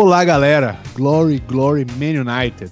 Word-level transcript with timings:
Olá, 0.00 0.24
galera! 0.24 0.78
Glory, 0.94 1.42
Glory, 1.48 1.84
Man 1.98 2.22
United. 2.22 2.70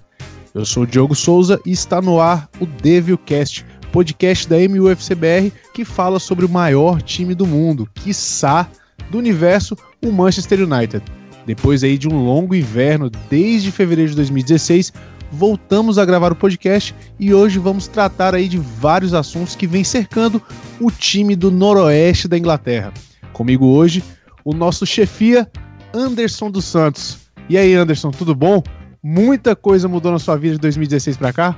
Eu 0.55 0.65
sou 0.65 0.85
o 0.85 0.87
Diogo 0.87 1.13
Souza 1.13 1.61
e 1.67 1.73
está 1.73 2.01
no 2.01 2.21
ar 2.21 2.49
o 2.61 2.67
Devilcast, 2.67 3.67
podcast 3.91 4.49
da 4.49 4.57
MUFCBR 4.57 5.51
que 5.75 5.85
fala 5.85 6.21
sobre 6.21 6.47
o 6.47 6.49
maior 6.49 7.03
time 7.03 7.35
do 7.35 7.45
mundo, 7.45 7.91
quiçá 7.97 8.71
do 9.11 9.19
universo, 9.19 9.77
o 10.05 10.13
Manchester 10.13 10.61
United. 10.61 11.03
Depois 11.45 11.83
aí 11.83 11.99
de 11.99 12.09
um 12.09 12.25
longo 12.25 12.55
inverno, 12.55 13.11
desde 13.29 13.73
fevereiro 13.73 14.11
de 14.11 14.17
2016, 14.17 14.93
voltamos 15.33 15.99
a 15.99 16.05
gravar 16.05 16.31
o 16.31 16.37
podcast 16.37 16.95
e 17.19 17.35
hoje 17.35 17.59
vamos 17.59 17.89
tratar 17.89 18.37
aí 18.37 18.47
de 18.47 18.59
vários 18.59 19.13
assuntos 19.13 19.57
que 19.57 19.67
vêm 19.67 19.83
cercando 19.83 20.41
o 20.81 20.93
time 20.93 21.35
do 21.35 21.51
noroeste 21.51 22.29
da 22.29 22.39
Inglaterra. 22.39 22.95
Comigo 23.33 23.67
hoje, 23.67 24.05
o 24.45 24.55
nosso 24.55 24.87
chefia 24.87 25.51
Anderson 25.97 26.51
dos 26.51 26.67
Santos. 26.67 27.19
E 27.49 27.57
aí, 27.57 27.75
Anderson, 27.75 28.11
tudo 28.11 28.35
bom? 28.35 28.63
Muita 29.03 29.57
coisa 29.57 29.89
mudou 29.89 30.13
na 30.13 30.19
sua 30.19 30.37
vida 30.37 30.57
de 30.57 30.61
2016 30.61 31.17
para 31.17 31.33
cá? 31.33 31.57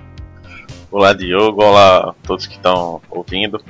Olá, 0.91 1.13
Diogo. 1.13 1.63
Olá 1.63 2.11
a 2.11 2.15
todos 2.23 2.47
que 2.47 2.55
estão 2.55 3.01
ouvindo. 3.11 3.61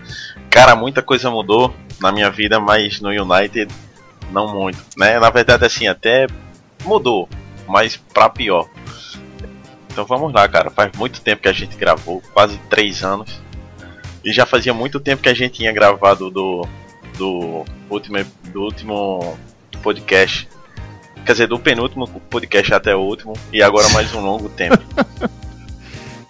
Cara, 0.50 0.76
muita 0.76 1.02
coisa 1.02 1.30
mudou 1.30 1.74
na 2.00 2.12
minha 2.12 2.30
vida, 2.30 2.60
mas 2.60 3.00
no 3.00 3.08
United 3.08 3.72
não 4.30 4.52
muito, 4.52 4.78
né? 4.96 5.18
Na 5.18 5.30
verdade, 5.30 5.64
assim, 5.64 5.86
até 5.86 6.26
mudou, 6.84 7.28
mas 7.66 7.96
para 7.96 8.28
pior. 8.28 8.68
Então 9.90 10.04
vamos 10.04 10.32
lá, 10.32 10.46
cara. 10.48 10.70
Faz 10.70 10.92
muito 10.96 11.20
tempo 11.22 11.42
que 11.42 11.48
a 11.48 11.52
gente 11.52 11.76
gravou, 11.76 12.22
quase 12.34 12.58
três 12.68 13.02
anos. 13.02 13.40
E 14.22 14.32
já 14.32 14.44
fazia 14.44 14.74
muito 14.74 15.00
tempo 15.00 15.22
que 15.22 15.28
a 15.28 15.34
gente 15.34 15.54
tinha 15.54 15.72
gravado 15.72 16.30
do, 16.30 16.66
do, 17.16 17.64
último, 17.88 18.18
do 18.52 18.62
último 18.62 19.38
podcast. 19.82 20.48
Quer 21.28 21.32
dizer, 21.32 21.46
do 21.46 21.58
penúltimo 21.58 22.08
podcast 22.30 22.72
até 22.72 22.96
o 22.96 23.00
último. 23.00 23.34
E 23.52 23.62
agora 23.62 23.86
mais 23.90 24.14
um 24.14 24.22
longo 24.22 24.48
tempo. 24.48 24.78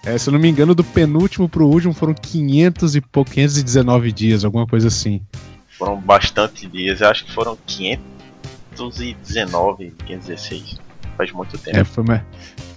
É, 0.05 0.17
se 0.17 0.29
eu 0.29 0.31
não 0.31 0.39
me 0.39 0.49
engano, 0.49 0.73
do 0.73 0.83
penúltimo 0.83 1.49
pro 1.49 1.67
último 1.67 1.93
foram 1.93 2.13
500 2.13 2.95
e 2.95 3.01
pouco, 3.01 3.31
519 3.31 4.13
dias, 4.13 4.45
alguma 4.45 4.65
coisa 4.65 4.87
assim. 4.87 5.21
Foram 5.77 5.97
bastante 5.97 6.65
dias, 6.67 7.01
eu 7.01 7.09
acho 7.09 7.25
que 7.25 7.33
foram 7.33 7.57
519, 7.67 9.93
516. 10.05 10.79
Faz 11.17 11.33
muito 11.33 11.57
tempo. 11.57 11.77
É, 11.77 11.83
foi 11.83 12.05
mais, 12.05 12.21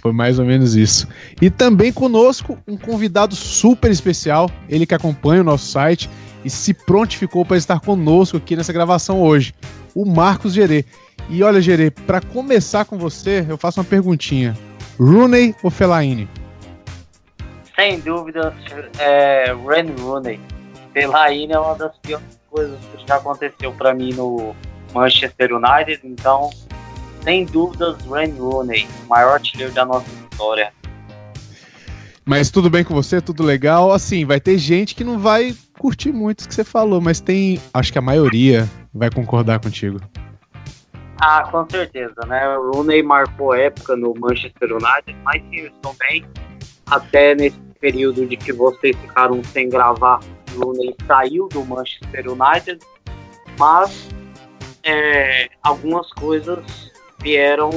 foi 0.01 0.11
mais 0.11 0.37
ou 0.37 0.43
menos 0.45 0.75
isso. 0.75 1.07
E 1.41 1.49
também 1.49 1.93
conosco 1.93 2.59
um 2.67 2.75
convidado 2.75 3.35
super 3.35 3.89
especial, 3.89 4.51
ele 4.67 4.85
que 4.85 4.93
acompanha 4.93 5.39
o 5.41 5.45
nosso 5.45 5.71
site 5.71 6.09
e 6.43 6.49
se 6.49 6.73
prontificou 6.73 7.45
para 7.45 7.55
estar 7.57 7.79
conosco 7.79 8.35
aqui 8.35 8.53
nessa 8.55 8.73
gravação 8.73 9.21
hoje, 9.21 9.53
o 9.95 10.05
Marcos 10.05 10.53
Gerê. 10.53 10.85
E 11.29 11.41
olha, 11.43 11.61
Gerê, 11.61 11.89
para 11.89 12.21
começar 12.21 12.85
com 12.85 12.97
você, 12.97 13.45
eu 13.47 13.57
faço 13.57 13.79
uma 13.79 13.85
perguntinha: 13.85 14.57
Rooney 14.99 15.55
ou 15.63 15.71
Fellaini? 15.71 16.27
sem 17.75 17.99
dúvida, 17.99 18.53
é, 18.99 19.53
Ren 19.53 19.93
Rooney. 19.99 20.39
Fellaini 20.93 21.53
é 21.53 21.59
uma 21.59 21.75
das 21.75 21.97
piores 21.97 22.39
coisas 22.49 22.79
que 22.79 23.07
já 23.07 23.15
aconteceu 23.15 23.71
para 23.73 23.93
mim 23.93 24.13
no 24.13 24.55
Manchester 24.93 25.51
United, 25.53 26.01
então, 26.03 26.51
sem 27.23 27.45
dúvidas, 27.45 27.97
Ren 28.05 28.31
Rooney, 28.37 28.87
o 29.05 29.07
maior 29.07 29.33
artilheiro 29.33 29.73
da 29.73 29.85
nossa 29.85 30.05
história. 30.31 30.71
Mas 32.25 32.49
tudo 32.49 32.69
bem 32.69 32.83
com 32.83 32.93
você? 32.93 33.19
Tudo 33.19 33.43
legal? 33.43 33.91
Assim, 33.91 34.23
vai 34.23 34.39
ter 34.39 34.57
gente 34.57 34.95
que 34.95 35.03
não 35.03 35.19
vai 35.19 35.53
curtir 35.77 36.13
muito 36.13 36.41
o 36.41 36.47
que 36.47 36.53
você 36.53 36.63
falou, 36.63 37.01
mas 37.01 37.19
tem, 37.19 37.59
acho 37.73 37.91
que 37.91 37.99
a 37.99 38.01
maioria 38.01 38.69
vai 38.93 39.09
concordar 39.09 39.59
contigo. 39.59 39.99
Ah, 41.25 41.47
com 41.49 41.65
certeza, 41.69 42.19
né? 42.27 42.57
O 42.57 42.71
Rooney 42.73 43.01
marcou 43.01 43.55
época 43.55 43.95
no 43.95 44.13
Manchester 44.13 44.73
United, 44.73 45.17
mas 45.23 45.41
sim, 45.43 45.71
também 45.81 46.25
até 46.85 47.33
nesse 47.33 47.57
período 47.79 48.25
de 48.25 48.35
que 48.35 48.51
vocês 48.51 48.93
ficaram 48.97 49.41
sem 49.41 49.69
gravar, 49.69 50.19
o 50.53 50.65
Rooney 50.65 50.93
saiu 51.07 51.47
do 51.47 51.63
Manchester 51.63 52.25
United, 52.29 52.85
mas 53.57 54.09
é, 54.83 55.47
algumas 55.63 56.11
coisas 56.11 56.91
vieram 57.21 57.69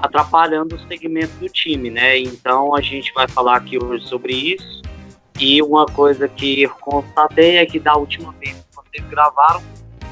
atrapalhando 0.00 0.74
o 0.74 0.88
segmento 0.88 1.36
do 1.38 1.48
time, 1.48 1.88
né? 1.88 2.18
Então 2.18 2.74
a 2.74 2.80
gente 2.80 3.12
vai 3.14 3.28
falar 3.28 3.58
aqui 3.58 3.78
hoje 3.78 4.04
sobre 4.08 4.32
isso. 4.32 4.82
E 5.38 5.62
uma 5.62 5.86
coisa 5.86 6.26
que 6.26 6.62
eu 6.62 6.70
constatei 6.80 7.58
é 7.58 7.64
que 7.64 7.78
da 7.78 7.94
última 7.94 8.32
vez 8.40 8.56
que 8.56 8.74
vocês 8.74 9.08
gravaram, 9.08 9.62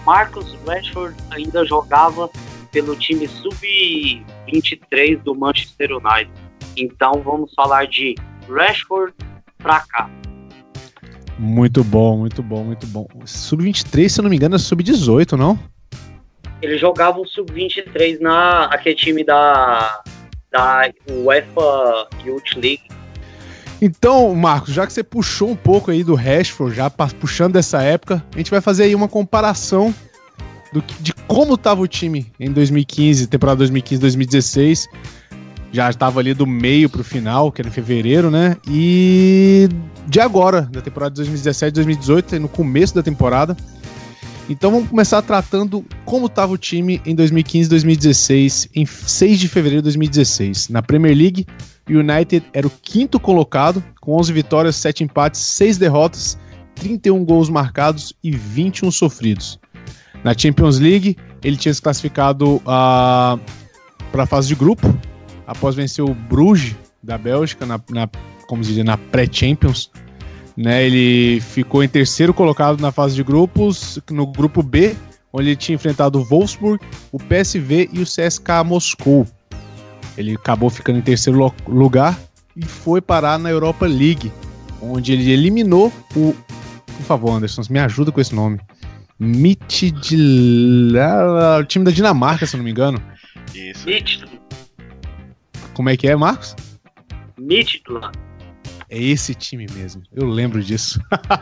Marcus 0.06 0.56
Rashford 0.66 1.16
ainda 1.30 1.64
jogava 1.64 2.30
pelo 2.74 2.96
time 2.96 3.28
sub-23 3.28 5.22
do 5.22 5.32
Manchester 5.32 5.92
United. 5.92 6.30
Então 6.76 7.22
vamos 7.24 7.54
falar 7.54 7.86
de 7.86 8.16
Rashford 8.50 9.14
pra 9.58 9.78
cá. 9.88 10.10
Muito 11.38 11.84
bom, 11.84 12.18
muito 12.18 12.42
bom, 12.42 12.64
muito 12.64 12.84
bom. 12.88 13.06
Sub-23, 13.24 14.08
se 14.08 14.20
eu 14.20 14.24
não 14.24 14.30
me 14.30 14.36
engano, 14.36 14.56
é 14.56 14.58
sub-18, 14.58 15.38
não? 15.38 15.56
Ele 16.60 16.76
jogava 16.76 17.20
o 17.20 17.26
sub-23 17.26 18.20
na 18.20 18.64
aquele 18.64 18.96
time 18.96 19.22
da, 19.22 20.02
da 20.50 20.90
UEFA 21.10 22.08
Youth 22.24 22.56
League. 22.56 22.82
Então, 23.80 24.34
Marcos, 24.34 24.74
já 24.74 24.84
que 24.84 24.92
você 24.92 25.04
puxou 25.04 25.50
um 25.50 25.56
pouco 25.56 25.92
aí 25.92 26.02
do 26.02 26.14
Rashford, 26.16 26.74
já 26.74 26.90
puxando 26.90 27.52
dessa 27.52 27.82
época, 27.82 28.24
a 28.34 28.38
gente 28.38 28.50
vai 28.50 28.60
fazer 28.60 28.84
aí 28.84 28.94
uma 28.94 29.08
comparação 29.08 29.94
do, 30.74 30.84
de 31.00 31.12
como 31.28 31.54
estava 31.54 31.80
o 31.80 31.86
time 31.86 32.26
em 32.38 32.50
2015, 32.50 33.28
temporada 33.28 33.64
2015-2016 33.64 34.88
já 35.72 35.90
estava 35.90 36.20
ali 36.20 36.34
do 36.34 36.46
meio 36.46 36.88
para 36.88 37.00
o 37.00 37.04
final, 37.04 37.50
que 37.50 37.60
era 37.60 37.68
em 37.68 37.72
fevereiro, 37.72 38.30
né? 38.30 38.56
E 38.68 39.68
de 40.06 40.20
agora, 40.20 40.62
da 40.62 40.80
temporada 40.80 41.14
de 41.14 41.30
2017-2018, 41.30 42.38
no 42.38 42.48
começo 42.48 42.94
da 42.94 43.02
temporada. 43.02 43.56
Então 44.48 44.70
vamos 44.70 44.88
começar 44.88 45.20
tratando 45.22 45.84
como 46.04 46.26
estava 46.26 46.52
o 46.52 46.58
time 46.58 47.00
em 47.04 47.16
2015-2016, 47.16 48.68
em 48.74 48.86
6 48.86 49.40
de 49.40 49.48
fevereiro 49.48 49.82
de 49.82 49.86
2016. 49.86 50.68
Na 50.68 50.80
Premier 50.80 51.16
League, 51.16 51.46
o 51.88 51.92
United 51.92 52.44
era 52.52 52.66
o 52.66 52.70
quinto 52.70 53.18
colocado, 53.18 53.82
com 54.00 54.12
11 54.16 54.32
vitórias, 54.32 54.76
7 54.76 55.02
empates, 55.02 55.40
6 55.40 55.78
derrotas, 55.78 56.38
31 56.76 57.24
gols 57.24 57.48
marcados 57.48 58.12
e 58.22 58.30
21 58.30 58.92
sofridos. 58.92 59.58
Na 60.24 60.32
Champions 60.36 60.78
League, 60.78 61.16
ele 61.42 61.56
tinha 61.56 61.72
se 61.72 61.82
classificado 61.82 62.56
uh, 62.56 62.62
ah, 62.66 63.38
para 64.10 64.22
a 64.22 64.26
fase 64.26 64.48
de 64.48 64.54
grupo, 64.54 64.92
após 65.46 65.74
vencer 65.74 66.02
o 66.02 66.14
Bruges 66.14 66.74
da 67.02 67.18
Bélgica, 67.18 67.66
na, 67.66 67.78
na 67.90 68.08
como 68.46 68.62
diria, 68.62 68.82
na 68.82 68.96
pré-Champions. 68.96 69.90
Né, 70.56 70.86
ele 70.86 71.40
ficou 71.40 71.82
em 71.82 71.88
terceiro 71.88 72.32
colocado 72.32 72.80
na 72.80 72.92
fase 72.92 73.16
de 73.16 73.24
grupos, 73.24 73.98
no 74.08 74.26
grupo 74.26 74.62
B, 74.62 74.94
onde 75.32 75.48
ele 75.48 75.56
tinha 75.56 75.74
enfrentado 75.74 76.20
o 76.20 76.24
Wolfsburg, 76.24 76.82
o 77.10 77.18
PSV 77.18 77.90
e 77.92 78.00
o 78.00 78.04
CSKA 78.04 78.62
Moscou. 78.62 79.26
Ele 80.16 80.34
acabou 80.34 80.70
ficando 80.70 81.00
em 81.00 81.02
terceiro 81.02 81.52
lugar 81.66 82.16
e 82.56 82.64
foi 82.64 83.00
parar 83.00 83.36
na 83.36 83.50
Europa 83.50 83.84
League, 83.84 84.32
onde 84.80 85.12
ele 85.12 85.30
eliminou 85.30 85.92
o. 86.14 86.34
Por 86.86 87.04
favor, 87.04 87.32
Anderson, 87.32 87.62
me 87.68 87.80
ajuda 87.80 88.12
com 88.12 88.20
esse 88.20 88.32
nome. 88.32 88.60
Midtjylland, 89.18 91.02
o 91.60 91.64
time 91.64 91.84
da 91.84 91.90
Dinamarca, 91.90 92.46
se 92.46 92.56
não 92.56 92.64
me 92.64 92.70
engano. 92.70 93.00
Isso. 93.54 93.86
Como 95.72 95.88
é 95.88 95.96
que 95.96 96.08
é, 96.08 96.16
Marcos? 96.16 96.56
Midtjylland. 97.38 98.18
É 98.90 99.02
esse 99.02 99.34
time 99.34 99.66
mesmo, 99.72 100.02
eu 100.14 100.26
lembro 100.26 100.62
disso. 100.62 101.00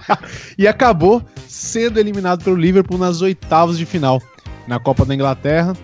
e 0.56 0.66
acabou 0.66 1.22
sendo 1.46 1.98
eliminado 1.98 2.42
pelo 2.44 2.56
Liverpool 2.56 2.98
nas 2.98 3.20
oitavas 3.20 3.76
de 3.76 3.84
final. 3.84 4.22
Na 4.66 4.78
Copa 4.78 5.04
da 5.04 5.14
Inglaterra, 5.14 5.74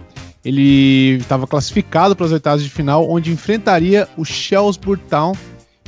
ele 0.44 1.17
estava 1.17 1.46
classificado 1.46 2.14
para 2.14 2.26
as 2.26 2.32
oitavas 2.32 2.62
de 2.62 2.70
final, 2.70 3.11
onde 3.11 3.32
enfrentaria 3.32 4.08
o 4.17 4.25
Shrewsbury 4.25 5.00
Town 5.11 5.32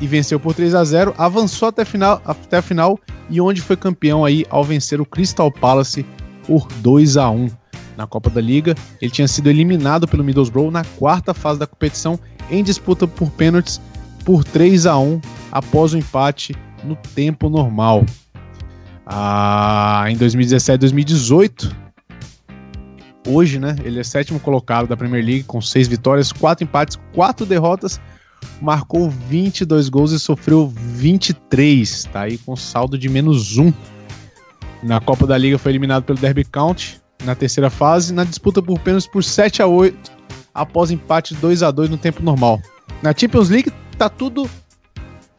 e 0.00 0.06
venceu 0.06 0.40
por 0.40 0.54
3 0.54 0.74
a 0.74 0.84
0, 0.84 1.14
avançou 1.16 1.68
até 1.68 1.82
a 1.82 1.86
final, 1.86 2.20
até 2.24 2.58
a 2.58 2.62
final 2.62 2.98
e 3.30 3.40
onde 3.40 3.62
foi 3.62 3.76
campeão 3.76 4.24
aí 4.24 4.44
ao 4.50 4.64
vencer 4.64 5.00
o 5.00 5.06
Crystal 5.06 5.50
Palace 5.50 6.04
por 6.46 6.66
2 6.82 7.16
a 7.16 7.30
1 7.30 7.48
na 7.96 8.06
Copa 8.06 8.28
da 8.28 8.40
Liga. 8.40 8.74
Ele 9.00 9.10
tinha 9.10 9.28
sido 9.28 9.48
eliminado 9.48 10.08
pelo 10.08 10.24
Middlesbrough 10.24 10.70
na 10.70 10.84
quarta 10.84 11.32
fase 11.32 11.60
da 11.60 11.66
competição 11.66 12.18
em 12.50 12.62
disputa 12.62 13.06
por 13.06 13.30
pênaltis 13.30 13.80
por 14.24 14.44
3 14.44 14.86
a 14.86 14.98
1 14.98 15.20
após 15.52 15.94
o 15.94 15.98
empate 15.98 16.54
no 16.84 16.96
tempo 17.14 17.48
normal. 17.48 18.04
Ah, 19.06 20.04
em 20.08 20.16
2017 20.16 20.78
2018, 20.78 21.76
hoje, 23.26 23.58
né? 23.58 23.76
Ele 23.82 24.00
é 24.00 24.04
sétimo 24.04 24.38
colocado 24.40 24.86
da 24.86 24.96
Premier 24.96 25.24
League 25.24 25.44
com 25.44 25.60
seis 25.60 25.88
vitórias, 25.88 26.32
quatro 26.32 26.64
empates, 26.64 26.98
quatro 27.12 27.44
derrotas, 27.44 28.00
marcou 28.60 29.10
22 29.10 29.88
gols 29.88 30.12
e 30.12 30.18
sofreu 30.18 30.68
23, 30.68 32.04
tá 32.12 32.22
aí 32.22 32.38
com 32.38 32.56
saldo 32.56 32.98
de 32.98 33.08
menos 33.08 33.56
um. 33.56 33.72
Na 34.82 35.00
Copa 35.00 35.26
da 35.26 35.36
Liga 35.36 35.58
foi 35.58 35.72
eliminado 35.72 36.04
pelo 36.04 36.18
Derby 36.18 36.44
County 36.44 37.00
na 37.24 37.34
terceira 37.34 37.68
fase, 37.68 38.14
na 38.14 38.24
disputa 38.24 38.62
por 38.62 38.78
pênaltis 38.78 39.08
por 39.08 39.22
7 39.22 39.62
a 39.62 39.66
8 39.66 40.12
após 40.54 40.90
empate 40.90 41.34
2 41.34 41.62
a 41.62 41.70
2 41.70 41.90
no 41.90 41.98
tempo 41.98 42.22
normal. 42.22 42.60
Na 43.02 43.14
Champions 43.16 43.50
League 43.50 43.72
tá 43.98 44.08
tudo 44.08 44.48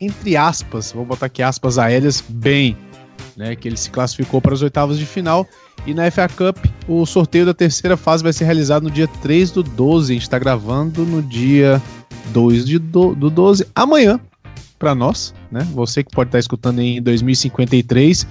entre 0.02 0.36
aspas, 0.36 0.92
vou 0.92 1.06
botar 1.06 1.28
aqui 1.28 1.44
aspas 1.44 1.78
aéreas, 1.78 2.22
bem, 2.28 2.76
né, 3.38 3.56
que 3.56 3.68
ele 3.68 3.78
se 3.78 3.92
classificou 3.92 4.42
para 4.42 4.54
as 4.54 4.64
oitavas 4.64 4.98
de 4.98 5.06
final. 5.06 5.48
E 5.86 5.94
na 5.94 6.10
FA 6.12 6.28
Cup, 6.28 6.58
o 6.88 7.06
sorteio 7.06 7.46
da 7.46 7.54
terceira 7.54 7.98
fase 7.98 8.22
vai 8.24 8.32
ser 8.32 8.46
realizado 8.46 8.84
no 8.84 8.92
dia 8.92 9.08
3 9.08 9.52
do 9.52 9.64
12. 9.64 10.12
A 10.12 10.14
gente 10.14 10.24
está 10.24 10.38
gravando 10.38 11.06
no 11.06 11.22
dia 11.24 11.82
2 12.32 12.66
de 12.66 12.78
do, 12.78 13.16
do 13.16 13.30
12, 13.30 13.68
amanhã, 13.74 14.20
para 14.78 14.94
nós, 14.94 15.34
né? 15.52 15.68
Você 15.74 16.04
que 16.04 16.12
pode 16.12 16.30
estar 16.30 16.38
tá 16.38 16.40
escutando 16.40 16.80
em 16.80 17.02
2053 17.02 18.28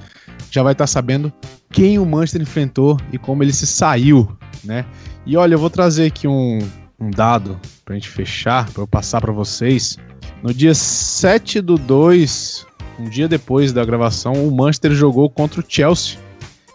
já 0.51 0.63
vai 0.63 0.73
estar 0.73 0.85
tá 0.85 0.89
sabendo 0.89 1.33
quem 1.71 1.99
o 1.99 2.07
Manchester 2.07 2.43
enfrentou 2.43 2.99
e 3.13 3.19
como 3.19 3.43
ele 3.43 3.53
se 3.53 3.67
saiu, 3.67 4.29
né? 4.65 4.85
E 5.25 5.37
olha, 5.37 5.55
eu 5.55 5.59
vou 5.59 5.71
trazer 5.71 6.07
aqui 6.07 6.27
um, 6.27 6.59
um 6.99 7.11
dado 7.11 7.61
para 7.85 7.95
a 7.95 7.99
gente 7.99 8.09
fechar, 8.09 8.69
para 8.71 8.83
eu 8.83 8.87
passar 8.87 9.21
para 9.21 9.33
vocês. 9.33 9.97
No 10.43 10.53
dia 10.53 10.75
7 10.75 11.61
do 11.61 11.77
2, 11.77 12.67
um 12.99 13.05
dia 13.09 13.29
depois 13.29 13.73
da 13.73 13.85
gravação, 13.85 14.33
o 14.33 14.51
Manchester 14.55 14.93
jogou 14.93 15.29
contra 15.31 15.61
o 15.61 15.65
Chelsea, 15.67 16.19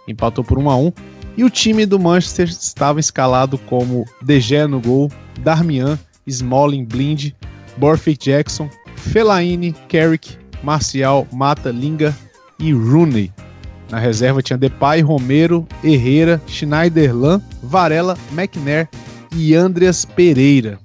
empatou 0.07 0.43
por 0.43 0.57
1 0.57 0.69
a 0.69 0.77
1 0.77 0.91
e 1.37 1.43
o 1.43 1.49
time 1.49 1.85
do 1.85 1.99
Manchester 1.99 2.47
estava 2.47 2.99
escalado 2.99 3.57
como 3.57 4.05
De 4.21 4.39
Gea 4.39 4.67
no 4.67 4.79
gol, 4.79 5.11
Darmian, 5.39 5.99
Smalling, 6.25 6.85
Blind, 6.85 7.31
Borthwick 7.77 8.23
Jackson, 8.23 8.69
Fellaini, 8.95 9.73
Carrick, 9.89 10.37
Marcial, 10.63 11.27
Mata, 11.31 11.69
Linga 11.71 12.15
e 12.57 12.71
Rooney. 12.71 13.31
Na 13.91 13.99
reserva 13.99 14.41
tinha 14.41 14.57
Depay, 14.57 15.01
Romero, 15.01 15.67
Herrera, 15.83 16.41
Schneiderlan, 16.47 17.41
Varela, 17.61 18.17
McNair 18.31 18.89
e 19.35 19.53
Andreas 19.53 20.05
Pereira. 20.05 20.79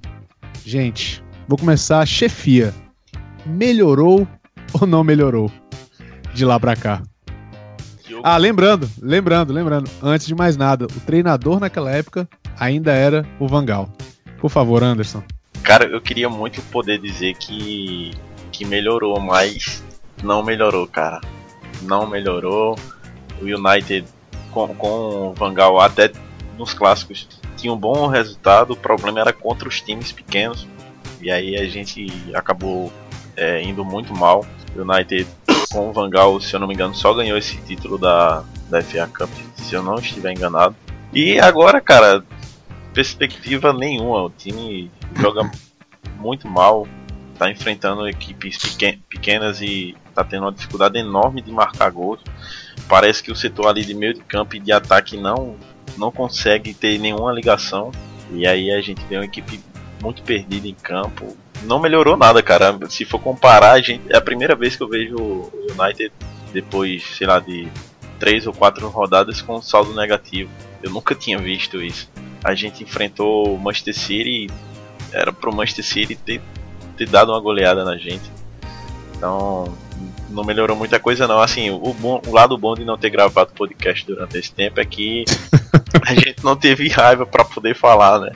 Gente, 0.65 1.23
vou 1.47 1.57
começar 1.57 1.99
a 1.99 2.05
chefia. 2.05 2.73
Melhorou 3.45 4.27
ou 4.79 4.85
não 4.85 5.03
melhorou 5.03 5.51
de 6.33 6.45
lá 6.45 6.59
pra 6.59 6.75
cá? 6.75 7.01
Ah, 8.23 8.37
lembrando, 8.37 8.89
lembrando, 9.01 9.53
lembrando, 9.53 9.89
antes 10.01 10.27
de 10.27 10.35
mais 10.35 10.57
nada, 10.57 10.85
o 10.85 10.99
treinador 11.01 11.59
naquela 11.59 11.91
época 11.91 12.27
ainda 12.59 12.91
era 12.91 13.25
o 13.39 13.47
Vangal. 13.47 13.89
Por 14.39 14.49
favor, 14.49 14.83
Anderson. 14.83 15.23
Cara, 15.63 15.85
eu 15.85 16.01
queria 16.01 16.29
muito 16.29 16.61
poder 16.63 16.99
dizer 16.99 17.35
que, 17.35 18.11
que 18.51 18.65
melhorou, 18.65 19.19
mas 19.19 19.83
não 20.23 20.43
melhorou, 20.43 20.87
cara. 20.87 21.21
Não 21.83 22.07
melhorou. 22.07 22.75
O 23.41 23.45
United 23.45 24.05
com, 24.51 24.67
com 24.75 25.29
o 25.29 25.33
Vangal 25.33 25.79
até 25.79 26.11
nos 26.57 26.73
clássicos 26.73 27.27
tinha 27.61 27.71
um 27.71 27.77
bom 27.77 28.07
resultado, 28.07 28.73
o 28.73 28.75
problema 28.75 29.19
era 29.19 29.31
contra 29.31 29.69
os 29.69 29.79
times 29.79 30.11
pequenos. 30.11 30.67
E 31.21 31.29
aí 31.29 31.55
a 31.55 31.65
gente 31.67 32.07
acabou 32.33 32.91
é, 33.37 33.61
indo 33.61 33.85
muito 33.85 34.13
mal. 34.15 34.45
O 34.75 34.81
United 34.81 35.27
com 35.71 35.89
o 35.89 35.93
Vangal, 35.93 36.39
se 36.39 36.53
eu 36.53 36.59
não 36.59 36.67
me 36.67 36.73
engano, 36.73 36.93
só 36.93 37.13
ganhou 37.13 37.37
esse 37.37 37.57
título 37.57 37.97
da, 37.97 38.43
da 38.69 38.81
FA 38.81 39.07
Cup, 39.07 39.29
se 39.55 39.73
eu 39.73 39.81
não 39.81 39.95
estiver 39.95 40.31
enganado. 40.31 40.75
E 41.13 41.39
agora, 41.39 41.81
cara, 41.81 42.23
perspectiva 42.93 43.73
nenhuma. 43.73 44.23
O 44.23 44.29
time 44.29 44.91
joga 45.15 45.49
muito 46.19 46.47
mal, 46.47 46.87
tá 47.37 47.49
enfrentando 47.49 48.07
equipes 48.07 48.57
pequenas 49.09 49.61
e 49.61 49.95
tá 50.13 50.23
tendo 50.23 50.43
uma 50.43 50.51
dificuldade 50.51 50.97
enorme 50.99 51.41
de 51.41 51.51
marcar 51.51 51.91
gols. 51.91 52.19
Parece 52.87 53.23
que 53.23 53.31
o 53.31 53.35
setor 53.35 53.67
ali 53.67 53.85
de 53.85 53.93
meio 53.93 54.13
de 54.13 54.21
campo 54.21 54.55
e 54.55 54.59
de 54.59 54.71
ataque 54.71 55.17
não, 55.17 55.55
não 55.97 56.11
consegue 56.11 56.73
ter 56.73 56.97
nenhuma 56.99 57.31
ligação. 57.31 57.91
E 58.31 58.45
aí 58.45 58.71
a 58.71 58.81
gente 58.81 59.03
vê 59.05 59.17
uma 59.17 59.25
equipe 59.25 59.59
muito 60.01 60.21
perdida 60.23 60.67
em 60.67 60.73
campo 60.73 61.37
não 61.63 61.79
melhorou 61.79 62.17
nada, 62.17 62.41
cara. 62.41 62.77
Se 62.89 63.05
for 63.05 63.19
comparar, 63.19 63.71
a 63.71 63.81
gente, 63.81 64.03
é 64.09 64.17
a 64.17 64.21
primeira 64.21 64.55
vez 64.55 64.75
que 64.75 64.83
eu 64.83 64.89
vejo 64.89 65.15
o 65.15 65.51
United 65.77 66.11
depois, 66.53 67.03
sei 67.17 67.27
lá, 67.27 67.39
de 67.39 67.67
três 68.19 68.45
ou 68.45 68.53
quatro 68.53 68.87
rodadas 68.89 69.41
com 69.41 69.61
saldo 69.61 69.93
negativo. 69.95 70.49
Eu 70.81 70.91
nunca 70.91 71.15
tinha 71.15 71.37
visto 71.37 71.81
isso. 71.81 72.09
A 72.43 72.53
gente 72.53 72.83
enfrentou 72.83 73.55
o 73.55 73.59
Manchester 73.59 73.95
City, 73.95 74.47
era 75.11 75.31
pro 75.31 75.53
Manchester 75.53 75.85
City 75.85 76.15
ter, 76.15 76.41
ter 76.97 77.07
dado 77.07 77.31
uma 77.31 77.39
goleada 77.39 77.83
na 77.83 77.97
gente. 77.97 78.31
Então, 79.15 79.71
não 80.29 80.43
melhorou 80.43 80.75
muita 80.75 80.99
coisa 80.99 81.27
não. 81.27 81.39
Assim, 81.39 81.69
o, 81.69 81.93
bom, 81.93 82.21
o 82.25 82.33
lado 82.33 82.57
bom 82.57 82.73
de 82.73 82.83
não 82.83 82.97
ter 82.97 83.09
gravado 83.09 83.53
podcast 83.53 84.05
durante 84.05 84.37
esse 84.37 84.51
tempo 84.51 84.79
é 84.79 84.85
que 84.85 85.25
a 86.05 86.13
gente 86.13 86.43
não 86.43 86.55
teve 86.55 86.87
raiva 86.89 87.25
para 87.25 87.45
poder 87.45 87.75
falar, 87.75 88.19
né? 88.19 88.31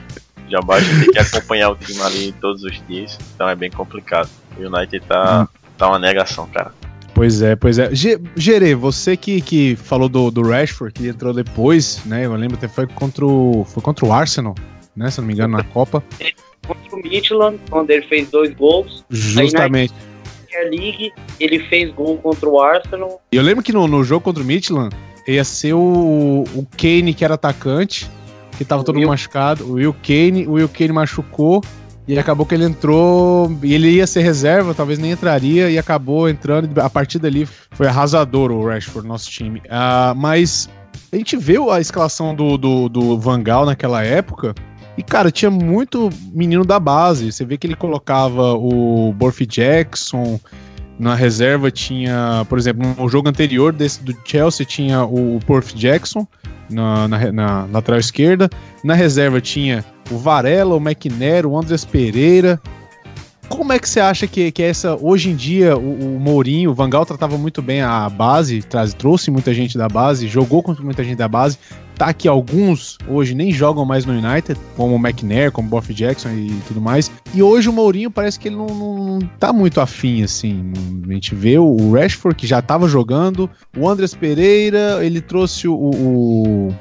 Já 0.48 0.60
basta 0.60 0.88
ter 1.00 1.10
que 1.10 1.18
acompanhar 1.18 1.70
o 1.70 1.76
time 1.76 2.00
ali 2.02 2.32
todos 2.40 2.62
os 2.62 2.86
dias, 2.86 3.18
então 3.34 3.48
é 3.48 3.54
bem 3.54 3.70
complicado. 3.70 4.28
O 4.56 4.62
United 4.62 5.04
tá, 5.06 5.42
hum. 5.42 5.58
tá 5.76 5.88
uma 5.88 5.98
negação, 5.98 6.46
cara. 6.48 6.72
Pois 7.14 7.40
é, 7.40 7.56
pois 7.56 7.78
é. 7.78 7.90
Gerê, 8.36 8.74
você 8.74 9.16
que, 9.16 9.40
que 9.40 9.74
falou 9.74 10.08
do, 10.08 10.30
do 10.30 10.42
Rashford, 10.42 10.92
que 10.92 11.08
entrou 11.08 11.32
depois, 11.32 12.04
né? 12.04 12.26
Eu 12.26 12.34
lembro 12.34 12.58
até 12.58 12.68
foi 12.68 12.86
contra 12.86 13.24
o. 13.24 13.64
Foi 13.64 13.82
contra 13.82 14.04
o 14.04 14.12
Arsenal, 14.12 14.54
né? 14.94 15.10
Se 15.10 15.20
não 15.20 15.26
me 15.26 15.32
engano, 15.32 15.56
na 15.56 15.64
Copa. 15.64 16.04
Contra 16.66 16.94
o 16.94 17.02
Midland, 17.02 17.58
quando 17.70 17.90
ele 17.90 18.06
fez 18.06 18.30
dois 18.30 18.54
gols. 18.54 19.04
Justamente. 19.08 19.94
League, 20.70 21.12
ele 21.38 21.60
fez 21.68 21.92
gol 21.94 22.18
contra 22.18 22.48
o 22.48 22.60
Arsenal. 22.60 23.20
E 23.32 23.36
eu 23.36 23.42
lembro 23.42 23.62
que 23.62 23.72
no, 23.72 23.86
no 23.86 24.02
jogo 24.04 24.22
contra 24.22 24.42
o 24.42 24.46
Midland 24.46 24.94
ia 25.26 25.44
ser 25.44 25.74
o, 25.74 26.44
o 26.54 26.66
Kane, 26.76 27.12
que 27.12 27.24
era 27.24 27.34
atacante, 27.34 28.10
que 28.56 28.64
tava 28.64 28.82
todo 28.82 28.96
Will... 28.96 29.08
machucado. 29.08 29.64
O 29.64 29.72
Will 29.74 29.94
Kane, 29.94 30.46
o 30.46 30.52
Will 30.52 30.68
Kane 30.68 30.92
machucou. 30.92 31.62
E 32.08 32.16
acabou 32.18 32.46
que 32.46 32.54
ele 32.54 32.64
entrou. 32.64 33.56
E 33.62 33.74
ele 33.74 33.90
ia 33.90 34.06
ser 34.06 34.20
reserva, 34.20 34.72
talvez 34.72 34.98
nem 34.98 35.10
entraria, 35.10 35.68
e 35.70 35.78
acabou 35.78 36.28
entrando. 36.28 36.78
A 36.80 36.88
partir 36.88 37.18
dali 37.18 37.46
foi 37.72 37.88
arrasador 37.88 38.52
o 38.52 38.66
Rashford, 38.66 39.08
nosso 39.08 39.28
time. 39.28 39.60
Uh, 39.60 40.14
mas 40.14 40.68
a 41.12 41.16
gente 41.16 41.36
viu 41.36 41.70
a 41.70 41.80
escalação 41.80 42.34
do, 42.34 42.56
do, 42.56 42.88
do 42.88 43.18
Vangal 43.18 43.66
naquela 43.66 44.04
época. 44.04 44.54
E, 44.96 45.02
cara, 45.02 45.30
tinha 45.30 45.50
muito 45.50 46.08
menino 46.32 46.64
da 46.64 46.80
base. 46.80 47.30
Você 47.30 47.44
vê 47.44 47.58
que 47.58 47.66
ele 47.66 47.76
colocava 47.76 48.54
o 48.54 49.12
Borf 49.12 49.44
Jackson. 49.44 50.40
Na 50.98 51.14
reserva 51.14 51.70
tinha, 51.70 52.46
por 52.48 52.56
exemplo, 52.56 52.94
no 52.96 53.08
jogo 53.08 53.28
anterior 53.28 53.72
desse 53.72 54.02
do 54.02 54.16
Chelsea 54.24 54.64
tinha 54.64 55.04
o 55.04 55.38
Borf 55.46 55.74
Jackson 55.74 56.26
na, 56.68 57.08
na, 57.08 57.32
na, 57.32 57.64
lateral 57.66 58.00
esquerda. 58.00 58.48
Na 58.82 58.94
reserva 58.94 59.40
tinha 59.40 59.84
o 60.10 60.18
Varela, 60.18 60.74
o 60.74 60.80
McNair, 60.80 61.46
o 61.46 61.58
Andres 61.58 61.84
Pereira. 61.84 62.60
Como 63.48 63.72
é 63.72 63.78
que 63.78 63.88
você 63.88 64.00
acha 64.00 64.26
que, 64.26 64.50
que 64.50 64.62
essa. 64.62 64.96
Hoje 65.00 65.30
em 65.30 65.36
dia, 65.36 65.76
o, 65.76 66.16
o 66.16 66.20
Mourinho, 66.20 66.70
o 66.70 66.74
Vangal 66.74 67.06
tratava 67.06 67.38
muito 67.38 67.62
bem 67.62 67.80
a 67.80 68.08
base, 68.08 68.62
traz, 68.62 68.92
trouxe 68.92 69.30
muita 69.30 69.54
gente 69.54 69.78
da 69.78 69.88
base, 69.88 70.26
jogou 70.26 70.62
com 70.62 70.74
muita 70.82 71.04
gente 71.04 71.16
da 71.16 71.28
base. 71.28 71.58
Tá 71.96 72.12
que 72.12 72.28
alguns 72.28 72.98
hoje 73.08 73.34
nem 73.34 73.50
jogam 73.50 73.84
mais 73.84 74.04
no 74.04 74.12
United, 74.12 74.60
como 74.76 74.94
o 74.94 74.98
McNair, 74.98 75.50
como 75.50 75.66
o 75.66 75.70
Boff 75.70 75.92
Jackson 75.94 76.28
e 76.30 76.60
tudo 76.68 76.80
mais. 76.80 77.10
E 77.34 77.42
hoje 77.42 77.70
o 77.70 77.72
Mourinho 77.72 78.10
parece 78.10 78.38
que 78.38 78.48
ele 78.48 78.56
não, 78.56 78.66
não 78.66 79.18
tá 79.38 79.50
muito 79.50 79.80
afim, 79.80 80.22
assim. 80.22 80.72
A 81.08 81.12
gente 81.12 81.34
vê 81.34 81.58
o 81.58 81.92
Rashford, 81.92 82.36
que 82.36 82.46
já 82.46 82.60
tava 82.60 82.86
jogando, 82.86 83.48
o 83.76 83.88
Andres 83.88 84.14
Pereira, 84.14 85.04
ele 85.04 85.22
trouxe 85.22 85.66
o, 85.66 85.74
o 85.74 86.74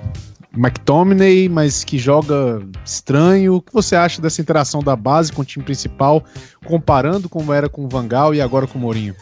McTominay, 0.57 1.47
mas 1.49 1.83
que 1.83 1.97
joga 1.97 2.61
estranho. 2.83 3.55
O 3.55 3.61
que 3.61 3.73
você 3.73 3.95
acha 3.95 4.21
dessa 4.21 4.41
interação 4.41 4.81
da 4.81 4.95
base 4.95 5.31
com 5.31 5.41
o 5.41 5.45
time 5.45 5.63
principal, 5.63 6.23
comparando 6.65 7.29
como 7.29 7.53
era 7.53 7.69
com 7.69 7.85
o 7.85 7.89
Vangal 7.89 8.33
e 8.33 8.41
agora 8.41 8.67
com 8.67 8.77
o 8.77 8.81
Mourinho? 8.81 9.15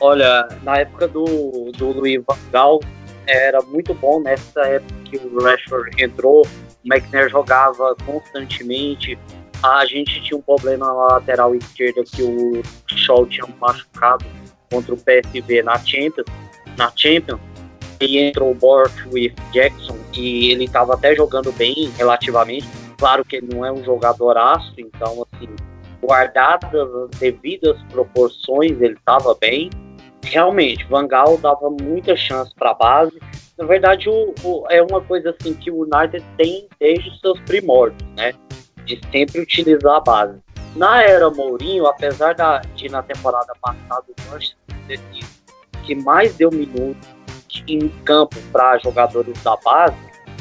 Olha, 0.00 0.48
na 0.64 0.78
época 0.78 1.06
do, 1.06 1.70
do 1.76 1.92
Luiz 1.92 2.20
Vangal, 2.26 2.80
era 3.26 3.62
muito 3.62 3.94
bom 3.94 4.20
nessa 4.20 4.60
época 4.62 4.94
que 5.04 5.16
o 5.16 5.42
Rashford 5.42 6.02
entrou, 6.02 6.42
o 6.42 6.94
McNair 6.94 7.28
jogava 7.28 7.94
constantemente. 8.04 9.18
A 9.62 9.86
gente 9.86 10.20
tinha 10.22 10.36
um 10.36 10.42
problema 10.42 10.86
na 10.86 10.92
lateral 10.92 11.54
esquerda 11.54 12.02
que 12.04 12.22
o 12.22 12.62
Shaw 12.86 13.26
tinha 13.26 13.46
machucado 13.60 14.24
contra 14.70 14.94
o 14.94 14.96
PSV 14.96 15.62
na 15.62 15.78
Champions, 15.78 16.26
na 16.76 16.92
Champions. 16.96 17.40
E 18.00 18.18
entrou 18.18 18.50
o 18.50 18.54
Borthwick 18.54 19.40
Jackson 19.52 19.96
e 20.12 20.50
ele 20.50 20.64
estava 20.64 20.94
até 20.94 21.14
jogando 21.14 21.52
bem 21.52 21.88
relativamente. 21.96 22.66
Claro 22.98 23.24
que 23.24 23.36
ele 23.36 23.54
não 23.54 23.64
é 23.64 23.70
um 23.70 23.84
jogadoraço, 23.84 24.74
então 24.76 25.24
assim, 25.32 25.48
guardadas 26.02 26.74
as 26.74 27.20
devidas 27.20 27.80
proporções, 27.92 28.72
ele 28.80 28.94
estava 28.94 29.36
bem 29.40 29.70
realmente, 30.22 30.84
Vangal 30.84 31.36
dava 31.38 31.70
muita 31.70 32.16
chance 32.16 32.54
para 32.54 32.70
a 32.70 32.74
base. 32.74 33.18
Na 33.58 33.66
verdade, 33.66 34.08
o, 34.08 34.34
o, 34.42 34.66
é 34.70 34.82
uma 34.82 35.00
coisa 35.00 35.30
assim 35.30 35.54
que 35.54 35.70
o 35.70 35.82
United 35.82 36.24
tem 36.36 36.68
desde 36.80 37.08
os 37.08 37.20
seus 37.20 37.40
primórdios, 37.40 38.08
né? 38.16 38.32
De 38.84 39.00
sempre 39.10 39.40
utilizar 39.40 39.96
a 39.96 40.00
base. 40.00 40.38
Na 40.74 41.02
era 41.02 41.30
Mourinho, 41.30 41.86
apesar 41.86 42.34
da, 42.34 42.60
de 42.74 42.88
na 42.88 43.02
temporada 43.02 43.52
passada 43.60 44.04
o 44.08 44.32
Manchester 44.32 45.00
que 45.84 45.94
mais 45.94 46.34
deu 46.36 46.50
minutos 46.50 47.08
em 47.68 47.88
campo 48.04 48.36
para 48.50 48.78
jogadores 48.78 49.40
da 49.42 49.56
base, 49.56 49.96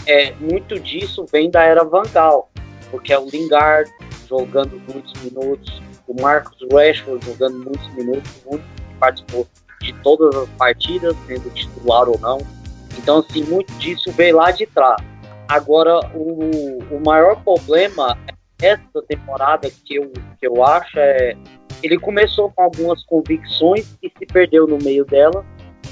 é, 0.05 0.31
muito 0.35 0.79
disso 0.79 1.25
vem 1.31 1.49
da 1.49 1.63
era 1.63 1.83
Vangal. 1.83 2.49
porque 2.89 3.13
é 3.13 3.19
o 3.19 3.27
Lingard 3.27 3.91
jogando 4.27 4.81
muitos 4.91 5.13
minutos, 5.21 5.81
o 6.07 6.21
Marcos 6.21 6.57
Rashford 6.71 7.25
jogando 7.25 7.59
muitos 7.59 7.93
minutos, 7.93 8.31
muito 8.45 8.63
participou 8.99 9.47
de 9.81 9.93
todas 10.01 10.35
as 10.35 10.49
partidas, 10.49 11.15
sendo 11.27 11.49
titular 11.53 12.07
ou 12.07 12.17
não. 12.19 12.37
Então, 12.97 13.19
assim, 13.19 13.43
muito 13.43 13.73
disso 13.73 14.11
veio 14.11 14.37
lá 14.37 14.51
de 14.51 14.65
trás. 14.65 15.01
Agora, 15.47 15.99
o, 16.13 16.79
o 16.91 17.01
maior 17.03 17.41
problema 17.43 18.17
essa 18.61 19.01
temporada 19.07 19.69
que 19.69 19.95
eu, 19.95 20.11
que 20.39 20.47
eu 20.47 20.63
acho 20.63 20.97
é. 20.97 21.35
Ele 21.81 21.97
começou 21.97 22.51
com 22.51 22.61
algumas 22.61 23.03
convicções 23.05 23.97
e 24.03 24.11
se 24.15 24.25
perdeu 24.27 24.67
no 24.67 24.77
meio 24.77 25.03
dela. 25.03 25.43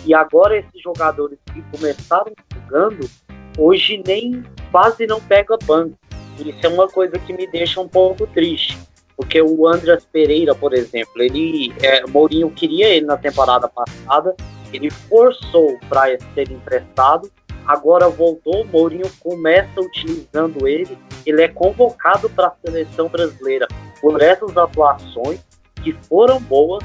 E 0.06 0.14
agora 0.14 0.58
esses 0.58 0.82
jogadores 0.82 1.40
que 1.52 1.64
começaram 1.76 2.32
jogando, 2.54 3.10
hoje 3.58 4.02
nem 4.06 4.44
quase 4.72 5.08
não 5.08 5.20
pega 5.20 5.58
banco. 5.66 5.98
Isso 6.38 6.60
é 6.62 6.70
uma 6.70 6.88
coisa 6.88 7.18
que 7.18 7.34
me 7.34 7.48
deixa 7.48 7.82
um 7.82 7.88
pouco 7.88 8.28
triste. 8.28 8.78
Porque 9.20 9.42
o 9.42 9.68
Andras 9.68 10.06
Pereira, 10.06 10.56
por 10.56 10.74
exemplo, 10.74 11.22
ele, 11.22 11.74
é, 11.84 12.08
Mourinho 12.08 12.50
queria 12.50 12.88
ele 12.88 13.06
na 13.06 13.18
temporada 13.18 13.68
passada, 13.68 14.34
ele 14.72 14.90
forçou 14.90 15.78
para 15.90 16.18
ser 16.34 16.50
emprestado, 16.50 17.30
agora 17.68 18.08
voltou, 18.08 18.66
Mourinho 18.68 19.12
começa 19.20 19.82
utilizando 19.82 20.66
ele, 20.66 20.98
ele 21.26 21.42
é 21.42 21.50
convocado 21.50 22.30
para 22.30 22.48
a 22.48 22.54
seleção 22.66 23.10
brasileira 23.10 23.68
por 24.00 24.22
essas 24.22 24.56
atuações 24.56 25.42
que 25.84 25.92
foram 26.08 26.40
boas. 26.44 26.82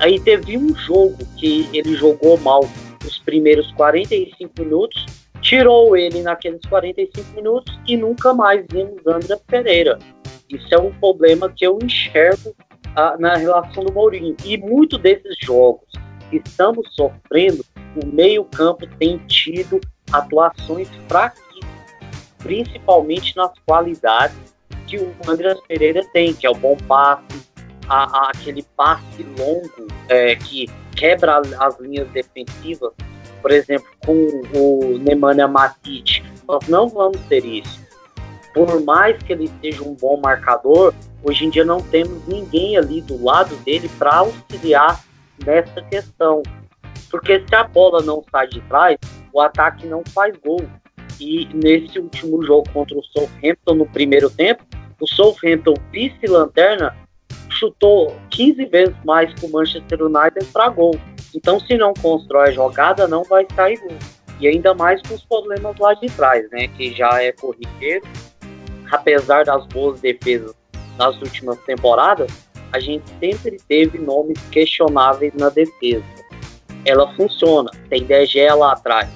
Aí 0.00 0.18
teve 0.18 0.58
um 0.58 0.74
jogo 0.74 1.16
que 1.36 1.70
ele 1.72 1.94
jogou 1.94 2.36
mal 2.38 2.68
os 3.06 3.20
primeiros 3.20 3.70
45 3.74 4.52
minutos, 4.58 5.06
tirou 5.40 5.96
ele 5.96 6.22
naqueles 6.22 6.60
45 6.68 7.36
minutos 7.36 7.78
e 7.86 7.96
nunca 7.96 8.34
mais 8.34 8.66
vimos 8.68 9.06
André 9.06 9.38
Pereira. 9.46 9.96
Isso 10.48 10.74
é 10.74 10.78
um 10.78 10.92
problema 10.94 11.50
que 11.50 11.66
eu 11.66 11.78
enxergo 11.82 12.54
ah, 12.96 13.16
na 13.18 13.36
relação 13.36 13.84
do 13.84 13.92
Mourinho. 13.92 14.36
E 14.44 14.56
muito 14.56 14.98
desses 14.98 15.36
jogos 15.42 15.86
que 16.30 16.42
estamos 16.44 16.94
sofrendo, 16.94 17.64
o 18.02 18.06
meio-campo 18.06 18.86
tem 18.98 19.18
tido 19.26 19.80
atuações 20.12 20.88
fraquíssimas, 21.08 21.68
principalmente 22.38 23.36
nas 23.36 23.52
qualidades 23.66 24.36
que 24.86 24.96
o 24.96 25.14
André 25.26 25.54
Pereira 25.66 26.02
tem, 26.12 26.32
que 26.32 26.46
é 26.46 26.50
o 26.50 26.54
bom 26.54 26.76
passe, 26.86 27.48
a, 27.88 28.04
a, 28.04 28.30
aquele 28.30 28.62
passe 28.76 29.22
longo 29.38 29.86
é, 30.08 30.34
que 30.36 30.66
quebra 30.96 31.40
as 31.58 31.78
linhas 31.78 32.08
defensivas. 32.10 32.92
Por 33.40 33.50
exemplo, 33.50 33.88
com 34.04 34.14
o 34.56 34.98
Nemanja 34.98 35.46
Matic, 35.46 36.22
nós 36.46 36.66
não 36.68 36.88
vamos 36.88 37.20
ter 37.28 37.44
isso 37.44 37.87
por 38.54 38.82
mais 38.84 39.16
que 39.22 39.32
ele 39.32 39.50
seja 39.60 39.82
um 39.82 39.94
bom 39.94 40.20
marcador, 40.20 40.94
hoje 41.22 41.44
em 41.44 41.50
dia 41.50 41.64
não 41.64 41.80
temos 41.80 42.26
ninguém 42.26 42.76
ali 42.76 43.00
do 43.00 43.22
lado 43.22 43.56
dele 43.58 43.88
para 43.98 44.16
auxiliar 44.16 45.02
nessa 45.44 45.82
questão. 45.82 46.42
Porque 47.10 47.42
se 47.46 47.54
a 47.54 47.64
bola 47.64 48.02
não 48.02 48.22
sai 48.30 48.48
de 48.48 48.60
trás, 48.62 48.96
o 49.32 49.40
ataque 49.40 49.86
não 49.86 50.02
faz 50.12 50.36
gol. 50.38 50.62
E 51.20 51.48
nesse 51.54 51.98
último 51.98 52.42
jogo 52.44 52.68
contra 52.72 52.96
o 52.96 53.02
Southampton, 53.02 53.74
no 53.74 53.86
primeiro 53.86 54.30
tempo, 54.30 54.64
o 55.00 55.06
Southampton, 55.06 55.74
vice-lanterna, 55.90 56.94
chutou 57.50 58.14
15 58.30 58.64
vezes 58.66 58.96
mais 59.04 59.32
que 59.34 59.46
o 59.46 59.50
Manchester 59.50 60.02
United 60.02 60.44
para 60.52 60.68
gol. 60.68 60.94
Então, 61.34 61.58
se 61.58 61.76
não 61.76 61.92
constrói 61.94 62.48
a 62.48 62.52
jogada, 62.52 63.08
não 63.08 63.24
vai 63.24 63.46
sair 63.54 63.78
gol. 63.78 63.98
E 64.40 64.46
ainda 64.46 64.74
mais 64.74 65.02
com 65.02 65.14
os 65.14 65.24
problemas 65.24 65.76
lá 65.78 65.94
de 65.94 66.06
trás, 66.08 66.48
né? 66.50 66.68
Que 66.68 66.94
já 66.94 67.22
é 67.22 67.32
corriqueiro 67.32 68.06
apesar 68.90 69.44
das 69.44 69.66
boas 69.66 70.00
defesas 70.00 70.54
nas 70.96 71.16
últimas 71.20 71.58
temporadas, 71.60 72.30
a 72.72 72.80
gente 72.80 73.04
sempre 73.20 73.58
teve 73.68 73.98
nomes 73.98 74.38
questionáveis 74.50 75.32
na 75.34 75.48
defesa. 75.48 76.04
Ela 76.84 77.12
funciona, 77.14 77.70
tem 77.88 78.04
DG 78.04 78.52
lá 78.52 78.72
atrás, 78.72 79.08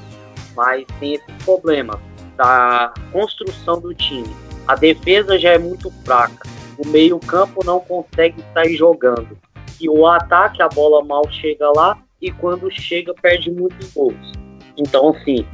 mas 0.54 0.84
tem 0.98 1.14
esse 1.14 1.32
problema 1.44 2.00
da 2.36 2.92
construção 3.12 3.80
do 3.80 3.94
time. 3.94 4.28
A 4.66 4.74
defesa 4.74 5.38
já 5.38 5.50
é 5.50 5.58
muito 5.58 5.90
fraca, 6.04 6.48
o 6.78 6.86
meio-campo 6.88 7.64
não 7.64 7.80
consegue 7.80 8.42
sair 8.54 8.76
jogando. 8.76 9.36
E 9.80 9.88
o 9.88 10.06
ataque, 10.06 10.62
a 10.62 10.68
bola 10.68 11.04
mal 11.04 11.28
chega 11.30 11.70
lá 11.74 11.98
e 12.20 12.30
quando 12.30 12.70
chega, 12.70 13.12
perde 13.20 13.50
muitos 13.50 13.92
gols. 13.92 14.32
Então, 14.76 15.08
assim, 15.10 15.44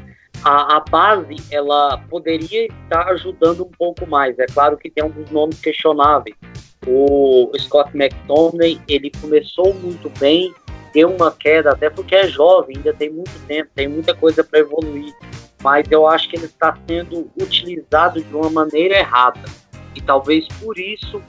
a, 0.44 0.76
a, 0.76 0.80
base 0.80 1.36
ela 1.50 1.98
poderia 2.08 2.66
estar 2.66 3.08
ajudando 3.08 3.64
um 3.64 3.70
pouco 3.78 4.06
mais. 4.06 4.38
É 4.38 4.46
claro 4.46 4.76
que 4.76 4.90
tem 4.90 5.02
alguns 5.02 5.30
nomes 5.30 5.60
questionáveis. 5.60 6.36
O 6.86 7.50
Scott 7.58 7.90
McTominay 7.94 8.80
ele 8.88 9.10
começou 9.20 9.74
muito 9.74 10.10
bem, 10.18 10.54
deu 10.92 11.10
uma 11.10 11.30
queda 11.32 11.72
até 11.72 11.90
porque 11.90 12.14
é 12.14 12.28
jovem, 12.28 12.76
ainda 12.76 12.94
tem 12.94 13.10
muito 13.10 13.32
tempo, 13.46 13.70
tem 13.74 13.88
muita 13.88 14.14
coisa 14.14 14.42
para 14.44 14.60
evoluir. 14.60 15.12
Mas 15.62 15.90
eu 15.90 16.06
acho 16.06 16.28
que 16.28 16.36
ele 16.36 16.46
está 16.46 16.76
sendo 16.86 17.30
utilizado 17.40 18.22
de 18.22 18.34
uma 18.34 18.48
maneira 18.48 18.96
errada 18.96 19.40
e 19.94 20.00
talvez 20.00 20.46
por 20.60 20.78
isso 20.78 21.20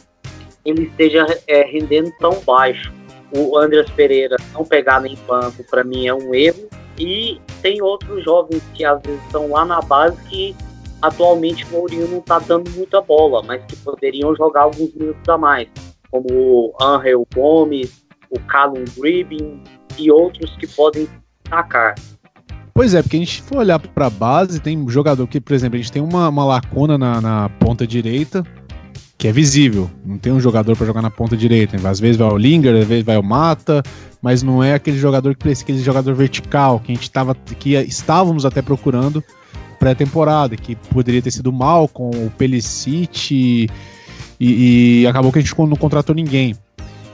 ele 0.64 0.84
esteja 0.84 1.26
é, 1.48 1.64
rendendo 1.64 2.12
tão 2.20 2.40
baixo. 2.42 2.94
O 3.36 3.58
Andreas 3.58 3.90
Pereira 3.92 4.38
não 4.54 4.64
pegar 4.64 5.02
nem 5.02 5.16
banco 5.28 5.64
para 5.64 5.84
mim 5.84 6.08
é 6.08 6.14
um 6.14 6.34
erro 6.34 6.68
e 7.00 7.40
tem 7.62 7.82
outros 7.82 8.24
jovens 8.24 8.62
que 8.74 8.84
às 8.84 9.02
vezes 9.02 9.24
estão 9.24 9.50
lá 9.50 9.66
na 9.66 9.82
base 9.82 10.18
que 10.30 10.56
atualmente 11.02 11.66
o 11.66 11.70
Mourinho 11.70 12.08
não 12.10 12.20
está 12.20 12.40
dando 12.40 12.70
muita 12.72 13.02
bola, 13.02 13.42
mas 13.44 13.64
que 13.66 13.76
poderiam 13.78 14.36
jogar 14.36 14.64
alguns 14.64 14.94
minutos 14.94 15.28
a 15.30 15.38
mais, 15.38 15.68
como 16.12 16.28
o 16.32 16.74
Angel 16.82 17.26
Gomes, 17.34 18.06
o 18.30 18.40
Callum 18.42 18.84
Gribbin 18.98 19.64
e 19.98 20.12
outros 20.12 20.56
que 20.58 20.68
podem 20.68 21.08
atacar. 21.48 21.96
Pois 22.74 22.94
é, 22.94 23.02
porque 23.02 23.18
a 23.18 23.20
gente 23.20 23.42
for 23.42 23.58
olhar 23.58 23.80
para 23.80 24.08
a 24.08 24.10
base, 24.10 24.62
tem 24.62 24.88
jogador 24.88 25.28
que, 25.28 25.42
por 25.42 25.54
exemplo, 25.54 25.76
a 25.76 25.82
gente 25.82 25.92
tem 25.92 26.02
uma, 26.02 26.30
uma 26.30 26.46
lacuna 26.46 26.98
na, 26.98 27.20
na 27.20 27.50
ponta 27.60 27.86
direita, 27.86 28.44
que 29.20 29.28
é 29.28 29.34
visível. 29.34 29.92
Não 30.06 30.18
tem 30.18 30.32
um 30.32 30.40
jogador 30.40 30.78
para 30.78 30.88
jogar 30.88 31.02
na 31.02 31.12
ponta 31.12 31.36
direita. 31.36 31.76
Às 31.88 32.00
vezes 32.00 32.16
vai 32.16 32.30
o 32.30 32.38
Linger, 32.38 32.74
às 32.74 32.88
vezes 32.88 33.04
vai 33.04 33.18
o 33.18 33.24
Mata, 33.24 33.84
mas 34.22 34.42
não 34.42 34.64
é 34.64 34.74
aquele 34.74 34.98
jogador 34.98 35.36
que 35.36 35.50
aquele 35.50 35.84
jogador 35.84 36.16
vertical 36.16 36.80
que 36.80 36.94
a 36.94 36.96
gente 36.96 37.12
tava, 37.12 37.36
que 37.36 37.76
estávamos 37.76 38.46
até 38.46 38.62
procurando 38.62 39.22
pré-temporada, 39.78 40.56
que 40.56 40.74
poderia 40.74 41.22
ter 41.22 41.32
sido 41.32 41.52
mal 41.52 41.88
com 41.90 42.10
o 42.10 42.32
Pelicic 42.38 43.68
e, 44.40 45.02
e, 45.02 45.06
acabou 45.06 45.34
que 45.34 45.40
a 45.40 45.42
gente 45.42 45.54
não 45.58 45.76
contratou 45.76 46.16
ninguém. 46.16 46.56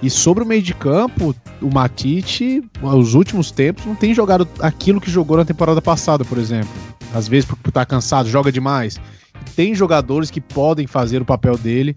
E 0.01 0.09
sobre 0.09 0.43
o 0.43 0.47
meio 0.47 0.61
de 0.61 0.75
campo, 0.75 1.35
o 1.59 1.73
Matite, 1.73 2.63
nos 2.83 3.15
últimos 3.15 3.49
tempos, 3.49 3.83
não 3.83 3.95
tem 3.95 4.13
jogado 4.13 4.47
aquilo 4.59 5.01
que 5.01 5.09
jogou 5.09 5.37
na 5.37 5.45
temporada 5.45 5.81
passada, 5.81 6.23
por 6.23 6.37
exemplo. 6.37 6.69
Às 7.15 7.27
vezes 7.27 7.45
por 7.45 7.57
estar 7.57 7.71
tá 7.71 7.85
cansado, 7.85 8.29
joga 8.29 8.51
demais. 8.51 8.99
Tem 9.55 9.73
jogadores 9.73 10.29
que 10.29 10.41
podem 10.41 10.87
fazer 10.87 11.21
o 11.21 11.25
papel 11.25 11.57
dele 11.57 11.95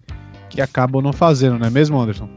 que 0.48 0.60
acabam 0.60 1.02
não 1.02 1.12
fazendo, 1.12 1.58
não 1.58 1.66
é 1.66 1.70
mesmo, 1.70 2.00
Anderson? 2.00 2.28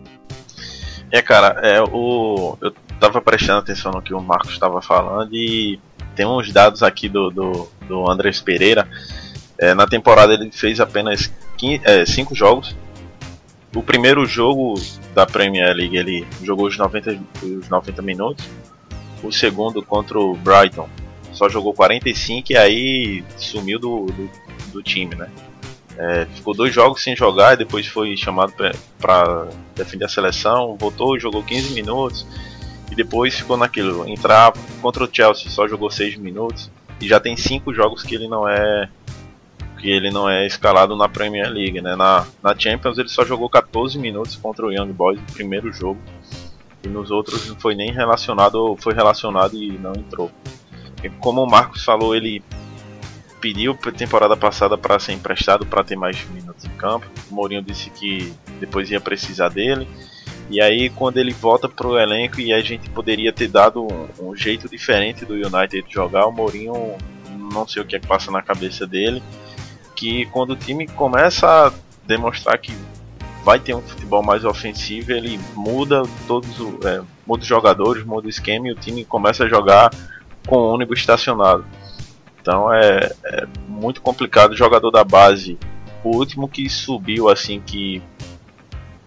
É, 1.11 1.21
cara, 1.21 1.59
é, 1.61 1.81
o, 1.81 2.57
eu 2.61 2.73
tava 2.99 3.21
prestando 3.21 3.59
atenção 3.59 3.91
no 3.91 4.01
que 4.01 4.13
o 4.13 4.21
Marcos 4.21 4.51
estava 4.51 4.81
falando 4.81 5.33
e 5.33 5.79
tem 6.15 6.25
uns 6.25 6.51
dados 6.51 6.83
aqui 6.83 7.09
do, 7.09 7.29
do, 7.29 7.67
do 7.87 8.09
Andrés 8.09 8.39
Pereira. 8.39 8.87
É, 9.57 9.73
na 9.73 9.85
temporada 9.85 10.33
ele 10.33 10.51
fez 10.51 10.79
apenas 10.79 11.31
5 11.59 11.83
é, 11.85 12.05
cinco 12.05 12.33
jogos. 12.33 12.75
O 13.75 13.83
primeiro 13.83 14.25
jogo 14.25 14.75
da 15.13 15.25
Premier 15.25 15.73
League 15.75 15.95
ele 15.95 16.27
jogou 16.43 16.67
os 16.67 16.77
90, 16.77 17.19
os 17.43 17.69
90 17.69 18.01
minutos. 18.01 18.45
O 19.23 19.31
segundo 19.31 19.83
contra 19.83 20.19
o 20.19 20.35
Brighton 20.35 20.89
só 21.31 21.47
jogou 21.47 21.73
45 21.73 22.51
e 22.51 22.57
aí 22.57 23.23
sumiu 23.37 23.79
do, 23.79 24.05
do, 24.07 24.29
do 24.71 24.81
time, 24.81 25.15
né? 25.15 25.29
É, 25.97 26.25
ficou 26.25 26.53
dois 26.53 26.73
jogos 26.73 27.03
sem 27.03 27.15
jogar, 27.15 27.55
depois 27.55 27.85
foi 27.85 28.15
chamado 28.15 28.53
para 28.97 29.47
defender 29.75 30.05
a 30.05 30.09
seleção, 30.09 30.75
voltou, 30.77 31.19
jogou 31.19 31.43
15 31.43 31.73
minutos 31.73 32.25
e 32.89 32.95
depois 32.95 33.35
ficou 33.35 33.57
naquilo, 33.57 34.07
entrar 34.07 34.53
contra 34.81 35.03
o 35.03 35.09
Chelsea, 35.11 35.49
só 35.49 35.67
jogou 35.67 35.91
6 35.91 36.17
minutos 36.17 36.71
e 36.99 37.07
já 37.07 37.19
tem 37.19 37.35
cinco 37.35 37.73
jogos 37.73 38.03
que 38.03 38.15
ele 38.15 38.27
não 38.27 38.47
é 38.47 38.89
que 39.79 39.89
ele 39.89 40.11
não 40.11 40.29
é 40.29 40.45
escalado 40.45 40.95
na 40.95 41.09
Premier 41.09 41.49
League, 41.49 41.81
né? 41.81 41.95
Na, 41.95 42.27
na 42.43 42.57
Champions 42.57 42.99
ele 42.99 43.09
só 43.09 43.25
jogou 43.25 43.49
14 43.49 43.97
minutos 43.97 44.35
contra 44.35 44.65
o 44.65 44.71
Young 44.71 44.93
Boys 44.93 45.19
no 45.19 45.25
primeiro 45.33 45.73
jogo 45.73 45.99
e 46.83 46.87
nos 46.87 47.09
outros 47.09 47.47
não 47.49 47.59
foi 47.59 47.73
nem 47.73 47.91
relacionado 47.91 48.77
foi 48.79 48.93
relacionado 48.93 49.55
e 49.55 49.71
não 49.79 49.93
entrou. 49.93 50.31
E 51.03 51.09
como 51.09 51.43
o 51.43 51.49
Marcos 51.49 51.83
falou, 51.83 52.15
ele 52.15 52.43
pediu 53.41 53.73
temporada 53.73 54.37
passada 54.37 54.77
para 54.77 54.99
ser 54.99 55.13
emprestado 55.13 55.65
para 55.65 55.83
ter 55.83 55.95
mais 55.95 56.23
minutos 56.29 56.63
em 56.63 56.69
campo. 56.77 57.07
O 57.29 57.33
Mourinho 57.33 57.63
disse 57.63 57.89
que 57.89 58.31
depois 58.59 58.89
ia 58.91 59.01
precisar 59.01 59.49
dele. 59.49 59.87
E 60.49 60.61
aí 60.61 60.89
quando 60.91 61.17
ele 61.17 61.33
volta 61.33 61.67
para 61.67 61.87
o 61.87 61.97
elenco 61.97 62.39
e 62.39 62.53
a 62.53 62.61
gente 62.61 62.89
poderia 62.91 63.33
ter 63.33 63.47
dado 63.47 63.83
um, 63.83 64.29
um, 64.29 64.35
jeito 64.35 64.69
diferente 64.69 65.25
do 65.25 65.33
United 65.33 65.85
jogar, 65.89 66.27
o 66.27 66.31
Mourinho 66.31 66.95
não 67.51 67.67
sei 67.67 67.81
o 67.81 67.85
que, 67.85 67.95
é 67.95 67.99
que 67.99 68.07
passa 68.07 68.31
na 68.31 68.41
cabeça 68.41 68.85
dele, 68.85 69.21
que 69.95 70.25
quando 70.27 70.51
o 70.51 70.55
time 70.55 70.87
começa 70.87 71.67
a 71.67 71.73
demonstrar 72.05 72.57
que 72.57 72.73
vai 73.43 73.59
ter 73.59 73.73
um 73.73 73.81
futebol 73.81 74.21
mais 74.21 74.45
ofensivo, 74.45 75.11
ele 75.11 75.39
muda 75.55 76.03
todos 76.27 76.49
é, 76.85 77.01
muda 77.25 77.41
os 77.41 77.47
jogadores, 77.47 78.03
muda 78.03 78.27
o 78.27 78.29
esquema 78.29 78.67
e 78.67 78.71
o 78.71 78.75
time 78.75 79.03
começa 79.03 79.45
a 79.45 79.47
jogar 79.47 79.89
com 80.47 80.57
o 80.57 80.73
único 80.73 80.93
estacionado. 80.93 81.65
Então 82.41 82.73
é, 82.73 83.11
é, 83.23 83.47
muito 83.67 84.01
complicado 84.01 84.51
o 84.51 84.57
jogador 84.57 84.91
da 84.91 85.03
base. 85.03 85.57
O 86.03 86.17
último 86.17 86.47
que 86.47 86.67
subiu 86.69 87.29
assim 87.29 87.61
que, 87.61 88.01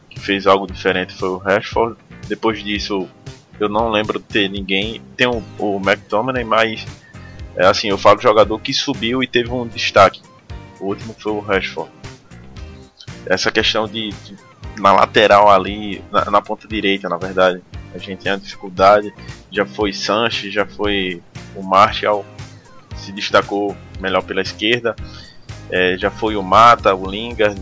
que 0.08 0.20
fez 0.20 0.46
algo 0.46 0.66
diferente 0.66 1.12
foi 1.14 1.28
o 1.28 1.38
Rashford. 1.38 1.96
Depois 2.28 2.62
disso 2.62 3.08
eu 3.58 3.68
não 3.68 3.90
lembro 3.90 4.18
de 4.18 4.24
ter 4.24 4.48
ninguém. 4.48 5.02
Tem 5.16 5.26
o, 5.26 5.42
o 5.58 5.76
McTominay, 5.76 6.44
mas 6.44 6.86
é 7.56 7.66
assim, 7.66 7.88
eu 7.88 7.98
falo 7.98 8.20
jogador 8.20 8.58
que 8.60 8.72
subiu 8.72 9.22
e 9.22 9.26
teve 9.26 9.50
um 9.50 9.66
destaque. 9.66 10.22
O 10.80 10.86
último 10.86 11.14
foi 11.18 11.32
o 11.32 11.40
Rashford 11.40 11.90
essa 13.26 13.50
questão 13.50 13.86
de, 13.86 14.10
de 14.10 14.36
na 14.78 14.92
lateral 14.92 15.50
ali, 15.50 16.02
na, 16.10 16.24
na, 16.30 16.42
ponta 16.42 16.66
direita, 16.66 17.08
na 17.08 17.16
verdade, 17.16 17.62
a 17.94 17.98
gente 17.98 18.22
tem 18.22 18.32
a 18.32 18.36
dificuldade. 18.36 19.14
Já 19.50 19.64
foi 19.64 19.92
Sanches, 19.92 20.52
já 20.52 20.66
foi 20.66 21.22
o 21.54 21.62
Marshall, 21.62 22.24
se 23.04 23.12
destacou 23.12 23.76
melhor 24.00 24.22
pela 24.22 24.40
esquerda. 24.40 24.94
É, 25.70 25.96
já 25.96 26.10
foi 26.10 26.36
o 26.36 26.42
Mata, 26.42 26.94
o 26.94 27.08
Lingard. 27.08 27.60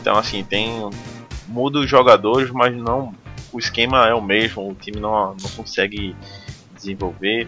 Então, 0.00 0.16
assim, 0.16 0.42
tem. 0.44 0.90
Muda 1.48 1.80
os 1.80 1.88
jogadores, 1.88 2.50
mas 2.50 2.74
não. 2.74 3.14
O 3.52 3.58
esquema 3.58 4.08
é 4.08 4.14
o 4.14 4.22
mesmo, 4.22 4.70
o 4.70 4.74
time 4.74 4.98
não, 4.98 5.36
não 5.40 5.50
consegue 5.54 6.16
desenvolver. 6.74 7.46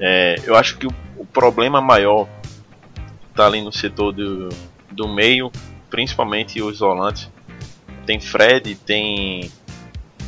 É, 0.00 0.36
eu 0.44 0.54
acho 0.54 0.78
que 0.78 0.86
o, 0.86 0.94
o 1.16 1.26
problema 1.26 1.80
maior 1.80 2.28
está 3.30 3.46
ali 3.46 3.60
no 3.60 3.72
setor 3.72 4.12
do, 4.12 4.48
do 4.90 5.08
meio, 5.08 5.50
principalmente 5.90 6.62
os 6.62 6.78
volantes. 6.78 7.30
Tem 8.06 8.20
Fred, 8.20 8.74
tem 8.76 9.50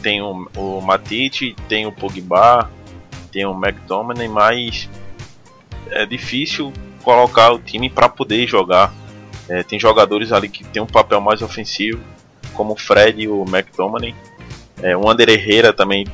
tem 0.02 0.22
o, 0.22 0.48
o 0.56 0.80
Matite, 0.80 1.56
tem 1.68 1.86
o 1.86 1.92
Pogba, 1.92 2.70
tem 3.32 3.44
o 3.44 3.52
McTominay, 3.52 4.28
mas 4.28 4.88
é 5.90 6.06
difícil 6.06 6.72
colocar 7.02 7.52
o 7.52 7.58
time 7.58 7.88
para 7.88 8.08
poder 8.08 8.46
jogar. 8.46 8.92
É, 9.48 9.62
tem 9.62 9.78
jogadores 9.78 10.32
ali 10.32 10.48
que 10.48 10.64
tem 10.64 10.82
um 10.82 10.86
papel 10.86 11.20
mais 11.20 11.40
ofensivo, 11.42 12.00
como 12.52 12.72
o 12.72 12.76
Fred 12.76 13.22
e 13.22 13.28
o 13.28 13.44
McTominay. 13.44 14.14
É, 14.82 14.96
o 14.96 15.08
Ander 15.08 15.28
Herrera 15.28 15.72
também 15.72 16.06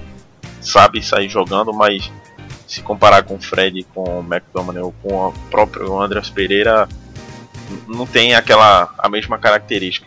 sabe 0.61 1.03
sair 1.03 1.29
jogando, 1.29 1.73
mas 1.73 2.11
se 2.67 2.83
comparar 2.83 3.23
com 3.23 3.35
o 3.35 3.41
Fred, 3.41 3.85
com 3.95 4.21
o 4.21 4.21
McTominay 4.21 4.83
ou 4.83 4.95
com 5.03 5.29
o 5.29 5.33
próprio 5.51 5.99
Andreas 6.01 6.31
Pereira, 6.31 6.89
não 7.87 8.07
tem 8.07 8.35
aquela 8.35 8.95
a 8.99 9.09
mesma 9.09 9.39
característica. 9.39 10.07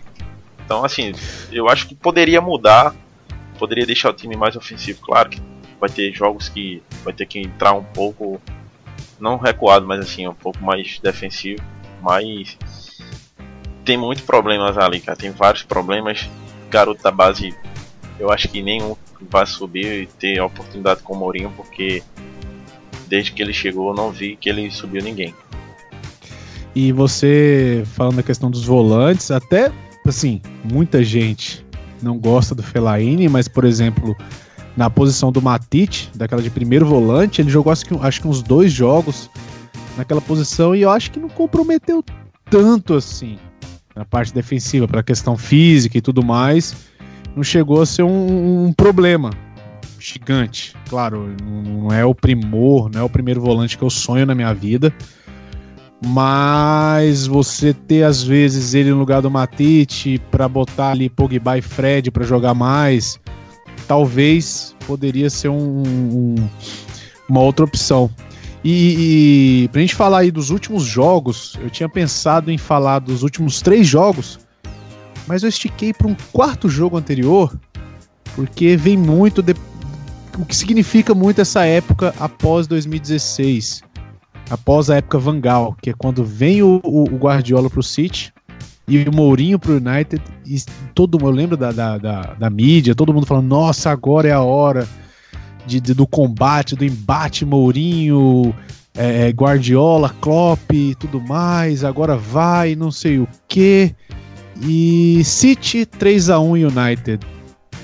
Então, 0.63 0.83
assim, 0.83 1.11
eu 1.51 1.69
acho 1.69 1.87
que 1.87 1.93
poderia 1.93 2.41
mudar, 2.41 2.95
poderia 3.59 3.85
deixar 3.85 4.09
o 4.09 4.13
time 4.13 4.35
mais 4.35 4.55
ofensivo. 4.55 4.99
Claro 5.01 5.29
que 5.29 5.41
vai 5.79 5.89
ter 5.89 6.11
jogos 6.13 6.49
que 6.49 6.81
vai 7.03 7.13
ter 7.13 7.25
que 7.25 7.39
entrar 7.39 7.73
um 7.73 7.83
pouco, 7.83 8.41
não 9.19 9.37
recuado, 9.37 9.85
mas 9.85 9.99
assim, 10.01 10.27
um 10.27 10.33
pouco 10.33 10.63
mais 10.63 10.99
defensivo. 10.99 11.61
Mas 12.01 12.57
tem 13.83 13.97
muitos 13.97 14.23
problemas 14.23 14.77
ali, 14.77 14.99
cara. 14.99 15.17
Tem 15.17 15.31
vários 15.31 15.63
problemas. 15.63 16.29
Garoto 16.69 17.01
da 17.01 17.11
base, 17.11 17.55
eu 18.19 18.31
acho 18.31 18.47
que 18.49 18.61
nenhum 18.61 18.95
vai 19.29 19.45
subir 19.45 20.03
e 20.03 20.05
ter 20.07 20.41
oportunidade 20.41 21.01
com 21.01 21.13
o 21.13 21.17
Mourinho, 21.17 21.51
porque 21.55 22.03
desde 23.07 23.31
que 23.31 23.41
ele 23.41 23.53
chegou 23.53 23.89
eu 23.89 23.95
não 23.95 24.11
vi 24.11 24.35
que 24.35 24.49
ele 24.49 24.69
subiu 24.71 25.01
ninguém. 25.01 25.33
E 26.75 26.91
você 26.91 27.83
falando 27.85 28.17
da 28.17 28.23
questão 28.23 28.51
dos 28.51 28.65
volantes, 28.65 29.31
até 29.31 29.71
assim, 30.05 30.41
muita 30.63 31.03
gente 31.03 31.65
não 32.01 32.17
gosta 32.17 32.53
do 32.53 32.61
Fellaini, 32.61 33.29
mas 33.29 33.47
por 33.47 33.63
exemplo, 33.63 34.15
na 34.75 34.89
posição 34.89 35.31
do 35.31 35.41
Matite, 35.41 36.09
daquela 36.15 36.41
de 36.41 36.49
primeiro 36.49 36.85
volante, 36.85 37.41
ele 37.41 37.49
jogou 37.49 37.71
acho 37.71 37.85
que, 37.85 37.97
acho 38.01 38.21
que 38.21 38.27
uns 38.27 38.41
dois 38.41 38.71
jogos 38.71 39.29
naquela 39.97 40.21
posição 40.21 40.75
e 40.75 40.81
eu 40.81 40.89
acho 40.89 41.11
que 41.11 41.19
não 41.19 41.29
comprometeu 41.29 42.03
tanto 42.49 42.93
assim 42.93 43.37
na 43.95 44.03
parte 44.03 44.33
defensiva, 44.33 44.87
para 44.87 45.01
questão 45.01 45.37
física 45.37 45.97
e 45.97 46.01
tudo 46.01 46.23
mais, 46.23 46.75
não 47.33 47.43
chegou 47.43 47.81
a 47.81 47.85
ser 47.85 48.03
um, 48.03 48.65
um 48.65 48.73
problema 48.73 49.29
gigante. 49.97 50.75
Claro, 50.89 51.33
não 51.41 51.91
é 51.91 52.03
o 52.05 52.13
primor, 52.13 52.89
não 52.91 53.01
é 53.01 53.03
o 53.03 53.09
primeiro 53.09 53.39
volante 53.39 53.77
que 53.77 53.83
eu 53.83 53.89
sonho 53.89 54.25
na 54.25 54.35
minha 54.35 54.53
vida, 54.53 54.93
mas 56.05 57.25
você 57.25 57.73
ter 57.73 58.03
às 58.03 58.21
vezes 58.21 58.73
ele 58.73 58.91
no 58.91 58.99
lugar 58.99 59.21
do 59.21 59.31
Matite 59.31 60.21
para 60.29 60.47
botar 60.47 60.91
ali 60.91 61.09
Pogba 61.09 61.57
e 61.57 61.61
Fred 61.61 62.11
para 62.11 62.25
jogar 62.25 62.53
mais, 62.53 63.17
talvez 63.87 64.75
poderia 64.85 65.29
ser 65.29 65.49
um, 65.49 65.83
um, 65.83 66.35
uma 67.27 67.41
outra 67.41 67.65
opção. 67.65 68.09
E, 68.63 69.63
e 69.63 69.67
pra 69.69 69.81
gente 69.81 69.95
falar 69.95 70.19
aí 70.19 70.31
dos 70.31 70.49
últimos 70.49 70.83
jogos, 70.83 71.57
eu 71.61 71.69
tinha 71.69 71.87
pensado 71.87 72.51
em 72.51 72.57
falar 72.57 72.99
dos 72.99 73.21
últimos 73.21 73.61
três 73.61 73.87
jogos, 73.87 74.39
mas 75.27 75.43
eu 75.43 75.49
estiquei 75.49 75.93
para 75.93 76.07
um 76.07 76.15
quarto 76.31 76.67
jogo 76.67 76.97
anterior, 76.97 77.55
porque 78.35 78.75
vem 78.75 78.97
muito 78.97 79.41
de, 79.43 79.53
o 80.39 80.45
que 80.45 80.55
significa 80.55 81.13
muito 81.13 81.41
essa 81.41 81.65
época 81.65 82.13
após 82.19 82.65
2016 82.67 83.83
após 84.49 84.89
a 84.89 84.97
época 84.97 85.17
Vangal, 85.17 85.75
que 85.81 85.89
é 85.89 85.93
quando 85.93 86.23
vem 86.23 86.61
o, 86.61 86.79
o, 86.83 87.05
Guardiola 87.05 87.69
pro 87.69 87.83
City 87.83 88.33
e 88.87 89.03
o 89.03 89.13
Mourinho 89.13 89.57
pro 89.57 89.77
United, 89.77 90.21
e 90.45 90.61
todo 90.93 91.17
eu 91.19 91.31
lembro 91.31 91.57
da, 91.57 91.71
da, 91.71 91.97
da, 91.97 92.21
da 92.33 92.49
mídia, 92.49 92.93
todo 92.93 93.13
mundo 93.13 93.25
falando, 93.25 93.47
nossa, 93.47 93.89
agora 93.89 94.27
é 94.27 94.31
a 94.31 94.41
hora 94.41 94.87
de, 95.65 95.81
de 95.81 95.93
do 95.93 96.05
combate, 96.05 96.75
do 96.75 96.85
embate 96.85 97.45
Mourinho, 97.45 98.53
é, 98.95 99.27
é 99.27 99.29
Guardiola, 99.31 100.09
Klopp 100.21 100.71
e 100.71 100.93
tudo 100.95 101.19
mais, 101.19 101.83
agora 101.83 102.15
vai, 102.15 102.75
não 102.75 102.91
sei 102.91 103.19
o 103.19 103.27
que. 103.47 103.93
E 104.61 105.21
City 105.23 105.85
3 105.85 106.29
a 106.29 106.39
1 106.39 106.51
United. 106.51 107.19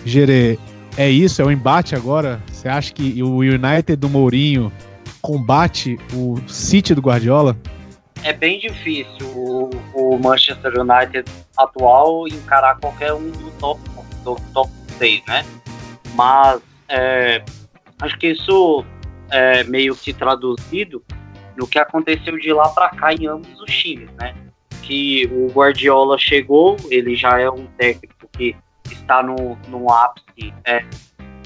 Gerê, 0.05 0.57
é 0.95 1.09
isso? 1.09 1.41
É 1.41 1.45
o 1.45 1.51
embate 1.51 1.95
agora? 1.95 2.41
Você 2.51 2.69
acha 2.69 2.93
que 2.93 3.21
o 3.21 3.39
United 3.39 3.95
do 3.95 4.07
Mourinho 4.07 4.71
combate 5.21 5.97
o 6.13 6.37
City 6.47 6.95
do 6.95 7.01
Guardiola? 7.01 7.57
É 8.24 8.34
bem 8.34 8.60
difícil 8.60 9.28
o, 9.36 9.69
o 9.93 10.19
Manchester 10.19 10.74
United 10.80 11.26
atual 11.58 12.28
encarar 12.28 12.78
qualquer 12.80 13.13
um 13.13 13.32
do 13.32 13.52
top, 13.60 13.82
do 14.24 14.36
top 14.54 14.71
6, 14.97 15.26
né? 15.28 15.45
Mas 16.13 16.62
é, 16.88 17.43
acho 18.02 18.17
que 18.19 18.28
isso 18.28 18.86
é 19.32 19.63
meio 19.63 19.95
que 19.95 20.13
traduzido 20.13 21.04
no 21.56 21.67
que 21.67 21.80
aconteceu 21.80 22.38
de 22.38 22.54
lá 22.54 22.69
para 22.69 22.89
cá 22.89 23.13
em 23.13 23.28
ambos 23.28 23.60
os 23.60 23.74
times, 23.74 24.10
né? 24.19 24.36
Que 24.84 25.28
o 25.32 25.47
Guardiola 25.47 26.17
chegou, 26.19 26.78
ele 26.89 27.15
já 27.15 27.39
é 27.39 27.50
um 27.50 27.65
técnico 27.78 28.28
que 28.38 28.56
está 28.91 29.24
no, 29.24 29.58
no 29.67 29.91
ápice 29.91 30.54
é, 30.65 30.84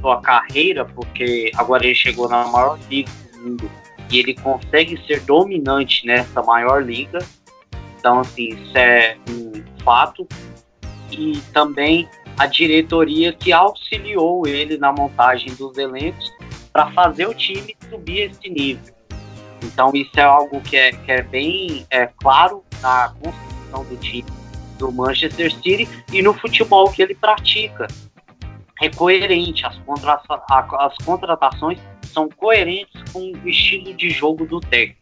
sua 0.02 0.22
carreira, 0.22 0.84
porque 0.86 1.52
agora 1.56 1.86
ele 1.86 1.96
chegou 1.96 2.28
na 2.28 2.46
maior 2.48 2.78
liga 2.90 3.10
mundo 3.46 3.70
e 4.12 4.20
ele 4.20 4.36
consegue 4.36 5.00
ser 5.06 5.22
dominante 5.22 6.06
nessa 6.06 6.42
maior 6.44 6.84
liga. 6.84 7.20
Então, 7.98 8.20
assim, 8.20 8.50
isso 8.50 8.78
é 8.78 9.18
um 9.30 9.52
fato. 9.84 10.28
E 11.12 11.40
também 11.54 12.08
a 12.38 12.46
diretoria 12.46 13.34
que 13.34 13.52
auxiliou 13.52 14.46
ele 14.46 14.78
na 14.78 14.92
montagem 14.92 15.54
dos 15.56 15.78
elencos 15.78 16.32
para 16.72 16.92
fazer 16.92 17.28
o 17.28 17.34
time 17.34 17.76
subir 17.90 18.32
esse 18.32 18.50
nível. 18.50 18.94
Então, 19.64 19.92
isso 19.94 20.12
é 20.18 20.24
algo 20.24 20.62
que 20.62 20.76
é, 20.76 20.92
que 20.92 21.12
é 21.12 21.22
bem 21.22 21.86
é, 21.90 22.08
claro 22.22 22.64
na 22.82 23.14
construção 23.22 23.86
do 23.86 23.98
time 23.98 24.26
do 24.78 24.92
Manchester 24.92 25.52
City 25.54 25.88
e 26.12 26.22
no 26.22 26.34
futebol 26.34 26.92
que 26.92 27.02
ele 27.02 27.16
pratica. 27.16 27.88
É 28.82 28.90
coerente, 28.90 29.66
as, 29.66 29.78
contra 29.80 30.22
as 30.80 30.98
contratações 31.06 31.80
são 32.04 32.30
coerentes 32.30 33.02
com 33.12 33.32
o 33.32 33.50
estilo 33.50 33.94
de 33.94 34.10
jogo 34.10 34.46
do 34.46 34.60
técnico. 34.60 35.00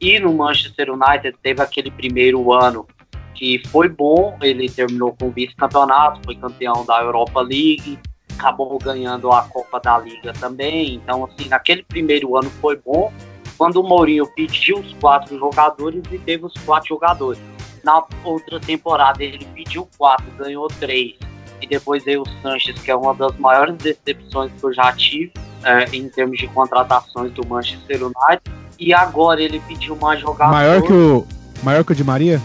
E 0.00 0.18
no 0.18 0.34
Manchester 0.34 0.90
United 0.90 1.36
teve 1.42 1.62
aquele 1.62 1.90
primeiro 1.90 2.52
ano 2.52 2.86
que 3.34 3.60
foi 3.68 3.88
bom, 3.88 4.36
ele 4.42 4.68
terminou 4.68 5.16
com 5.18 5.30
vice-campeonato, 5.30 6.20
foi 6.24 6.36
campeão 6.36 6.84
da 6.84 7.00
Europa 7.00 7.40
League, 7.40 7.98
acabou 8.34 8.78
ganhando 8.78 9.30
a 9.30 9.42
Copa 9.42 9.80
da 9.80 9.98
Liga 9.98 10.32
também. 10.32 10.94
Então, 10.94 11.24
assim, 11.24 11.48
naquele 11.48 11.82
primeiro 11.82 12.36
ano 12.36 12.50
foi 12.60 12.76
bom. 12.76 13.12
Quando 13.56 13.76
o 13.76 13.82
Mourinho 13.82 14.26
pediu 14.34 14.78
os 14.78 14.92
quatro 14.94 15.38
jogadores 15.38 16.02
e 16.10 16.18
teve 16.18 16.46
os 16.46 16.54
quatro 16.64 16.88
jogadores. 16.88 17.40
Na 17.84 18.04
outra 18.24 18.58
temporada 18.60 19.22
ele 19.22 19.44
pediu 19.54 19.88
quatro, 19.96 20.30
ganhou 20.36 20.66
três. 20.68 21.16
E 21.62 21.66
depois 21.66 22.04
veio 22.04 22.22
o 22.22 22.28
Sanches, 22.42 22.78
que 22.82 22.90
é 22.90 22.96
uma 22.96 23.14
das 23.14 23.36
maiores 23.38 23.76
decepções 23.76 24.50
que 24.52 24.64
eu 24.64 24.74
já 24.74 24.92
tive 24.92 25.32
é, 25.64 25.84
em 25.96 26.08
termos 26.08 26.38
de 26.38 26.48
contratações 26.48 27.32
do 27.32 27.46
Manchester 27.46 28.02
United. 28.02 28.42
E 28.78 28.92
agora 28.92 29.40
ele 29.40 29.60
pediu 29.60 29.94
uma 29.94 30.16
jogadora. 30.16 30.50
Maior 30.50 30.82
que 30.82 30.92
o, 30.92 31.26
maior 31.62 31.84
que 31.84 31.92
o 31.92 31.94
de 31.94 32.02
Maria? 32.02 32.40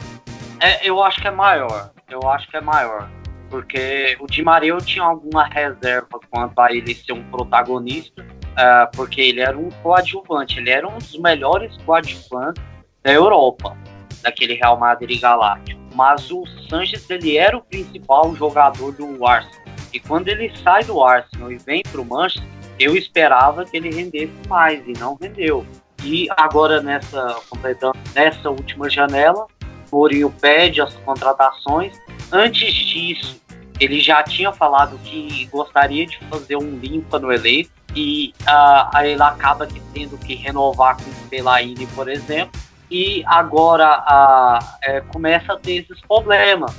É, 0.59 0.87
eu 0.87 1.01
acho 1.03 1.19
que 1.19 1.27
é 1.27 1.31
maior. 1.31 1.89
Eu 2.09 2.29
acho 2.29 2.47
que 2.47 2.55
é 2.55 2.61
maior. 2.61 3.09
Porque 3.49 4.17
o 4.19 4.27
Di 4.27 4.43
Maria 4.43 4.71
eu 4.71 4.77
tinha 4.77 5.03
alguma 5.03 5.45
reserva 5.45 6.19
quanto 6.29 6.59
a 6.59 6.71
ele 6.71 6.93
ser 6.93 7.13
um 7.13 7.23
protagonista, 7.23 8.21
uh, 8.21 8.95
porque 8.95 9.21
ele 9.21 9.39
era 9.39 9.57
um 9.57 9.69
coadjuvante, 9.81 10.59
ele 10.59 10.69
era 10.69 10.87
um 10.87 10.97
dos 10.97 11.17
melhores 11.17 11.75
coadjuvantes 11.85 12.61
da 13.03 13.11
Europa, 13.11 13.75
daquele 14.21 14.55
Real 14.55 14.77
Madrid 14.77 15.19
Galáctico. 15.19 15.86
Mas 15.97 16.29
o 16.29 16.45
Sanches 16.69 17.09
ele 17.09 17.37
era 17.37 17.57
o 17.57 17.61
principal 17.61 18.35
jogador 18.35 18.91
do 18.91 19.25
Arsenal. 19.25 19.65
E 19.91 19.99
quando 19.99 20.27
ele 20.27 20.55
sai 20.63 20.83
do 20.83 21.03
Arsenal 21.03 21.51
e 21.51 21.57
vem 21.57 21.81
para 21.81 21.99
o 21.99 22.05
Manchester, 22.05 22.47
eu 22.77 22.95
esperava 22.95 23.65
que 23.65 23.77
ele 23.77 23.89
rendesse 23.89 24.31
mais 24.47 24.87
e 24.87 24.93
não 24.99 25.17
rendeu. 25.19 25.65
E 26.03 26.27
agora 26.37 26.83
nessa 26.83 27.41
completando 27.49 27.97
nessa 28.13 28.47
última 28.51 28.87
janela, 28.87 29.47
Mourinho 29.91 30.29
pede 30.39 30.81
as 30.81 30.93
contratações. 30.97 31.99
Antes 32.31 32.71
disso, 32.71 33.41
ele 33.79 33.99
já 33.99 34.21
tinha 34.21 34.51
falado 34.51 34.99
que 34.99 35.45
gostaria 35.45 36.05
de 36.05 36.19
fazer 36.25 36.57
um 36.57 36.77
limpa 36.77 37.17
no 37.17 37.31
elenco 37.31 37.71
e 37.95 38.35
uh, 38.43 38.97
ele 39.03 39.23
acaba 39.23 39.67
tendo 39.95 40.15
que 40.19 40.35
renovar 40.35 40.97
com 40.97 41.09
o 41.09 41.13
Fellaini, 41.29 41.87
por 41.87 42.07
exemplo, 42.07 42.61
e 42.89 43.23
agora 43.25 43.99
uh, 43.99 44.77
é, 44.81 45.01
começa 45.01 45.53
a 45.53 45.57
ter 45.57 45.83
esses 45.83 45.99
problemas 46.01 46.75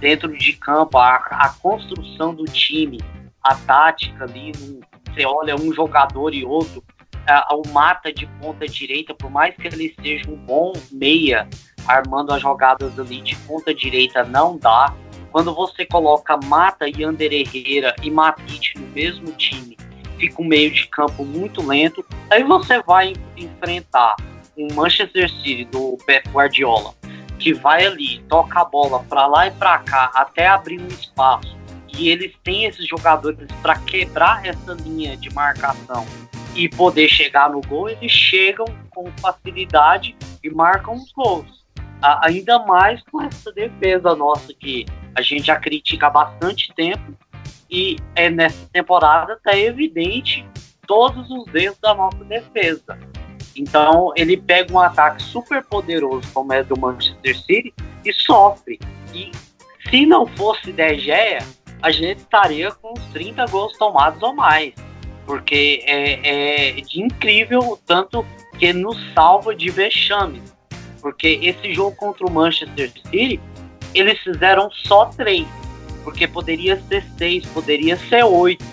dentro 0.00 0.36
de 0.36 0.52
campo, 0.54 0.98
a, 0.98 1.16
a 1.16 1.48
construção 1.60 2.34
do 2.34 2.44
time, 2.44 3.00
a 3.42 3.54
tática 3.54 4.24
ali, 4.24 4.52
você 5.06 5.24
olha 5.24 5.56
um 5.56 5.72
jogador 5.72 6.34
e 6.34 6.44
outro, 6.44 6.84
uh, 7.14 7.56
o 7.56 7.72
mata 7.72 8.12
de 8.12 8.26
ponta 8.40 8.66
direita, 8.66 9.14
por 9.14 9.30
mais 9.30 9.56
que 9.56 9.66
ele 9.66 9.94
seja 10.00 10.30
um 10.30 10.36
bom 10.36 10.72
meia, 10.92 11.48
armando 11.86 12.32
as 12.32 12.42
jogadas 12.42 12.98
ali 12.98 13.22
de 13.22 13.36
ponta 13.36 13.74
direita, 13.74 14.24
não 14.24 14.58
dá. 14.58 14.92
Quando 15.30 15.54
você 15.54 15.84
coloca 15.84 16.38
Mata 16.46 16.88
e 16.88 17.04
Ander 17.04 17.32
Herrera 17.32 17.94
e 18.02 18.10
Matite 18.10 18.72
no 18.78 18.86
mesmo 18.88 19.30
time, 19.32 19.76
fica 20.18 20.40
um 20.40 20.46
meio 20.46 20.70
de 20.70 20.86
campo 20.88 21.24
muito 21.24 21.64
lento. 21.64 22.04
Aí 22.30 22.42
você 22.42 22.82
vai 22.82 23.12
enfrentar 23.36 24.16
um 24.56 24.68
Manchester 24.74 25.30
City 25.30 25.64
do 25.66 25.98
Pep 26.06 26.28
Guardiola, 26.30 26.94
que 27.38 27.52
vai 27.52 27.86
ali, 27.86 28.20
toca 28.28 28.60
a 28.60 28.64
bola 28.64 29.04
para 29.04 29.26
lá 29.26 29.46
e 29.46 29.50
para 29.50 29.78
cá, 29.80 30.10
até 30.14 30.46
abrir 30.46 30.80
um 30.80 30.88
espaço. 30.88 31.56
E 31.88 32.08
eles 32.08 32.32
têm 32.42 32.64
esses 32.64 32.86
jogadores 32.86 33.38
para 33.62 33.78
quebrar 33.80 34.44
essa 34.44 34.74
linha 34.74 35.16
de 35.16 35.32
marcação 35.32 36.06
e 36.54 36.68
poder 36.68 37.08
chegar 37.08 37.50
no 37.50 37.60
gol, 37.60 37.88
eles 37.88 38.10
chegam 38.10 38.66
com 38.90 39.10
facilidade 39.18 40.16
e 40.42 40.50
marcam 40.50 40.94
os 40.94 41.12
gols. 41.12 41.64
Ainda 42.22 42.58
mais 42.60 43.02
com 43.10 43.22
essa 43.22 43.52
defesa 43.52 44.14
nossa 44.14 44.52
que 44.54 44.86
a 45.14 45.20
gente 45.20 45.46
já 45.46 45.56
critica 45.56 46.06
há 46.06 46.10
bastante 46.10 46.72
tempo 46.74 47.14
e 47.70 47.96
é 48.14 48.30
nessa 48.30 48.66
temporada 48.72 49.34
está 49.34 49.56
evidente 49.56 50.46
todos 50.86 51.28
os 51.30 51.54
erros 51.54 51.78
da 51.78 51.94
nossa 51.94 52.24
defesa. 52.24 52.98
Então 53.56 54.12
ele 54.16 54.36
pega 54.36 54.72
um 54.72 54.78
ataque 54.78 55.22
super 55.22 55.64
poderoso 55.64 56.28
como 56.32 56.52
é 56.52 56.62
do 56.62 56.78
Manchester 56.78 57.36
City 57.38 57.74
e 58.04 58.12
sofre. 58.12 58.78
E 59.14 59.30
se 59.88 60.04
não 60.04 60.26
fosse 60.26 60.72
De 60.72 60.98
Gea, 60.98 61.38
a 61.82 61.90
gente 61.90 62.18
estaria 62.18 62.70
com 62.72 62.92
uns 62.92 63.04
30 63.12 63.46
gols 63.46 63.76
tomados 63.78 64.22
ou 64.22 64.34
mais. 64.34 64.74
Porque 65.24 65.82
é, 65.86 66.70
é 66.70 66.80
de 66.80 67.02
incrível 67.02 67.60
o 67.60 67.76
tanto 67.76 68.24
que 68.58 68.72
nos 68.72 68.96
salva 69.12 69.54
de 69.54 69.70
vexames. 69.70 70.54
Porque 71.00 71.38
esse 71.42 71.74
jogo 71.74 71.96
contra 71.96 72.26
o 72.26 72.30
Manchester 72.30 72.90
City, 72.90 73.40
eles 73.94 74.18
fizeram 74.20 74.70
só 74.70 75.06
três. 75.06 75.46
Porque 76.04 76.28
poderia 76.28 76.80
ser 76.82 77.04
seis, 77.16 77.44
poderia 77.46 77.96
ser 77.96 78.24
oito. 78.24 78.64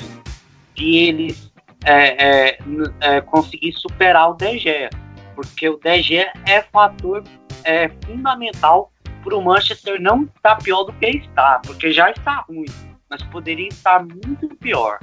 E 0.75 0.97
eles 1.07 1.52
é, 1.83 2.51
é, 2.51 2.59
é, 3.01 3.21
conseguir 3.21 3.73
superar 3.73 4.31
o 4.31 4.33
DG. 4.33 4.89
Porque 5.35 5.67
o 5.67 5.77
DG 5.77 6.25
é 6.45 6.61
fator 6.71 7.23
é, 7.63 7.89
fundamental 8.05 8.91
para 9.23 9.35
o 9.35 9.41
Manchester 9.41 10.01
não 10.01 10.23
estar 10.23 10.55
pior 10.57 10.83
do 10.83 10.93
que 10.93 11.07
está. 11.07 11.61
Porque 11.65 11.91
já 11.91 12.11
está 12.11 12.45
ruim. 12.47 12.65
Mas 13.09 13.23
poderia 13.23 13.67
estar 13.67 14.03
muito 14.03 14.47
pior. 14.59 14.99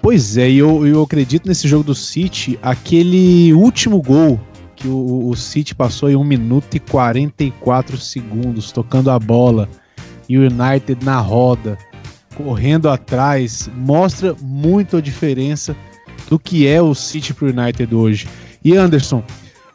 Pois 0.00 0.36
é, 0.36 0.50
eu, 0.50 0.86
eu 0.86 1.02
acredito 1.02 1.46
nesse 1.46 1.68
jogo 1.68 1.84
do 1.84 1.94
City, 1.94 2.58
aquele 2.60 3.52
último 3.52 4.02
gol 4.02 4.40
que 4.74 4.88
o, 4.88 5.28
o 5.28 5.36
City 5.36 5.76
passou 5.76 6.10
em 6.10 6.16
1 6.16 6.24
minuto 6.24 6.74
e 6.74 6.80
44 6.80 7.96
segundos 7.96 8.72
tocando 8.72 9.12
a 9.12 9.18
bola 9.18 9.68
e 10.28 10.36
o 10.36 10.40
United 10.40 11.04
na 11.04 11.20
roda, 11.20 11.78
correndo 12.34 12.90
atrás, 12.90 13.70
mostra 13.74 14.34
muito 14.40 14.96
a 14.96 15.00
diferença 15.00 15.76
do 16.28 16.38
que 16.38 16.66
é 16.66 16.80
o 16.80 16.94
City 16.94 17.34
pro 17.34 17.48
United 17.48 17.94
hoje. 17.94 18.28
E 18.64 18.76
Anderson, 18.76 19.22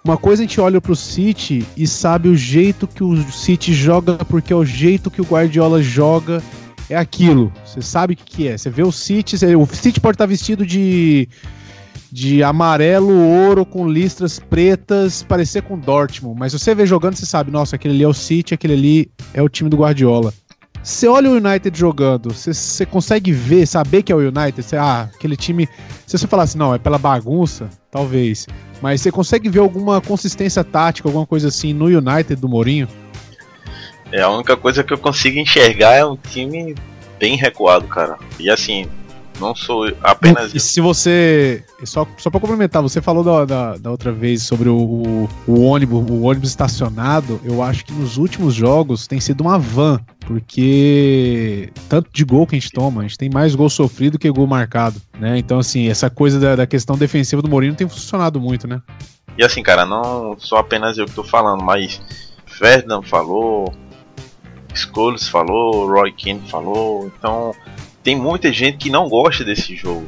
uma 0.04 0.18
coisa 0.18 0.42
a 0.42 0.46
gente 0.46 0.62
olha 0.62 0.80
pro 0.80 0.96
City 0.96 1.66
e 1.76 1.86
sabe 1.86 2.30
o 2.30 2.36
jeito 2.36 2.88
que 2.88 3.04
o 3.04 3.22
City 3.32 3.74
joga, 3.74 4.18
porque 4.26 4.54
é 4.54 4.56
o 4.56 4.66
jeito 4.66 5.12
que 5.12 5.22
o 5.22 5.26
Guardiola 5.26 5.82
joga, 5.82 6.42
é 6.90 6.96
aquilo. 6.96 7.52
Você 7.66 7.82
sabe 7.82 8.14
o 8.14 8.18
que, 8.18 8.24
que 8.24 8.48
é. 8.48 8.58
Você 8.58 8.70
vê 8.70 8.84
o 8.84 8.92
City, 8.92 9.36
o 9.56 9.66
City 9.66 10.00
pode 10.00 10.16
estar 10.16 10.26
vestido 10.26 10.66
de 10.66 11.28
de 12.12 12.42
amarelo, 12.42 13.12
ouro 13.12 13.66
com 13.66 13.90
listras 13.90 14.40
pretas, 14.40 15.24
parecer 15.24 15.62
com 15.64 15.78
Dortmund. 15.78 16.40
Mas 16.40 16.54
você 16.54 16.74
vê 16.74 16.86
jogando, 16.86 17.16
você 17.16 17.26
sabe, 17.26 17.52
nossa, 17.52 17.76
aquele 17.76 17.96
ali 17.96 18.04
é 18.04 18.08
o 18.08 18.14
City, 18.14 18.54
aquele 18.54 18.74
ali 18.74 19.12
é 19.34 19.42
o 19.42 19.50
time 19.50 19.70
do 19.70 19.78
Guardiola. 19.78 20.34
Você 20.88 21.06
olha 21.06 21.30
o 21.30 21.34
United 21.34 21.78
jogando, 21.78 22.34
você, 22.34 22.86
consegue 22.86 23.30
ver, 23.30 23.66
saber 23.68 24.04
que 24.04 24.10
é 24.10 24.16
o 24.16 24.20
United? 24.20 24.64
Você, 24.64 24.78
ah, 24.78 25.10
aquele 25.14 25.36
time. 25.36 25.68
Se 26.06 26.18
você 26.18 26.26
falar 26.26 26.44
assim, 26.44 26.58
não, 26.58 26.74
é 26.74 26.78
pela 26.78 26.98
bagunça, 26.98 27.70
talvez. 27.92 28.48
Mas 28.82 29.02
você 29.02 29.12
consegue 29.12 29.50
ver 29.50 29.60
alguma 29.60 30.00
consistência 30.00 30.64
tática, 30.64 31.10
alguma 31.10 31.28
coisa 31.28 31.50
assim 31.50 31.74
no 31.74 31.88
United 31.88 32.38
do 32.38 32.48
Mourinho? 32.48 32.88
É, 34.14 34.22
a 34.22 34.30
única 34.30 34.56
coisa 34.56 34.82
que 34.82 34.94
eu 34.94 34.98
consigo 34.98 35.38
enxergar 35.38 35.94
é 35.96 36.06
um 36.06 36.16
time 36.16 36.74
bem 37.20 37.36
recuado, 37.36 37.86
cara. 37.88 38.18
E 38.40 38.50
assim, 38.50 38.88
não 39.40 39.56
sou 39.56 39.92
apenas. 40.02 40.54
E 40.54 40.60
se 40.60 40.82
você. 40.82 41.64
Só, 41.84 42.08
só 42.18 42.30
pra 42.30 42.40
complementar, 42.40 42.82
você 42.82 43.02
falou 43.02 43.24
da, 43.24 43.46
da, 43.46 43.78
da 43.78 43.92
outra 43.92 44.12
vez 44.12 44.44
sobre 44.44 44.70
o, 44.70 45.28
o, 45.48 45.62
ônibus, 45.62 46.10
o 46.10 46.24
ônibus 46.24 46.50
estacionado. 46.50 47.40
Eu 47.44 47.62
acho 47.62 47.86
que 47.86 47.94
nos 47.94 48.18
últimos 48.18 48.54
jogos 48.54 49.08
tem 49.08 49.20
sido 49.20 49.42
uma 49.42 49.58
van. 49.58 50.00
Porque 50.26 51.72
tanto 51.88 52.10
de 52.12 52.26
gol 52.26 52.46
que 52.46 52.56
a 52.56 52.60
gente 52.60 52.72
toma, 52.72 53.00
a 53.00 53.04
gente 53.04 53.18
tem 53.18 53.30
mais 53.30 53.56
gol 53.56 53.70
sofrido 53.70 54.20
que 54.20 54.30
gol 54.30 54.46
marcado, 54.46 55.02
né? 55.18 55.38
Então, 55.38 55.60
assim, 55.60 55.88
essa 55.88 56.10
coisa 56.10 56.38
da, 56.38 56.56
da 56.58 56.68
questão 56.68 56.98
defensiva 56.98 57.42
do 57.42 57.48
Mourinho 57.48 57.76
tem 57.76 57.88
funcionado 57.88 58.40
muito, 58.40 58.68
né? 58.68 58.82
E 59.38 59.44
assim, 59.44 59.64
cara, 59.64 59.86
não 59.86 60.36
só 60.38 60.58
apenas 60.58 60.98
eu 60.98 61.06
que 61.06 61.14
tô 61.14 61.24
falando, 61.24 61.64
mas 61.64 62.02
Ferdinand 62.46 63.04
falou, 63.04 63.74
Scholes 64.74 65.28
falou, 65.28 65.88
Roy 65.88 66.12
Keane 66.12 66.42
falou, 66.50 67.06
então 67.06 67.54
tem 68.08 68.16
muita 68.16 68.54
gente 68.54 68.78
que 68.78 68.90
não 68.90 69.10
gosta 69.10 69.44
desse 69.44 69.76
jogo. 69.76 70.08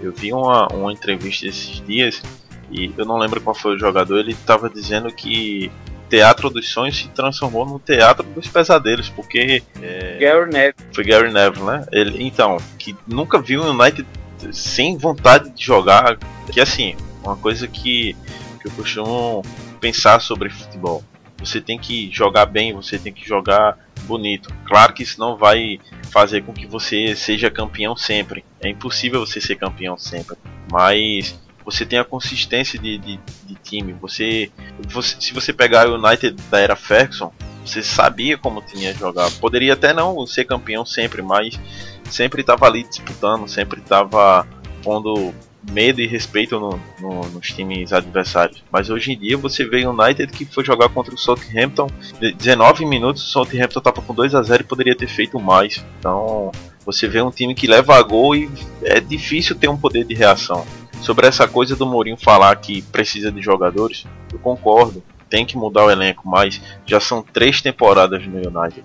Eu 0.00 0.10
vi 0.10 0.32
uma, 0.32 0.68
uma 0.68 0.90
entrevista 0.90 1.46
esses 1.46 1.84
dias 1.86 2.22
e 2.70 2.90
eu 2.96 3.04
não 3.04 3.18
lembro 3.18 3.42
qual 3.42 3.54
foi 3.54 3.76
o 3.76 3.78
jogador. 3.78 4.20
Ele 4.20 4.32
estava 4.32 4.70
dizendo 4.70 5.12
que 5.12 5.70
Teatro 6.08 6.48
dos 6.48 6.66
Sonhos 6.66 6.96
se 6.96 7.08
transformou 7.08 7.66
no 7.66 7.78
Teatro 7.78 8.24
dos 8.24 8.48
Pesadelos, 8.48 9.10
porque. 9.10 9.62
É, 9.82 10.16
Gary 10.18 10.50
Neville. 10.50 10.74
Foi 10.94 11.04
Gary 11.04 11.30
Neville, 11.30 11.66
né? 11.66 11.84
Ele, 11.92 12.24
então, 12.24 12.56
que 12.78 12.96
nunca 13.06 13.38
viu 13.38 13.60
o 13.60 13.70
United 13.70 14.08
sem 14.50 14.96
vontade 14.96 15.50
de 15.50 15.62
jogar. 15.62 16.16
Que 16.50 16.58
assim, 16.58 16.96
uma 17.22 17.36
coisa 17.36 17.68
que, 17.68 18.16
que 18.62 18.66
eu 18.66 18.72
costumo 18.72 19.42
pensar 19.78 20.22
sobre 20.22 20.48
futebol. 20.48 21.04
Você 21.38 21.60
tem 21.60 21.78
que 21.78 22.10
jogar 22.12 22.46
bem, 22.46 22.72
você 22.72 22.98
tem 22.98 23.12
que 23.12 23.26
jogar 23.26 23.78
bonito. 24.02 24.52
Claro 24.64 24.92
que 24.92 25.02
isso 25.02 25.20
não 25.20 25.36
vai 25.36 25.78
fazer 26.10 26.42
com 26.42 26.52
que 26.52 26.66
você 26.66 27.14
seja 27.14 27.50
campeão 27.50 27.96
sempre. 27.96 28.44
É 28.60 28.68
impossível 28.68 29.24
você 29.24 29.40
ser 29.40 29.56
campeão 29.56 29.98
sempre. 29.98 30.36
Mas 30.70 31.38
você 31.64 31.84
tem 31.84 31.98
a 31.98 32.04
consistência 32.04 32.78
de, 32.78 32.96
de, 32.98 33.20
de 33.44 33.54
time. 33.56 33.92
Você, 33.94 34.50
você, 34.88 35.16
se 35.20 35.32
você 35.32 35.52
pegar 35.52 35.88
o 35.88 35.96
United 35.96 36.36
da 36.50 36.58
era 36.58 36.76
Ferguson, 36.76 37.32
você 37.64 37.82
sabia 37.82 38.38
como 38.38 38.62
tinha 38.62 38.94
jogar. 38.94 39.30
Poderia 39.32 39.72
até 39.72 39.92
não 39.92 40.26
ser 40.26 40.44
campeão 40.44 40.86
sempre, 40.86 41.22
mas 41.22 41.58
sempre 42.04 42.40
estava 42.40 42.66
ali 42.66 42.84
disputando, 42.84 43.48
sempre 43.48 43.80
estava 43.80 44.46
pondo 44.82 45.34
medo 45.70 46.00
e 46.00 46.06
respeito 46.06 46.58
no, 46.58 46.80
no, 47.00 47.20
nos 47.30 47.48
times 47.48 47.92
adversários. 47.92 48.62
Mas 48.70 48.90
hoje 48.90 49.12
em 49.12 49.18
dia 49.18 49.36
você 49.36 49.64
vê 49.64 49.84
o 49.84 49.90
United 49.90 50.32
que 50.32 50.44
foi 50.44 50.64
jogar 50.64 50.88
contra 50.88 51.14
o 51.14 51.18
Southampton, 51.18 51.88
19 52.20 52.84
minutos, 52.86 53.24
o 53.24 53.26
Southampton 53.26 53.78
estava 53.78 54.02
com 54.02 54.14
2 54.14 54.34
a 54.34 54.42
0 54.42 54.62
e 54.62 54.66
poderia 54.66 54.96
ter 54.96 55.08
feito 55.08 55.38
mais. 55.40 55.84
Então 55.98 56.50
você 56.84 57.08
vê 57.08 57.20
um 57.20 57.30
time 57.30 57.54
que 57.54 57.66
leva 57.66 57.96
a 57.96 58.02
gol 58.02 58.34
e 58.34 58.48
é 58.82 59.00
difícil 59.00 59.56
ter 59.56 59.68
um 59.68 59.76
poder 59.76 60.04
de 60.04 60.14
reação. 60.14 60.64
Sobre 61.02 61.26
essa 61.26 61.46
coisa 61.46 61.76
do 61.76 61.86
Mourinho 61.86 62.16
falar 62.16 62.54
que 62.56 62.82
precisa 62.82 63.30
de 63.30 63.42
jogadores, 63.42 64.06
eu 64.32 64.38
concordo, 64.38 65.02
tem 65.28 65.44
que 65.44 65.56
mudar 65.56 65.84
o 65.84 65.90
elenco, 65.90 66.28
mas 66.28 66.60
já 66.84 67.00
são 67.00 67.22
três 67.22 67.60
temporadas 67.60 68.26
no 68.26 68.36
United. 68.36 68.84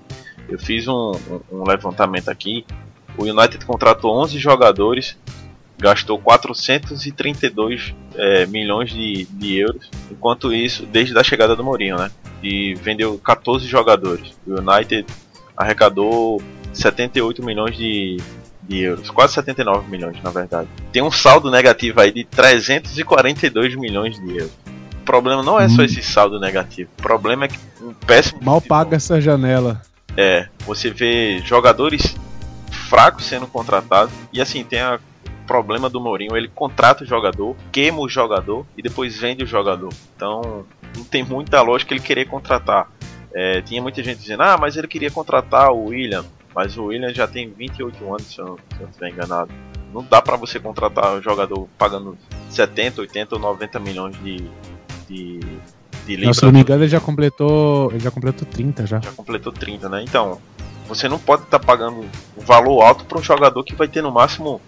Eu 0.49 0.59
fiz 0.59 0.87
um, 0.87 1.11
um, 1.51 1.63
levantamento 1.65 2.29
aqui. 2.29 2.65
O 3.17 3.23
United 3.23 3.65
contratou 3.65 4.15
11 4.21 4.37
jogadores, 4.37 5.17
gastou 5.81 6.19
432 6.19 7.93
é, 8.15 8.45
milhões 8.45 8.91
de, 8.91 9.25
de 9.25 9.57
euros. 9.57 9.89
Enquanto 10.09 10.53
isso, 10.53 10.85
desde 10.85 11.17
a 11.17 11.23
chegada 11.23 11.55
do 11.55 11.63
Mourinho, 11.63 11.97
né? 11.97 12.11
E 12.41 12.75
vendeu 12.75 13.17
14 13.17 13.67
jogadores. 13.67 14.37
O 14.45 14.59
United 14.59 15.05
arrecadou 15.57 16.41
78 16.71 17.43
milhões 17.43 17.75
de, 17.75 18.17
de 18.63 18.79
euros, 18.79 19.09
quase 19.09 19.33
79 19.33 19.89
milhões 19.89 20.21
na 20.23 20.29
verdade. 20.29 20.69
Tem 20.91 21.01
um 21.01 21.11
saldo 21.11 21.49
negativo 21.49 21.99
aí 21.99 22.11
de 22.11 22.23
342 22.25 23.75
milhões 23.75 24.15
de 24.19 24.37
euros. 24.37 24.53
O 25.01 25.03
problema 25.03 25.41
não 25.41 25.59
é 25.59 25.67
só 25.67 25.81
hum. 25.81 25.85
esse 25.85 26.01
saldo 26.03 26.39
negativo, 26.39 26.89
o 26.97 27.01
problema 27.01 27.45
é 27.45 27.47
que 27.47 27.57
um 27.81 27.93
péssimo. 27.93 28.39
Mal 28.41 28.61
paga 28.61 28.95
essa 28.95 29.19
janela. 29.19 29.81
É, 30.15 30.47
você 30.65 30.91
vê 30.91 31.39
jogadores 31.43 32.15
fracos 32.87 33.25
sendo 33.25 33.47
contratados 33.47 34.13
e 34.31 34.41
assim 34.41 34.63
tem 34.63 34.79
a 34.79 34.99
problema 35.41 35.89
do 35.89 35.99
Mourinho, 35.99 36.35
ele 36.35 36.47
contrata 36.47 37.03
o 37.03 37.07
jogador, 37.07 37.55
queima 37.71 37.99
o 37.99 38.09
jogador 38.09 38.65
e 38.77 38.81
depois 38.81 39.17
vende 39.17 39.43
o 39.43 39.47
jogador. 39.47 39.93
Então 40.15 40.65
não 40.95 41.03
tem 41.03 41.23
muita 41.23 41.61
lógica 41.61 41.93
ele 41.93 42.01
querer 42.01 42.25
contratar. 42.25 42.89
É, 43.33 43.61
tinha 43.61 43.81
muita 43.81 44.03
gente 44.03 44.19
dizendo, 44.19 44.43
ah, 44.43 44.57
mas 44.59 44.75
ele 44.75 44.87
queria 44.87 45.09
contratar 45.09 45.71
o 45.71 45.85
William. 45.85 46.25
Mas 46.53 46.77
o 46.77 46.85
William 46.85 47.13
já 47.13 47.27
tem 47.27 47.49
28 47.49 48.05
anos, 48.05 48.23
se 48.23 48.39
eu 48.39 48.57
não, 48.79 48.87
estiver 48.87 49.09
enganado. 49.09 49.51
Não 49.93 50.03
dá 50.03 50.21
para 50.21 50.35
você 50.35 50.59
contratar 50.59 51.15
um 51.15 51.21
jogador 51.21 51.67
pagando 51.77 52.17
70, 52.49 53.01
80 53.01 53.35
ou 53.35 53.41
90 53.41 53.79
milhões 53.79 54.15
de, 54.21 54.37
de, 55.07 55.39
de 56.05 56.15
libras. 56.15 56.37
se 56.37 56.45
não 56.45 56.51
me 56.51 56.59
engano, 56.59 56.83
ele 56.83 56.89
já 56.89 56.99
completou. 56.99 57.89
Ele 57.91 57.99
já 57.99 58.11
completou 58.11 58.45
30 58.45 58.85
já. 58.85 58.99
Já 58.99 59.11
completou 59.11 59.53
30, 59.53 59.87
né? 59.87 60.03
Então, 60.03 60.41
você 60.87 61.07
não 61.07 61.17
pode 61.17 61.43
estar 61.43 61.59
tá 61.59 61.65
pagando 61.65 62.01
um 62.37 62.41
valor 62.41 62.81
alto 62.81 63.05
para 63.05 63.17
um 63.17 63.23
jogador 63.23 63.63
que 63.63 63.75
vai 63.75 63.87
ter 63.87 64.01
no 64.01 64.11
máximo 64.11 64.61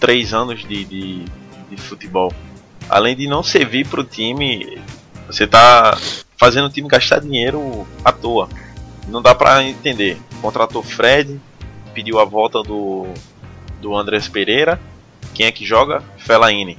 3 0.00 0.34
anos 0.34 0.60
de, 0.60 0.84
de, 0.84 1.24
de 1.70 1.76
futebol. 1.76 2.32
Além 2.88 3.16
de 3.16 3.26
não 3.26 3.42
servir 3.42 3.86
para 3.86 4.00
o 4.00 4.04
time, 4.04 4.78
você 5.26 5.44
está 5.44 5.96
fazendo 6.38 6.66
o 6.66 6.70
time 6.70 6.88
gastar 6.88 7.20
dinheiro 7.20 7.86
à 8.04 8.12
toa. 8.12 8.48
Não 9.08 9.20
dá 9.20 9.34
para 9.34 9.62
entender. 9.64 10.18
Contratou 10.40 10.82
Fred, 10.82 11.40
pediu 11.92 12.18
a 12.18 12.24
volta 12.24 12.62
do, 12.62 13.06
do 13.80 13.94
Andrés 13.96 14.28
Pereira. 14.28 14.80
Quem 15.34 15.46
é 15.46 15.52
que 15.52 15.64
joga? 15.64 16.02
Fellaini. 16.18 16.76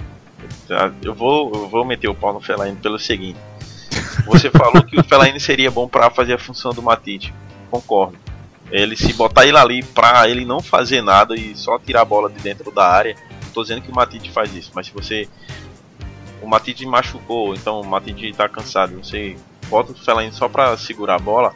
Eu 1.03 1.13
vou, 1.13 1.51
eu 1.53 1.67
vou 1.67 1.85
meter 1.85 2.07
o 2.07 2.15
pau 2.15 2.33
no 2.33 2.39
Fellaini 2.39 2.77
pelo 2.77 2.99
seguinte. 2.99 3.39
Você 4.25 4.49
falou 4.49 4.83
que 4.83 4.99
o 4.99 5.03
Fellaini 5.03 5.39
seria 5.39 5.71
bom 5.71 5.87
para 5.87 6.09
fazer 6.09 6.33
a 6.33 6.37
função 6.37 6.71
do 6.71 6.81
Matite. 6.81 7.33
Concordo. 7.69 8.17
Ele 8.71 8.95
se 8.95 9.13
botar 9.13 9.45
ele 9.45 9.57
ali 9.57 9.83
pra 9.83 10.29
ele 10.29 10.45
não 10.45 10.61
fazer 10.61 11.01
nada 11.01 11.35
e 11.35 11.55
só 11.55 11.79
tirar 11.79 12.01
a 12.01 12.05
bola 12.05 12.29
de 12.29 12.39
dentro 12.39 12.71
da 12.71 12.87
área. 12.87 13.15
Não 13.45 13.51
tô 13.51 13.61
dizendo 13.63 13.81
que 13.81 13.91
o 13.91 13.95
Matite 13.95 14.31
faz 14.31 14.53
isso, 14.55 14.71
mas 14.75 14.87
se 14.87 14.93
você 14.93 15.27
o 16.41 16.47
Matite 16.47 16.85
machucou, 16.85 17.53
então 17.53 17.81
o 17.81 17.85
Matite 17.85 18.27
está 18.27 18.47
cansado, 18.47 19.03
você 19.03 19.35
bota 19.67 19.91
o 19.91 19.95
Fellaini 19.95 20.31
só 20.31 20.47
para 20.47 20.75
segurar 20.77 21.15
a 21.15 21.19
bola, 21.19 21.53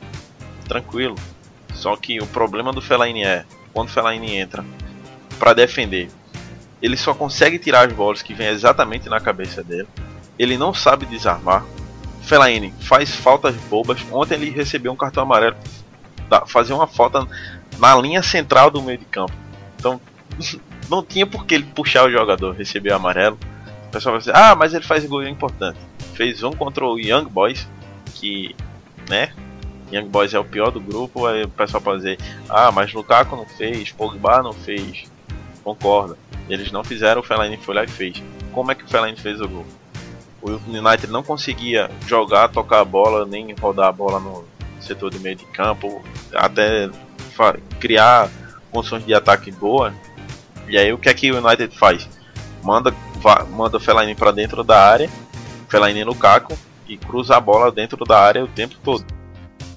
tranquilo. 0.68 1.16
Só 1.74 1.96
que 1.96 2.20
o 2.20 2.28
problema 2.28 2.72
do 2.72 2.82
Fellaini 2.82 3.24
é, 3.24 3.46
quando 3.72 3.90
o 3.90 3.92
Fellaini 3.92 4.36
entra 4.36 4.64
para 5.40 5.54
defender, 5.54 6.10
ele 6.82 6.98
só 6.98 7.14
consegue 7.14 7.58
tirar 7.58 7.88
as 7.88 7.94
bolas 7.94 8.22
que 8.22 8.34
vem 8.34 8.48
exatamente 8.48 9.08
na 9.08 9.20
cabeça 9.20 9.64
dele. 9.64 9.88
Ele 10.38 10.58
não 10.58 10.74
sabe 10.74 11.06
desarmar. 11.06 11.66
Fellaini 12.24 12.74
faz 12.80 13.16
faltas 13.16 13.56
bobas. 13.70 14.00
Ontem 14.12 14.36
ele 14.36 14.50
recebeu 14.50 14.92
um 14.92 14.96
cartão 14.96 15.24
amarelo 15.24 15.56
fazer 16.48 16.74
uma 16.74 16.88
falta 16.88 17.28
na 17.80 17.96
linha 17.96 18.24
central 18.24 18.70
do 18.70 18.82
meio 18.82 18.98
de 18.98 19.06
campo. 19.06 19.34
Então 19.78 20.00
não 20.90 21.04
tinha 21.04 21.26
por 21.26 21.46
que 21.46 21.56
ele 21.56 21.64
puxar 21.64 22.06
o 22.06 22.12
jogador, 22.12 22.56
receber 22.56 22.92
o 22.92 22.96
amarelo 22.96 23.38
pessoal 23.94 24.14
vai 24.14 24.20
dizer, 24.20 24.36
ah, 24.36 24.56
mas 24.56 24.74
ele 24.74 24.84
faz 24.84 25.06
gol 25.06 25.24
importante. 25.24 25.78
Fez 26.16 26.44
um 26.44 26.52
contra 26.52 26.84
o 26.84 27.00
Young 27.00 27.26
Boys, 27.26 27.68
que, 28.16 28.56
né? 29.08 29.32
Young 29.92 30.08
Boys 30.08 30.34
é 30.34 30.40
o 30.40 30.44
pior 30.44 30.72
do 30.72 30.82
grupo, 30.82 31.28
aí 31.28 31.44
o 31.44 31.50
pessoal 31.50 31.82
pode 31.82 31.98
dizer, 31.98 32.18
ah, 32.50 32.72
mas 32.72 32.92
Lukaku 32.92 33.36
não 33.36 33.46
fez, 33.46 33.92
Pogba 33.92 34.42
não 34.42 34.54
fez. 34.54 35.06
Concorda. 35.64 36.18
Eles 36.50 36.72
não 36.72 36.84
fizeram, 36.84 37.22
o 37.22 37.24
Fellaini 37.24 37.58
foi 37.58 37.76
lá 37.76 37.84
e 37.84 37.88
fez. 37.88 38.22
Como 38.52 38.72
é 38.72 38.76
que 38.76 38.84
o 38.84 38.88
Fellaini 38.88 39.18
fez 39.18 39.40
o 39.40 39.48
gol? 39.48 39.66
O 40.42 40.50
United 40.68 41.08
não 41.08 41.24
conseguia 41.24 41.90
jogar, 42.06 42.50
tocar 42.50 42.82
a 42.82 42.86
bola, 42.86 43.26
nem 43.26 43.54
rodar 43.54 43.88
a 43.88 43.92
bola 43.92 44.20
no 44.20 44.44
setor 44.84 45.10
de 45.12 45.20
meio 45.20 45.36
de 45.36 45.46
campo, 45.46 46.04
até 46.34 46.90
criar 47.80 48.30
condições 48.72 49.06
de 49.06 49.14
ataque 49.14 49.52
boa. 49.52 49.94
E 50.68 50.78
aí 50.78 50.92
o 50.94 50.98
que 50.98 51.10
é 51.10 51.14
que 51.14 51.32
o 51.32 51.46
United 51.46 51.78
faz? 51.78 52.08
Manda 52.64 52.94
manda 53.52 53.78
o 53.78 53.80
Fellaini 53.80 54.16
para 54.16 54.32
dentro 54.32 54.64
da 54.64 54.80
área, 54.80 55.10
Fellaini 55.70 56.02
e 56.02 56.04
Lukaku, 56.04 56.58
e 56.88 56.98
cruza 56.98 57.38
a 57.38 57.40
bola 57.40 57.72
dentro 57.72 58.04
da 58.04 58.20
área 58.20 58.44
o 58.44 58.48
tempo 58.48 58.76
todo. 58.84 59.06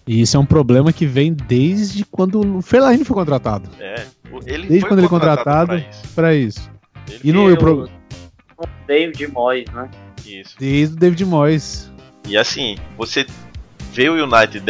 E 0.07 0.21
isso 0.21 0.37
é 0.37 0.41
um 0.41 0.47
problema 0.47 0.93
que 0.93 1.07
vem 1.07 1.33
desde 1.33 2.05
quando 2.05 2.59
o 2.59 2.63
Fellaini 2.63 3.05
foi 3.05 3.15
contratado. 3.15 3.69
É, 3.81 4.07
ele 4.47 4.69
desde 4.69 4.87
quando 4.87 5.01
ele 5.01 5.09
foi 5.09 5.19
contratado 5.19 5.85
para 6.15 6.35
isso. 6.35 6.71
isso. 7.09 7.21
e 7.25 7.33
no 7.33 7.57
pro... 7.57 7.89
David 8.87 9.27
Moyes, 9.29 9.71
né? 9.73 9.91
Isso. 10.25 10.57
Desde 10.59 10.95
o 10.95 10.99
David 10.99 11.25
Moyes. 11.25 11.93
E 12.29 12.37
assim, 12.37 12.77
você 12.97 13.27
vê 13.97 14.11
o 14.11 14.23
United 14.23 14.61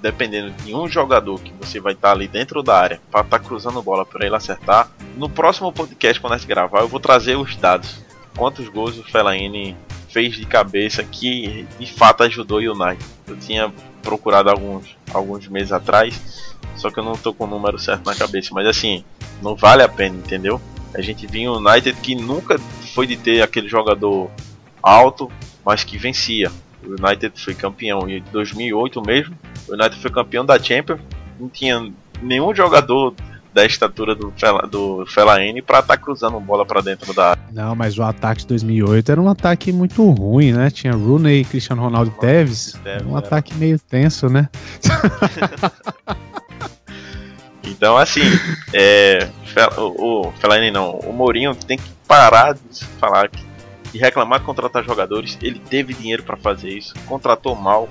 dependendo 0.00 0.52
de 0.62 0.72
um 0.72 0.86
jogador 0.86 1.40
que 1.40 1.52
você 1.60 1.80
vai 1.80 1.92
estar 1.92 2.10
tá 2.10 2.14
ali 2.14 2.28
dentro 2.28 2.62
da 2.62 2.78
área 2.78 3.00
para 3.10 3.22
estar 3.22 3.38
tá 3.40 3.44
cruzando 3.44 3.82
bola 3.82 4.06
para 4.06 4.24
ele 4.24 4.36
acertar. 4.36 4.88
No 5.16 5.28
próximo 5.28 5.72
podcast, 5.72 6.20
quando 6.20 6.34
a 6.34 6.38
gente 6.38 6.46
gravar, 6.46 6.78
eu 6.78 6.86
vou 6.86 7.00
trazer 7.00 7.34
os 7.34 7.56
dados 7.56 8.00
quantos 8.36 8.68
gols 8.68 8.96
o 8.96 9.02
Fellaini 9.02 9.76
fez 10.08 10.36
de 10.36 10.46
cabeça 10.46 11.02
que 11.02 11.66
de 11.80 11.92
fato 11.92 12.22
ajudou 12.22 12.60
o 12.60 12.72
United. 12.72 13.04
Eu 13.26 13.36
tinha 13.36 13.74
procurado 14.04 14.48
alguns, 14.48 14.96
alguns 15.12 15.48
meses 15.48 15.72
atrás, 15.72 16.54
só 16.76 16.92
que 16.92 17.00
eu 17.00 17.04
não 17.04 17.14
tô 17.14 17.34
com 17.34 17.44
o 17.46 17.48
número 17.48 17.76
certo 17.76 18.06
na 18.06 18.14
cabeça, 18.14 18.50
mas 18.52 18.68
assim, 18.68 19.04
não 19.42 19.56
vale 19.56 19.82
a 19.82 19.88
pena, 19.88 20.16
entendeu? 20.16 20.60
A 20.94 21.00
gente 21.00 21.26
viu 21.26 21.50
o 21.50 21.58
United 21.58 21.98
que 22.00 22.14
nunca 22.14 22.56
foi 22.94 23.08
de 23.08 23.16
ter 23.16 23.42
aquele 23.42 23.68
jogador 23.68 24.30
alto, 24.80 25.28
mas 25.66 25.82
que 25.82 25.98
vencia. 25.98 26.52
O 26.84 26.90
United 26.90 27.32
foi 27.40 27.54
campeão 27.54 28.08
em 28.08 28.22
2008 28.32 29.02
mesmo. 29.02 29.38
O 29.68 29.74
United 29.74 30.00
foi 30.00 30.10
campeão 30.10 30.44
da 30.44 30.58
Champions. 30.58 31.00
Não 31.38 31.48
tinha 31.48 31.92
nenhum 32.22 32.54
jogador 32.54 33.14
da 33.52 33.64
estatura 33.64 34.14
do, 34.14 34.32
Fela, 34.36 34.66
do 34.66 35.04
Fellaini 35.06 35.60
pra 35.60 35.80
estar 35.80 35.96
tá 35.96 36.02
cruzando 36.02 36.38
bola 36.38 36.64
para 36.64 36.80
dentro 36.80 37.12
da 37.12 37.30
área. 37.30 37.42
Não, 37.52 37.74
mas 37.74 37.98
o 37.98 38.02
ataque 38.02 38.42
de 38.42 38.48
2008 38.48 39.12
era 39.12 39.20
um 39.20 39.28
ataque 39.28 39.72
muito 39.72 40.08
ruim, 40.10 40.52
né? 40.52 40.70
Tinha 40.70 40.92
Rooney, 40.92 41.44
Cristiano 41.44 41.82
Ronaldo 41.82 42.12
e 42.16 42.20
Tevez. 42.20 42.78
Tevez. 42.82 43.06
Um 43.06 43.16
era. 43.16 43.26
ataque 43.26 43.54
meio 43.54 43.78
tenso, 43.78 44.28
né? 44.28 44.48
então, 47.64 47.96
assim, 47.96 48.22
é, 48.72 49.28
o, 49.76 50.28
o 50.28 50.32
Fellaini 50.32 50.70
não, 50.70 50.92
o 50.92 51.12
Mourinho 51.12 51.54
tem 51.54 51.76
que 51.76 51.90
parar 52.06 52.54
de 52.54 52.84
falar 53.00 53.28
que, 53.28 53.49
de 53.92 53.98
reclamar 53.98 54.40
de 54.40 54.46
contratar 54.46 54.84
jogadores. 54.84 55.38
Ele 55.42 55.58
teve 55.58 55.94
dinheiro 55.94 56.22
para 56.22 56.36
fazer 56.36 56.70
isso, 56.70 56.94
contratou 57.06 57.54
mal, 57.54 57.88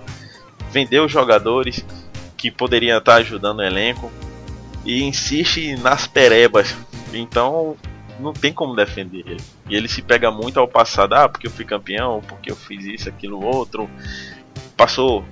vendeu 0.71 1.07
jogadores 1.07 1.85
que 2.37 2.49
poderiam 2.49 2.97
estar 2.97 3.15
ajudando 3.15 3.59
o 3.59 3.63
elenco 3.63 4.11
e 4.85 5.03
insiste 5.03 5.75
nas 5.77 6.07
perebas. 6.07 6.75
Então 7.13 7.75
não 8.19 8.33
tem 8.33 8.53
como 8.53 8.75
defender 8.75 9.23
ele. 9.25 9.41
E 9.69 9.75
ele 9.75 9.87
se 9.87 10.01
pega 10.01 10.29
muito 10.29 10.59
ao 10.59 10.67
passado, 10.67 11.13
ah, 11.13 11.29
porque 11.29 11.47
eu 11.47 11.51
fui 11.51 11.65
campeão, 11.65 12.21
porque 12.27 12.51
eu 12.51 12.55
fiz 12.55 12.85
isso, 12.85 13.09
aquilo, 13.09 13.43
outro. 13.43 13.89
Passou. 14.75 15.23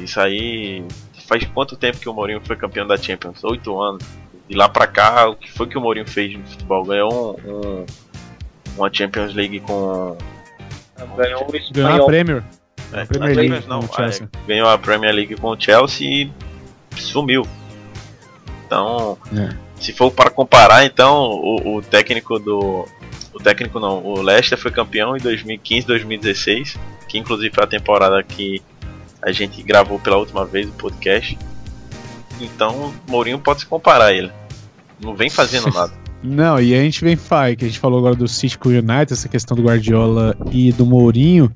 Isso 0.00 0.20
aí. 0.20 0.84
Faz 1.26 1.44
quanto 1.46 1.76
tempo 1.76 1.98
que 1.98 2.08
o 2.08 2.14
Mourinho 2.14 2.40
foi 2.44 2.54
campeão 2.54 2.86
da 2.86 2.96
Champions? 2.96 3.42
Oito 3.42 3.80
anos. 3.80 4.04
De 4.48 4.56
lá 4.56 4.68
pra 4.68 4.86
cá, 4.86 5.28
o 5.28 5.34
que 5.34 5.50
foi 5.50 5.66
que 5.66 5.76
o 5.76 5.80
Mourinho 5.80 6.06
fez 6.06 6.36
no 6.36 6.46
futebol? 6.46 6.84
Ganhou 6.84 7.40
um, 7.44 7.80
um 7.80 7.86
uma 8.76 8.92
Champions 8.92 9.34
League 9.34 9.60
com. 9.60 10.16
Ganhou, 11.16 11.46
ganhou 11.72 12.04
a 12.04 12.06
Premier. 12.06 12.42
É, 12.92 13.02
a 13.02 13.06
Premier 13.06 13.36
League 13.36 13.66
não, 13.66 13.80
é, 13.80 14.28
ganhou 14.46 14.68
a 14.68 14.78
Premier 14.78 15.14
League 15.14 15.36
com 15.36 15.48
o 15.48 15.60
Chelsea 15.60 16.08
e 16.08 16.30
sumiu. 16.96 17.46
Então, 18.66 19.18
é. 19.36 19.54
se 19.80 19.92
for 19.92 20.10
para 20.10 20.30
comparar, 20.30 20.84
então 20.84 21.30
o, 21.30 21.76
o, 21.76 21.82
técnico 21.82 22.38
do 22.38 22.86
o 23.32 23.38
técnico 23.38 23.78
não, 23.78 24.04
o 24.04 24.20
Leicester 24.22 24.58
foi 24.58 24.70
campeão 24.70 25.16
em 25.16 25.20
2015, 25.20 25.86
2016, 25.86 26.78
que 27.08 27.18
inclusive 27.18 27.54
foi 27.54 27.64
a 27.64 27.66
temporada 27.66 28.22
que 28.22 28.62
a 29.22 29.30
gente 29.32 29.62
gravou 29.62 29.98
pela 29.98 30.16
última 30.16 30.44
vez 30.44 30.68
o 30.68 30.72
podcast. 30.72 31.38
Então, 32.40 32.94
Mourinho 33.08 33.38
pode 33.38 33.60
se 33.60 33.66
comparar 33.66 34.06
a 34.06 34.12
ele. 34.12 34.32
Não 35.00 35.14
vem 35.14 35.28
fazendo 35.28 35.70
nada. 35.74 35.92
Não, 36.26 36.60
e 36.60 36.74
a 36.74 36.82
gente 36.82 37.04
vem 37.04 37.14
faz, 37.14 37.54
que 37.54 37.64
a 37.64 37.68
gente 37.68 37.78
falou 37.78 38.00
agora 38.00 38.16
do 38.16 38.26
City 38.26 38.58
com 38.58 38.68
o 38.68 38.72
United, 38.72 39.12
essa 39.12 39.28
questão 39.28 39.56
do 39.56 39.62
Guardiola 39.62 40.36
e 40.50 40.72
do 40.72 40.84
Mourinho. 40.84 41.52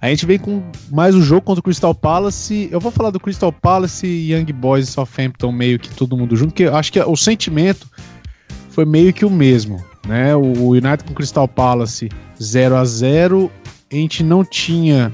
A 0.00 0.08
gente 0.08 0.24
vem 0.26 0.38
com 0.38 0.62
mais 0.90 1.14
um 1.14 1.20
jogo 1.20 1.42
contra 1.42 1.60
o 1.60 1.62
Crystal 1.62 1.94
Palace. 1.94 2.68
Eu 2.70 2.78
vou 2.78 2.92
falar 2.92 3.10
do 3.10 3.18
Crystal 3.18 3.52
Palace, 3.52 4.06
Young 4.06 4.52
Boys 4.52 4.88
e 4.88 4.92
Southampton 4.92 5.50
meio 5.50 5.78
que 5.78 5.88
todo 5.90 6.16
mundo 6.16 6.36
junto, 6.36 6.50
porque 6.50 6.64
acho 6.64 6.92
que 6.92 7.00
o 7.00 7.16
sentimento 7.16 7.88
foi 8.70 8.84
meio 8.84 9.12
que 9.12 9.24
o 9.24 9.30
mesmo, 9.30 9.84
né? 10.06 10.34
O 10.36 10.70
United 10.70 11.04
com 11.04 11.10
o 11.10 11.14
Crystal 11.14 11.48
Palace 11.48 12.08
0 12.40 12.76
a 12.76 12.84
0 12.84 13.50
a 13.90 13.94
gente 13.94 14.22
não 14.22 14.44
tinha 14.44 15.12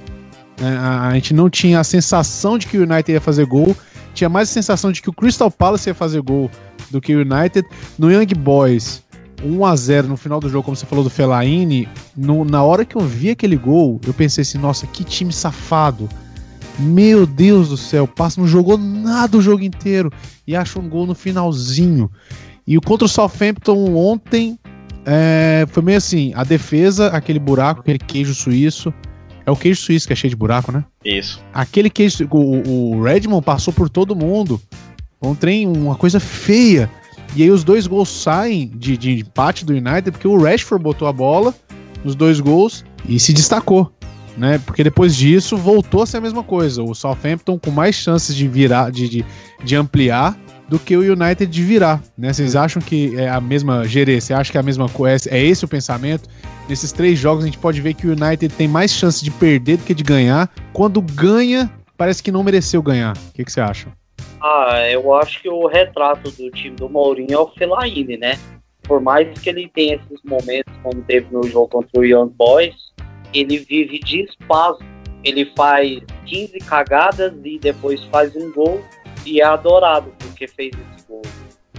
né, 0.61 0.79
a 0.79 1.15
gente 1.15 1.33
não 1.33 1.49
tinha 1.49 1.81
a 1.81 1.85
sensação 1.85 2.59
de 2.59 2.67
que 2.67 2.77
o 2.77 2.83
United 2.83 3.13
ia 3.13 3.21
fazer 3.21 3.47
gol, 3.47 3.77
tinha 4.19 4.29
mais 4.29 4.51
a 4.51 4.53
sensação 4.53 4.91
de 4.91 5.01
que 5.01 5.09
o 5.09 5.13
Crystal 5.13 5.51
Palace 5.51 5.89
ia 5.89 5.95
fazer 5.95 6.21
gol 6.21 6.51
do 6.91 7.01
que 7.01 7.15
o 7.15 7.21
United. 7.21 7.67
No 7.99 8.11
Young 8.11 8.35
Boys, 8.37 9.03
1 9.45 9.65
a 9.65 9.77
0 9.77 10.09
no 10.09 10.17
final 10.17 10.41
do 10.41 10.49
jogo, 10.49 10.65
como 10.65 10.77
você 10.77 10.87
falou 10.87 11.05
do 11.05 11.11
Fellaini, 11.11 11.89
no, 12.17 12.45
na 12.45 12.63
hora 12.63 12.85
que 12.85 12.97
eu 12.97 13.01
vi 13.01 13.31
aquele 13.31 13.57
gol, 13.57 14.01
eu 14.07 14.13
pensei 14.13 14.43
assim, 14.43 14.59
nossa, 14.59 14.87
que 14.87 15.05
time 15.05 15.33
safado. 15.33 16.09
Meu 16.79 17.27
Deus 17.27 17.69
do 17.69 17.77
céu, 17.77 18.07
Passa 18.07 18.41
não 18.41 18.47
jogou 18.47 18.79
nada 18.79 19.37
o 19.37 19.43
jogo 19.43 19.63
inteiro 19.63 20.13
e 20.47 20.55
achou 20.55 20.83
um 20.83 20.89
gol 20.89 21.07
no 21.07 21.15
finalzinho. 21.15 22.11
E 22.67 22.77
o 22.77 22.81
contra 22.81 23.07
o 23.07 23.09
Southampton 23.09 23.97
ontem 23.97 24.59
é, 25.05 25.65
foi 25.71 25.83
meio 25.83 25.99
assim, 25.99 26.33
a 26.35 26.45
defesa, 26.45 27.09
aquele 27.09 27.39
buraco, 27.39 27.81
aquele 27.81 27.99
queijo 27.99 28.35
suíço. 28.35 28.93
É 29.49 29.51
o 29.51 29.57
queijo 29.57 29.81
suíço 29.81 30.07
que 30.07 30.13
é 30.13 30.17
cheio 30.17 30.29
de 30.29 30.37
buraco, 30.37 30.71
né? 30.71 30.85
Isso. 31.03 31.43
Aquele 31.55 31.89
queijo, 31.89 32.29
o, 32.31 32.97
o 32.97 33.03
Redmond 33.03 33.43
passou 33.43 33.73
por 33.73 33.89
todo 33.89 34.15
mundo. 34.15 34.61
Um 35.23 35.35
trem, 35.35 35.67
uma 35.67 35.95
coisa 35.95 36.21
feia. 36.21 36.91
E 37.35 37.43
aí 37.43 37.51
os 37.51 37.65
dois 37.65 37.87
gols 37.87 38.11
saem 38.11 38.69
de, 38.69 38.95
de 38.99 39.21
empate 39.21 39.65
do 39.65 39.73
United 39.73 40.11
porque 40.11 40.29
o 40.29 40.37
Rashford 40.37 40.85
botou 40.85 41.09
a 41.09 41.15
bola 41.15 41.55
nos 42.05 42.15
dois 42.15 42.41
gols 42.41 42.85
e 43.09 43.19
se 43.19 43.33
destacou. 43.33 43.91
Né? 44.37 44.59
Porque 44.59 44.85
depois 44.85 45.17
disso 45.17 45.57
voltou 45.57 46.03
a 46.03 46.07
ser 46.07 46.19
a 46.19 46.21
mesma 46.21 46.43
coisa. 46.43 46.83
O 46.83 46.95
Southampton 46.95 47.59
com 47.59 47.71
mais 47.71 47.95
chances 47.95 48.37
de 48.37 48.47
virar, 48.47 48.93
de, 48.93 49.09
de, 49.09 49.25
de 49.65 49.75
ampliar 49.75 50.39
do 50.69 50.79
que 50.79 50.97
o 50.97 51.01
United 51.01 51.47
de 51.47 51.63
virar. 51.63 52.03
Né? 52.17 52.33
Vocês 52.33 52.55
acham 52.55 52.81
que 52.81 53.19
é 53.19 53.29
a 53.29 53.41
mesma 53.41 53.87
Gerê? 53.89 54.21
Você 54.21 54.35
acha 54.35 54.53
que 54.53 54.59
é 54.59 54.61
a 54.61 54.65
mesma 54.65 54.89
coisa? 54.89 55.29
É 55.31 55.43
esse 55.43 55.65
o 55.65 55.69
pensamento? 55.69 56.29
Nesses 56.69 56.93
três 56.93 57.19
jogos 57.19 57.45
a 57.45 57.47
gente 57.47 57.59
pode 57.59 57.81
ver 57.81 57.95
que 57.95 58.07
o 58.07 58.13
United 58.13 58.55
tem 58.55 58.69
mais 58.69 58.91
chance 58.91 59.25
de 59.25 59.31
perder 59.31 59.79
do 59.79 59.85
que 59.85 59.95
de 59.95 60.05
ganhar. 60.05 60.51
Quando 60.73 61.01
ganha, 61.01 61.71
parece 61.97 62.23
que 62.23 62.31
não 62.31 62.45
mereceu 62.45 62.83
ganhar. 62.83 63.17
O 63.17 63.33
que, 63.33 63.45
que 63.45 63.51
você 63.51 63.61
acha? 63.61 63.89
Ah, 64.41 64.87
eu 64.91 65.15
acho 65.15 65.41
que 65.43 65.49
o 65.49 65.67
retrato 65.67 66.31
do 66.31 66.51
time 66.51 66.77
do 66.77 66.89
Mourinho 66.89 67.33
é 67.33 67.39
o 67.39 67.49
Fellaini, 67.49 68.19
né? 68.19 68.39
Por 68.83 69.01
mais 69.01 69.39
que 69.39 69.49
ele 69.49 69.69
tenha 69.75 69.97
esses 69.97 70.21
momentos, 70.25 70.73
como 70.83 71.03
teve 71.03 71.27
no 71.33 71.43
jogo 71.45 71.69
contra 71.69 72.01
o 72.01 72.05
Young 72.05 72.33
Boys, 72.37 72.75
ele 73.35 73.59
vive 73.59 73.99
de 73.99 74.23
espaço. 74.23 74.81
Ele 75.25 75.51
faz 75.57 76.01
15 76.27 76.59
cagadas 76.61 77.33
e 77.45 77.59
depois 77.59 78.03
faz 78.05 78.35
um 78.37 78.53
gol 78.53 78.81
e 79.25 79.41
é 79.41 79.45
adorado 79.45 80.13
porque 80.19 80.47
fez 80.47 80.73
esse 80.73 81.07
gol. 81.07 81.23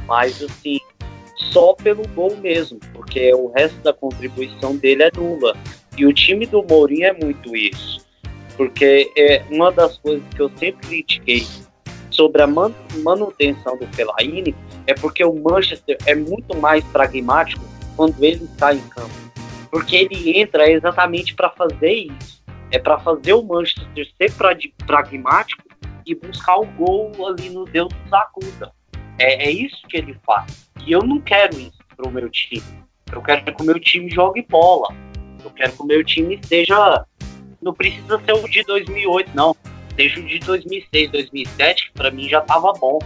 Mas 0.06 0.42
assim, 0.42 0.80
só 1.52 1.74
pelo 1.74 2.08
gol 2.10 2.36
mesmo, 2.38 2.80
porque 2.94 3.34
o 3.34 3.52
resto 3.52 3.78
da 3.82 3.94
contribuição 3.94 4.76
dele 4.76 5.04
é 5.04 5.12
nula. 5.16 5.56
E 5.98 6.06
o 6.06 6.14
time 6.14 6.46
do 6.46 6.64
Mourinho 6.64 7.06
é 7.06 7.14
muito 7.14 7.56
isso. 7.56 8.06
Porque 8.56 9.12
é 9.18 9.44
uma 9.50 9.72
das 9.72 9.98
coisas 9.98 10.24
que 10.36 10.42
eu 10.42 10.52
sempre 10.58 10.88
critiquei 10.88 11.46
sobre 12.10 12.42
a 12.42 12.48
manutenção 12.48 13.78
do 13.78 13.88
Fellaini 13.94 14.54
é 14.88 14.94
porque 14.94 15.24
o 15.24 15.34
Manchester 15.34 15.98
é 16.06 16.16
muito 16.16 16.58
mais 16.58 16.84
pragmático 16.86 17.64
quando 17.96 18.22
ele 18.24 18.44
está 18.44 18.74
em 18.74 18.82
campo. 18.90 19.14
Porque 19.72 19.96
ele 19.96 20.38
entra 20.38 20.70
exatamente 20.70 21.36
para 21.36 21.50
fazer 21.52 21.92
isso. 21.92 22.42
É 22.72 22.80
para 22.80 23.00
fazer 23.00 23.34
o 23.34 23.44
Manchester 23.44 24.08
ser 24.18 24.34
pragmático 24.86 25.64
e 26.12 26.16
buscar 26.16 26.58
o 26.58 26.66
gol 26.66 27.12
ali 27.28 27.50
no 27.50 27.66
Deus 27.66 27.90
dos 27.94 28.14
acuda. 28.14 28.72
É, 29.18 29.48
é 29.48 29.52
isso 29.52 29.88
que 29.88 29.98
ele 29.98 30.18
faz. 30.26 30.70
E 30.86 30.92
eu 30.92 31.02
não 31.02 31.20
quero 31.20 31.60
isso 31.60 31.80
para 31.96 32.08
o 32.08 32.12
meu 32.12 32.30
time. 32.30 32.64
Eu 33.12 33.22
quero 33.22 33.44
que 33.44 33.64
o 33.64 33.66
meu 33.66 33.80
time 33.80 34.10
jogue 34.10 34.46
bola. 34.48 34.96
Eu 35.44 35.52
quero 35.52 35.72
que 35.74 35.82
o 35.82 35.86
meu 35.86 36.04
time 36.04 36.36
esteja. 36.36 37.06
Não 37.62 37.74
precisa 37.74 38.20
ser 38.24 38.34
o 38.34 38.48
de 38.48 38.64
2008, 38.64 39.32
não 39.36 39.56
desde 40.00 40.22
o 40.22 40.26
de 40.26 40.40
2006, 40.40 41.12
2007, 41.12 41.88
que 41.88 41.92
para 41.92 42.10
mim 42.10 42.30
já 42.30 42.40
tava 42.40 42.72
bom. 42.80 43.00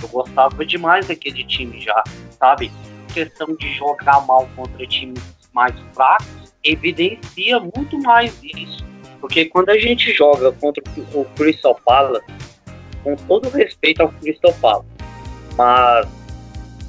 Eu 0.00 0.08
gostava 0.08 0.64
demais 0.64 1.08
daquele 1.08 1.42
time 1.42 1.80
já, 1.80 2.04
sabe? 2.30 2.70
Questão 3.12 3.48
de 3.56 3.74
jogar 3.74 4.24
mal 4.26 4.48
contra 4.54 4.86
times 4.86 5.20
mais 5.52 5.74
fracos 5.92 6.54
evidencia 6.62 7.58
muito 7.58 7.98
mais 8.00 8.38
isso. 8.44 8.84
Porque 9.20 9.46
quando 9.46 9.70
a 9.70 9.78
gente 9.78 10.12
joga 10.12 10.52
contra 10.52 10.82
o 11.14 11.24
Crystal 11.36 11.74
Palace, 11.84 12.24
com 13.06 13.14
todo 13.14 13.48
respeito 13.50 14.02
ao 14.02 14.12
Palace, 14.60 14.88
mas 15.56 16.08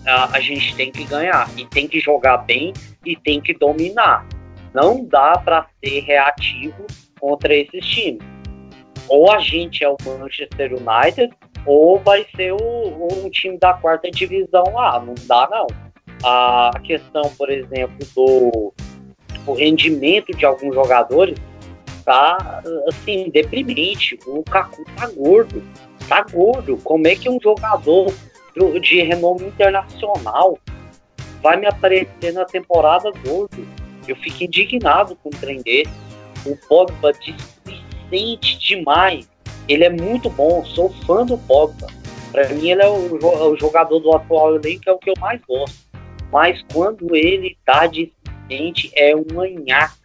a, 0.08 0.38
a 0.38 0.39
gente 0.39 0.75
tem 0.75 0.91
que 0.91 1.03
ganhar 1.03 1.47
e 1.56 1.65
tem 1.65 1.88
que 1.88 1.99
jogar 1.99 2.38
bem 2.38 2.73
e 3.06 3.15
tem 3.15 3.39
que 3.39 3.53
dominar. 3.53 4.25
Não 4.73 5.06
dá 5.06 5.38
para 5.38 5.67
ser 5.84 5.99
reativo 5.99 6.88
contra 7.19 7.53
esses 7.53 7.86
times 7.86 8.38
ou 9.10 9.32
a 9.32 9.39
gente 9.39 9.84
é 9.84 9.89
o 9.89 9.97
Manchester 10.19 10.73
United, 10.73 11.34
ou 11.65 11.99
vai 11.99 12.25
ser 12.36 12.53
o, 12.53 13.25
um 13.25 13.30
time 13.30 13.58
da 13.58 13.73
quarta 13.73 14.10
divisão 14.10 14.63
lá. 14.73 14.99
Não 14.99 15.15
dá, 15.25 15.47
não. 15.49 15.67
A 16.23 16.71
questão, 16.84 17.23
por 17.38 17.49
exemplo, 17.49 17.97
do 18.15 18.73
o 19.45 19.53
rendimento 19.53 20.36
de 20.36 20.45
alguns 20.45 20.75
jogadores 20.75 21.38
tá, 22.07 22.63
assim, 22.87 23.29
deprimente. 23.29 24.17
O 24.25 24.35
Lukaku 24.35 24.85
tá 24.95 25.09
gordo. 25.09 25.61
Tá 26.07 26.23
gordo. 26.23 26.77
Como 26.77 27.05
é 27.05 27.15
que 27.15 27.29
um 27.29 27.37
jogador 27.39 28.13
de 28.81 29.01
renome 29.01 29.45
internacional 29.45 30.57
vai 31.43 31.57
me 31.57 31.67
aparecer 31.67 32.31
na 32.31 32.45
temporada 32.45 33.11
gordo? 33.25 33.67
Eu 34.07 34.15
fico 34.15 34.45
indignado 34.45 35.17
com 35.17 35.27
o 35.27 35.31
trem 35.31 35.61
desse. 35.61 35.91
O 36.45 36.55
Pogba 36.69 37.11
sente 38.09 38.57
demais. 38.57 39.29
Ele 39.67 39.83
é 39.83 39.89
muito 39.89 40.29
bom, 40.29 40.63
sou 40.63 40.89
fã 41.05 41.25
do 41.25 41.37
Pogba. 41.39 41.87
Para 42.31 42.47
mim, 42.49 42.69
ele 42.69 42.83
é 42.83 42.87
o, 42.87 43.57
jogador 43.57 43.99
do 43.99 44.15
atual 44.15 44.55
elenco, 44.55 44.83
é 44.87 44.93
o 44.93 44.97
que 44.97 45.09
eu 45.09 45.15
mais 45.19 45.41
gosto. 45.45 45.75
Mas 46.31 46.63
quando 46.71 47.13
ele 47.13 47.57
tá 47.65 47.85
displicente, 47.85 48.91
é 48.95 49.13
uma 49.13 49.45
nhaca. 49.49 49.96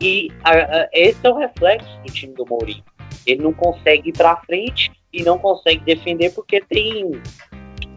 E 0.00 0.30
a, 0.42 0.50
a, 0.50 0.88
esse 0.92 1.18
é 1.22 1.30
o 1.30 1.36
reflexo 1.36 1.88
do 2.04 2.12
time 2.12 2.34
do 2.34 2.46
Mourinho. 2.46 2.84
Ele 3.26 3.42
não 3.42 3.52
consegue 3.52 4.10
ir 4.10 4.12
para 4.12 4.36
frente 4.38 4.92
e 5.12 5.22
não 5.22 5.38
consegue 5.38 5.84
defender 5.84 6.30
porque 6.32 6.60
tem 6.60 7.04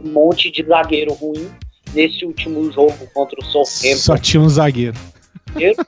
um 0.04 0.12
monte 0.12 0.52
de 0.52 0.64
zagueiro 0.64 1.14
ruim. 1.14 1.50
Nesse 1.94 2.26
último 2.26 2.70
jogo 2.72 3.08
contra 3.14 3.40
o 3.40 3.46
Southampton. 3.46 3.98
Só 3.98 4.18
tinha 4.18 4.42
um 4.42 4.50
zagueiro. 4.50 4.98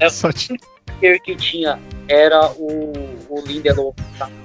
É, 0.00 0.08
Só 0.08 0.32
tinha 0.32 0.58
que 1.18 1.36
tinha 1.36 1.78
era 2.08 2.50
o, 2.52 2.92
o 3.28 3.40
Lindelof 3.46 3.96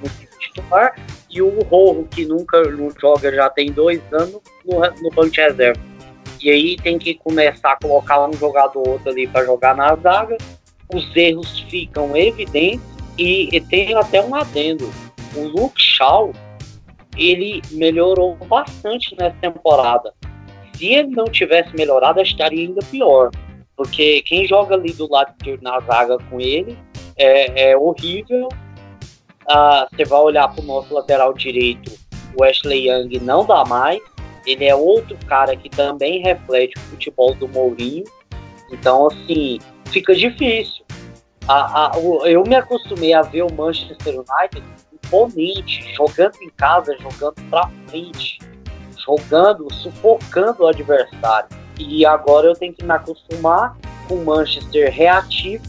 no 0.02 0.08
titular 0.38 0.94
e 1.30 1.42
o 1.42 1.60
Rojo, 1.64 2.04
que 2.04 2.24
nunca 2.24 2.62
não 2.70 2.90
joga 2.98 3.34
já 3.34 3.50
tem 3.50 3.72
dois 3.72 4.00
anos, 4.12 4.40
no, 4.64 4.80
no 5.02 5.10
banco 5.10 5.30
de 5.30 5.40
reserva. 5.40 5.80
E 6.40 6.50
aí 6.50 6.76
tem 6.76 6.98
que 6.98 7.14
começar 7.14 7.72
a 7.72 7.76
colocar 7.76 8.26
um 8.26 8.32
jogador 8.32 8.78
ou 8.78 8.88
outro 8.90 9.10
ali 9.10 9.26
para 9.26 9.44
jogar 9.44 9.74
na 9.74 9.94
zaga. 9.96 10.36
Os 10.94 11.14
erros 11.16 11.60
ficam 11.68 12.16
evidentes 12.16 12.80
e, 13.18 13.48
e 13.54 13.60
tem 13.60 13.94
até 13.94 14.22
um 14.22 14.34
adendo. 14.34 14.90
O 15.34 15.48
Luke 15.48 15.80
Shaw, 15.80 16.32
ele 17.16 17.62
melhorou 17.72 18.36
bastante 18.36 19.16
nessa 19.18 19.36
temporada. 19.40 20.12
Se 20.74 20.86
ele 20.86 21.08
não 21.08 21.24
tivesse 21.24 21.74
melhorado, 21.74 22.20
estaria 22.20 22.66
ainda 22.66 22.80
pior. 22.90 23.30
Porque 23.76 24.22
quem 24.22 24.46
joga 24.46 24.74
ali 24.74 24.92
do 24.92 25.10
lado 25.10 25.34
na 25.60 25.80
zaga 25.80 26.18
com 26.30 26.40
ele 26.40 26.78
é, 27.16 27.70
é 27.70 27.76
horrível. 27.76 28.48
Ah, 29.48 29.86
você 29.90 30.04
vai 30.04 30.20
olhar 30.20 30.48
para 30.48 30.62
o 30.62 30.66
nosso 30.66 30.92
lateral 30.92 31.32
direito, 31.32 31.92
o 32.38 32.44
Ashley 32.44 32.88
Young 32.88 33.18
não 33.20 33.44
dá 33.44 33.64
mais. 33.64 34.00
Ele 34.46 34.64
é 34.64 34.74
outro 34.74 35.16
cara 35.26 35.56
que 35.56 35.68
também 35.68 36.22
reflete 36.22 36.76
o 36.76 36.80
futebol 36.80 37.34
do 37.34 37.48
Mourinho. 37.48 38.04
Então, 38.70 39.06
assim, 39.06 39.58
fica 39.86 40.14
difícil. 40.14 40.84
A, 41.48 41.96
a, 41.96 41.98
o, 41.98 42.26
eu 42.26 42.42
me 42.42 42.56
acostumei 42.56 43.12
a 43.12 43.22
ver 43.22 43.42
o 43.42 43.52
Manchester 43.52 44.14
United 44.14 44.62
imponente, 44.92 45.94
jogando 45.94 46.36
em 46.42 46.50
casa, 46.50 46.96
jogando 46.98 47.40
para 47.48 47.70
frente, 47.86 48.38
jogando, 49.06 49.72
sufocando 49.72 50.64
o 50.64 50.66
adversário. 50.66 51.48
E 51.78 52.04
agora 52.04 52.48
eu 52.48 52.54
tenho 52.54 52.74
que 52.74 52.84
me 52.84 52.92
acostumar 52.92 53.76
com 54.08 54.24
Manchester 54.24 54.92
reativo, 54.92 55.62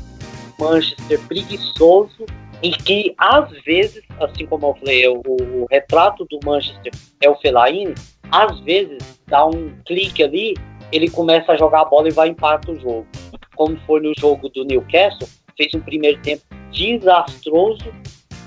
Manchester 0.59 1.19
preguiçoso, 1.27 2.25
em 2.63 2.71
que 2.71 3.13
às 3.17 3.49
vezes, 3.63 4.01
assim 4.19 4.45
como 4.47 4.67
eu 4.67 4.75
falei, 4.75 5.07
o, 5.07 5.21
o 5.27 5.67
retrato 5.69 6.25
do 6.25 6.39
Manchester 6.43 6.91
é 7.21 7.29
o 7.29 7.35
Fellaini, 7.35 7.93
às 8.31 8.59
vezes 8.61 8.97
dá 9.27 9.45
um 9.45 9.71
clique 9.85 10.23
ali, 10.23 10.55
ele 10.91 11.09
começa 11.09 11.51
a 11.51 11.57
jogar 11.57 11.81
a 11.81 11.85
bola 11.85 12.07
e 12.07 12.11
vai 12.11 12.29
empata 12.29 12.71
o 12.71 12.79
jogo. 12.79 13.07
Como 13.55 13.77
foi 13.85 14.01
no 14.01 14.13
jogo 14.17 14.49
do 14.49 14.63
Newcastle, 14.63 15.27
fez 15.55 15.73
um 15.73 15.81
primeiro 15.81 16.21
tempo 16.21 16.43
desastroso, 16.71 17.91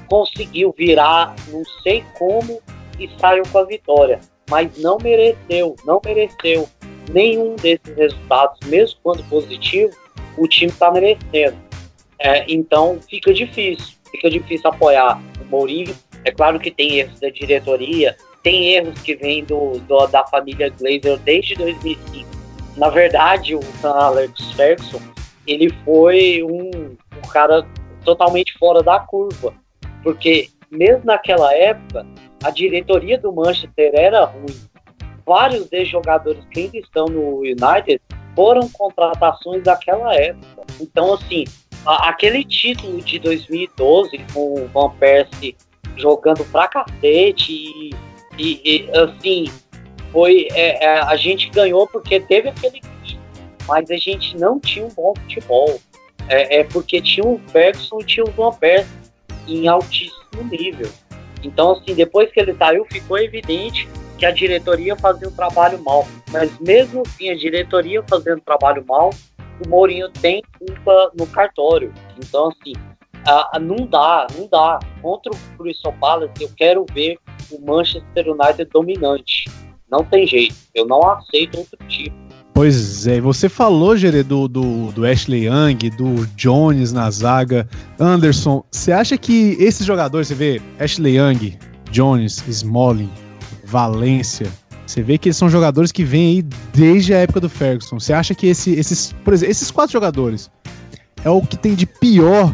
conseguiu 0.08 0.74
virar, 0.76 1.34
não 1.48 1.62
sei 1.82 2.04
como, 2.18 2.60
e 2.98 3.08
saiu 3.18 3.42
com 3.50 3.58
a 3.58 3.64
vitória. 3.64 4.20
Mas 4.48 4.78
não 4.78 4.98
mereceu, 5.02 5.76
não 5.84 6.00
mereceu 6.04 6.68
nenhum 7.12 7.56
desses 7.56 7.94
resultados, 7.96 8.58
mesmo 8.68 8.98
quando 9.02 9.22
positivo, 9.28 9.92
o 10.36 10.46
time 10.46 10.70
está 10.70 10.90
merecendo. 10.90 11.56
É, 12.18 12.44
então 12.48 12.98
fica 13.08 13.32
difícil, 13.32 13.94
fica 14.10 14.28
difícil 14.28 14.68
apoiar 14.68 15.20
o 15.40 15.44
Mourinho. 15.50 15.94
É 16.24 16.30
claro 16.30 16.60
que 16.60 16.70
tem 16.70 16.98
erros 16.98 17.18
da 17.18 17.30
diretoria, 17.30 18.16
tem 18.42 18.74
erros 18.74 19.00
que 19.02 19.14
vêm 19.14 19.44
do, 19.44 19.78
do, 19.80 20.06
da 20.06 20.26
família 20.26 20.70
Glazer 20.70 21.18
desde 21.18 21.54
2005. 21.54 22.28
Na 22.76 22.88
verdade, 22.88 23.54
o 23.54 23.60
Alex 23.82 24.52
Ferguson 24.52 25.00
ele 25.46 25.70
foi 25.84 26.42
um, 26.42 26.96
um 27.16 27.28
cara 27.30 27.66
totalmente 28.04 28.56
fora 28.58 28.82
da 28.82 29.00
curva, 29.00 29.52
porque 30.02 30.48
mesmo 30.70 31.04
naquela 31.04 31.52
época 31.54 32.06
a 32.42 32.50
diretoria 32.50 33.18
do 33.18 33.32
Manchester 33.32 33.90
era 33.94 34.24
ruim. 34.24 34.58
Vários 35.26 35.68
desses 35.68 35.88
jogadores 35.88 36.42
que 36.50 36.60
ainda 36.60 36.78
estão 36.78 37.06
no 37.06 37.40
United 37.40 38.00
foram 38.34 38.68
contratações 38.70 39.62
daquela 39.62 40.14
época. 40.14 40.62
Então, 40.80 41.12
assim, 41.12 41.44
aquele 41.84 42.44
título 42.44 43.00
de 43.02 43.18
2012 43.18 44.18
com 44.32 44.54
o 44.54 44.68
Van 44.68 44.90
Persie 44.98 45.56
jogando 45.96 46.44
pra 46.46 46.68
cacete 46.68 47.52
e, 47.52 47.90
e, 48.40 48.60
e 48.64 48.90
assim, 48.96 49.44
foi 50.10 50.48
é, 50.52 50.84
é, 50.84 51.00
a 51.00 51.16
gente 51.16 51.50
ganhou 51.50 51.86
porque 51.86 52.20
teve 52.20 52.48
aquele 52.48 52.80
mas 53.68 53.88
a 53.88 53.96
gente 53.96 54.36
não 54.36 54.58
tinha 54.58 54.84
um 54.84 54.88
bom 54.88 55.14
futebol. 55.14 55.80
É, 56.28 56.58
é 56.58 56.64
porque 56.64 57.00
tinha 57.00 57.24
o 57.24 57.40
Ferguson 57.48 58.00
e 58.00 58.04
tinha 58.04 58.24
o 58.24 58.30
Van 58.32 58.50
Persie 58.52 58.90
em 59.46 59.68
altíssimo 59.68 60.42
nível. 60.50 60.90
Então, 61.44 61.72
assim, 61.72 61.94
depois 61.94 62.30
que 62.32 62.40
ele 62.40 62.54
saiu, 62.54 62.84
ficou 62.90 63.18
evidente 63.18 63.88
que 64.18 64.26
a 64.26 64.32
diretoria 64.32 64.96
fazia 64.96 65.28
um 65.28 65.32
trabalho 65.32 65.82
mal. 65.84 66.06
Mas 66.30 66.58
mesmo 66.58 67.02
assim, 67.06 67.30
a 67.30 67.36
diretoria 67.36 68.02
fazendo 68.08 68.40
trabalho 68.40 68.84
mal, 68.86 69.10
o 69.64 69.68
Mourinho 69.68 70.08
tem 70.10 70.42
culpa 70.58 71.12
no 71.16 71.26
cartório. 71.28 71.92
Então, 72.18 72.48
assim, 72.48 72.72
não 73.60 73.86
dá, 73.86 74.26
não 74.36 74.48
dá. 74.48 74.80
Contra 75.00 75.32
o 75.32 75.58
Crystal 75.58 75.92
Palace, 76.00 76.42
eu 76.42 76.50
quero 76.56 76.84
ver 76.92 77.18
o 77.50 77.60
Manchester 77.64 78.28
United 78.28 78.68
dominante. 78.72 79.44
Não 79.90 80.04
tem 80.04 80.26
jeito. 80.26 80.54
Eu 80.74 80.86
não 80.86 81.02
aceito 81.10 81.58
outro 81.58 81.78
tipo. 81.88 82.14
Pois 82.54 83.06
é, 83.06 83.20
você 83.20 83.48
falou, 83.48 83.96
Gerê, 83.96 84.22
do, 84.22 84.46
do, 84.46 84.92
do, 84.92 85.06
Ashley 85.06 85.46
Young, 85.46 85.90
do 85.96 86.26
Jones 86.36 86.92
na 86.92 87.10
zaga, 87.10 87.68
Anderson. 87.98 88.62
Você 88.70 88.92
acha 88.92 89.16
que 89.16 89.56
esses 89.58 89.86
jogadores, 89.86 90.28
você 90.28 90.34
vê 90.34 90.62
Ashley 90.78 91.16
Young, 91.16 91.56
Jones, 91.90 92.44
Smalling, 92.46 93.10
Valência, 93.64 94.46
você 94.90 95.02
vê 95.02 95.16
que 95.16 95.28
eles 95.28 95.36
são 95.36 95.48
jogadores 95.48 95.92
que 95.92 96.02
vêm 96.02 96.36
aí 96.36 96.42
desde 96.74 97.14
a 97.14 97.18
época 97.18 97.40
do 97.40 97.48
Ferguson. 97.48 98.00
Você 98.00 98.12
acha 98.12 98.34
que 98.34 98.48
esse, 98.48 98.72
esses, 98.72 99.12
por 99.24 99.32
exemplo, 99.32 99.52
esses 99.52 99.70
quatro 99.70 99.92
jogadores 99.92 100.50
é 101.24 101.30
o 101.30 101.40
que 101.42 101.56
tem 101.56 101.76
de 101.76 101.86
pior 101.86 102.52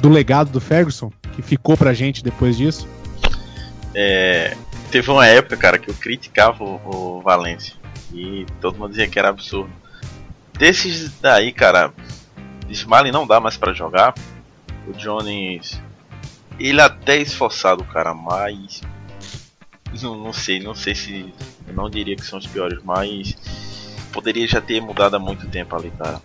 do 0.00 0.08
legado 0.08 0.50
do 0.50 0.60
Ferguson, 0.60 1.12
que 1.34 1.42
ficou 1.42 1.76
pra 1.76 1.94
gente 1.94 2.24
depois 2.24 2.56
disso? 2.56 2.88
É, 3.98 4.54
teve 4.90 5.10
uma 5.10 5.26
época, 5.26 5.56
cara, 5.56 5.78
que 5.78 5.88
eu 5.88 5.94
criticava 5.94 6.62
o, 6.62 7.16
o 7.16 7.20
Valência 7.22 7.74
e 8.12 8.44
todo 8.60 8.78
mundo 8.78 8.90
dizia 8.90 9.08
que 9.08 9.18
era 9.18 9.30
absurdo. 9.30 9.72
Desses 10.58 11.18
daí, 11.18 11.50
cara, 11.50 11.94
Smiley 12.68 13.10
não 13.10 13.26
dá 13.26 13.40
mais 13.40 13.56
para 13.56 13.72
jogar. 13.72 14.14
O 14.86 14.92
Jones, 14.92 15.80
ele 16.60 16.80
até 16.80 17.16
é 17.16 17.22
esforçado, 17.22 17.82
cara, 17.84 18.12
mas 18.12 18.82
não, 20.02 20.14
não 20.14 20.32
sei, 20.32 20.60
não 20.60 20.74
sei 20.74 20.94
se 20.94 21.34
eu 21.66 21.72
não 21.72 21.88
diria 21.88 22.16
que 22.16 22.24
são 22.24 22.38
os 22.38 22.46
piores, 22.46 22.78
mas 22.84 23.34
poderia 24.12 24.46
já 24.46 24.60
ter 24.60 24.80
mudado 24.80 25.16
há 25.16 25.18
muito 25.18 25.48
tempo 25.48 25.74
ali, 25.74 25.90
cara. 25.92 26.20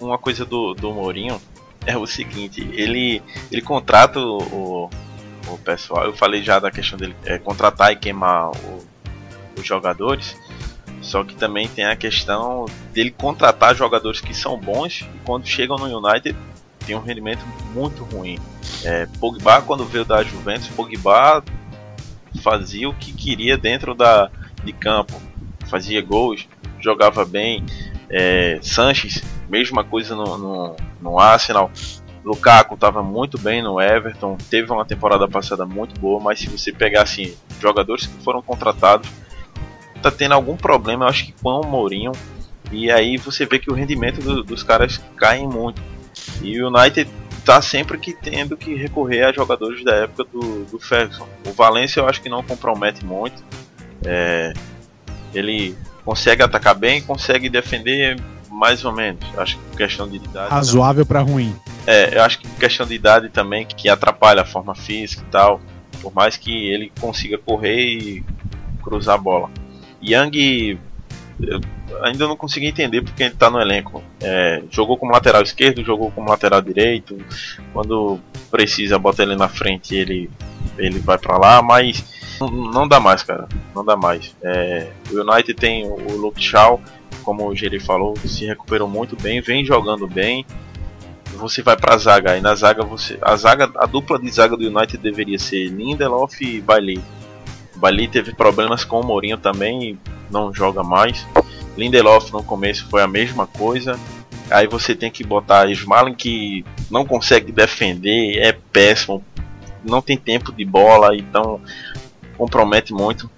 Uma 0.00 0.18
coisa 0.18 0.44
do, 0.44 0.74
do 0.74 0.92
Mourinho 0.92 1.40
é 1.86 1.96
o 1.96 2.06
seguinte, 2.06 2.60
ele 2.72 3.22
ele 3.52 3.62
contrata 3.62 4.18
o, 4.18 4.38
o, 4.38 4.90
o 5.48 5.58
pessoal. 5.58 6.04
Eu 6.04 6.14
falei 6.14 6.42
já 6.42 6.58
da 6.58 6.70
questão 6.70 6.98
dele 6.98 7.14
é, 7.24 7.38
contratar 7.38 7.92
e 7.92 7.96
queimar 7.96 8.50
o, 8.50 8.86
os 9.58 9.66
jogadores. 9.66 10.36
Só 11.00 11.22
que 11.22 11.34
também 11.34 11.68
tem 11.68 11.84
a 11.84 11.94
questão 11.94 12.64
dele 12.92 13.10
contratar 13.10 13.74
jogadores 13.74 14.20
que 14.20 14.32
são 14.32 14.58
bons 14.58 15.02
e 15.02 15.18
quando 15.24 15.46
chegam 15.46 15.76
no 15.76 15.84
United 15.98 16.34
tem 16.86 16.96
um 16.96 17.00
rendimento 17.00 17.44
muito 17.74 18.04
ruim. 18.04 18.38
É, 18.84 19.06
Pogba, 19.18 19.60
quando 19.62 19.84
veio 19.84 20.04
da 20.04 20.22
Juventus, 20.22 20.68
Pogba 20.68 21.42
fazia 22.42 22.88
o 22.88 22.94
que 22.94 23.12
queria 23.12 23.56
dentro 23.56 23.94
da, 23.94 24.30
de 24.62 24.72
campo, 24.72 25.20
fazia 25.66 26.00
gols, 26.02 26.48
jogava 26.80 27.24
bem. 27.24 27.64
É, 28.10 28.58
Sanches, 28.62 29.22
mesma 29.48 29.82
coisa 29.82 30.14
no, 30.14 30.38
no, 30.38 30.76
no 31.00 31.18
Arsenal. 31.18 31.70
Lukaku 32.24 32.74
estava 32.74 33.02
muito 33.02 33.38
bem 33.38 33.62
no 33.62 33.80
Everton, 33.80 34.36
teve 34.48 34.72
uma 34.72 34.84
temporada 34.84 35.28
passada 35.28 35.66
muito 35.66 36.00
boa, 36.00 36.20
mas 36.20 36.40
se 36.40 36.48
você 36.48 36.72
pegar 36.72 37.02
assim, 37.02 37.34
jogadores 37.60 38.06
que 38.06 38.22
foram 38.24 38.40
contratados 38.40 39.08
tá 40.04 40.10
tendo 40.10 40.32
algum 40.32 40.56
problema, 40.56 41.04
eu 41.04 41.08
acho 41.08 41.26
que 41.26 41.32
com 41.32 41.60
o 41.60 41.66
Mourinho. 41.66 42.12
E 42.70 42.90
aí 42.90 43.16
você 43.16 43.46
vê 43.46 43.58
que 43.58 43.70
o 43.70 43.74
rendimento 43.74 44.20
do, 44.20 44.42
dos 44.42 44.62
caras 44.62 45.00
cai 45.16 45.46
muito. 45.46 45.80
E 46.42 46.60
o 46.62 46.68
United 46.68 47.10
tá 47.44 47.62
sempre 47.62 47.96
que 47.98 48.12
tendo 48.12 48.56
que 48.56 48.74
recorrer 48.74 49.24
a 49.24 49.32
jogadores 49.32 49.82
da 49.82 49.94
época 49.96 50.24
do, 50.24 50.64
do 50.64 50.78
Ferguson. 50.78 51.26
O 51.46 51.52
Valencia 51.52 52.00
eu 52.00 52.08
acho 52.08 52.20
que 52.20 52.28
não 52.28 52.42
compromete 52.42 53.04
muito. 53.04 53.42
É, 54.04 54.52
ele 55.32 55.76
consegue 56.04 56.42
atacar 56.42 56.74
bem, 56.74 57.00
consegue 57.00 57.48
defender 57.48 58.20
mais 58.54 58.84
ou 58.84 58.92
menos. 58.92 59.22
Acho 59.36 59.58
que 59.58 59.76
questão 59.76 60.08
de 60.08 60.16
idade. 60.16 60.50
Razoável 60.50 61.04
para 61.04 61.20
ruim. 61.20 61.54
É, 61.86 62.16
eu 62.16 62.22
acho 62.22 62.38
que 62.38 62.48
questão 62.48 62.86
de 62.86 62.94
idade 62.94 63.28
também 63.28 63.66
que 63.66 63.88
atrapalha 63.88 64.42
a 64.42 64.44
forma 64.44 64.74
física 64.74 65.22
e 65.26 65.30
tal. 65.30 65.60
Por 66.00 66.14
mais 66.14 66.36
que 66.36 66.68
ele 66.68 66.92
consiga 67.00 67.36
correr 67.38 67.80
e 67.80 68.24
cruzar 68.82 69.16
a 69.16 69.18
bola. 69.18 69.50
Young 70.02 70.78
ainda 72.02 72.28
não 72.28 72.36
consegui 72.36 72.66
entender 72.66 73.02
porque 73.02 73.24
ele 73.24 73.34
está 73.34 73.50
no 73.50 73.60
elenco. 73.60 74.02
É, 74.22 74.62
jogou 74.70 74.96
como 74.96 75.12
lateral 75.12 75.42
esquerdo, 75.42 75.84
jogou 75.84 76.10
como 76.10 76.30
lateral 76.30 76.62
direito. 76.62 77.18
Quando 77.72 78.20
precisa 78.50 78.98
bota 78.98 79.22
ele 79.22 79.36
na 79.36 79.48
frente, 79.48 79.94
ele 79.94 80.30
ele 80.78 80.98
vai 80.98 81.18
para 81.18 81.36
lá, 81.36 81.62
mas 81.62 82.04
não, 82.40 82.48
não, 82.50 82.88
dá 82.88 82.98
mais, 82.98 83.22
cara. 83.22 83.48
Não 83.74 83.84
dá 83.84 83.96
mais. 83.96 84.34
É, 84.42 84.90
o 85.10 85.20
United 85.20 85.54
tem 85.54 85.86
o 85.86 86.16
Luke 86.16 86.42
Shaw, 86.42 86.80
como 87.22 87.46
o 87.46 87.54
Geri 87.54 87.80
falou, 87.80 88.14
se 88.24 88.46
recuperou 88.46 88.88
muito 88.88 89.16
bem, 89.16 89.40
vem 89.40 89.64
jogando 89.64 90.06
bem. 90.06 90.44
Você 91.36 91.62
vai 91.62 91.76
para 91.76 91.94
a 91.94 91.98
zaga, 91.98 92.36
e 92.36 92.40
na 92.40 92.54
zaga 92.54 92.84
você, 92.84 93.18
a 93.20 93.36
zaga, 93.36 93.70
a 93.76 93.86
dupla 93.86 94.18
de 94.18 94.30
zaga 94.30 94.56
do 94.56 94.66
United 94.66 94.98
deveria 94.98 95.38
ser 95.38 95.66
Lindelof 95.66 96.40
e 96.40 96.60
Bailey 96.60 97.02
Ali 97.82 98.08
teve 98.08 98.32
problemas 98.34 98.84
com 98.84 99.00
o 99.00 99.06
Mourinho 99.06 99.36
também, 99.36 99.98
não 100.30 100.54
joga 100.54 100.82
mais. 100.82 101.26
Lindelof 101.76 102.32
no 102.32 102.42
começo 102.42 102.86
foi 102.88 103.02
a 103.02 103.06
mesma 103.06 103.46
coisa. 103.46 103.98
Aí 104.50 104.66
você 104.66 104.94
tem 104.94 105.10
que 105.10 105.24
botar 105.24 105.70
Smalling 105.70 106.14
que 106.14 106.64
não 106.90 107.04
consegue 107.04 107.50
defender, 107.50 108.38
é 108.38 108.52
péssimo, 108.52 109.24
não 109.82 110.00
tem 110.00 110.16
tempo 110.16 110.52
de 110.52 110.64
bola, 110.64 111.16
então 111.16 111.60
compromete 112.36 112.92
muito. 112.92 113.30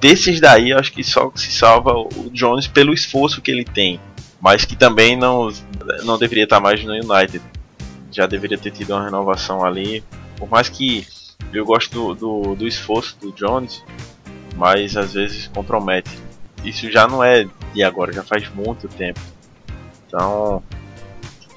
Desses 0.00 0.40
daí, 0.40 0.72
acho 0.72 0.92
que 0.92 1.02
só 1.02 1.30
se 1.34 1.50
salva 1.50 1.92
o 1.92 2.30
Jones 2.32 2.66
pelo 2.66 2.92
esforço 2.92 3.40
que 3.40 3.50
ele 3.50 3.64
tem, 3.64 4.00
mas 4.40 4.64
que 4.64 4.76
também 4.76 5.16
não, 5.16 5.50
não 6.04 6.18
deveria 6.18 6.44
estar 6.44 6.60
mais 6.60 6.84
no 6.84 6.92
United. 6.92 7.42
Já 8.12 8.26
deveria 8.26 8.58
ter 8.58 8.70
tido 8.70 8.90
uma 8.90 9.04
renovação 9.04 9.64
ali, 9.64 10.04
por 10.36 10.48
mais 10.48 10.68
que 10.68 11.06
eu 11.52 11.64
gosto 11.64 11.92
do, 11.92 12.14
do, 12.14 12.54
do 12.56 12.66
esforço 12.66 13.16
do 13.20 13.32
Jones, 13.32 13.82
mas 14.54 14.96
às 14.96 15.14
vezes 15.14 15.48
compromete. 15.48 16.10
Isso 16.64 16.90
já 16.90 17.06
não 17.06 17.22
é 17.22 17.46
de 17.74 17.82
agora, 17.82 18.12
já 18.12 18.22
faz 18.22 18.48
muito 18.54 18.88
tempo. 18.88 19.20
Então, 20.06 20.62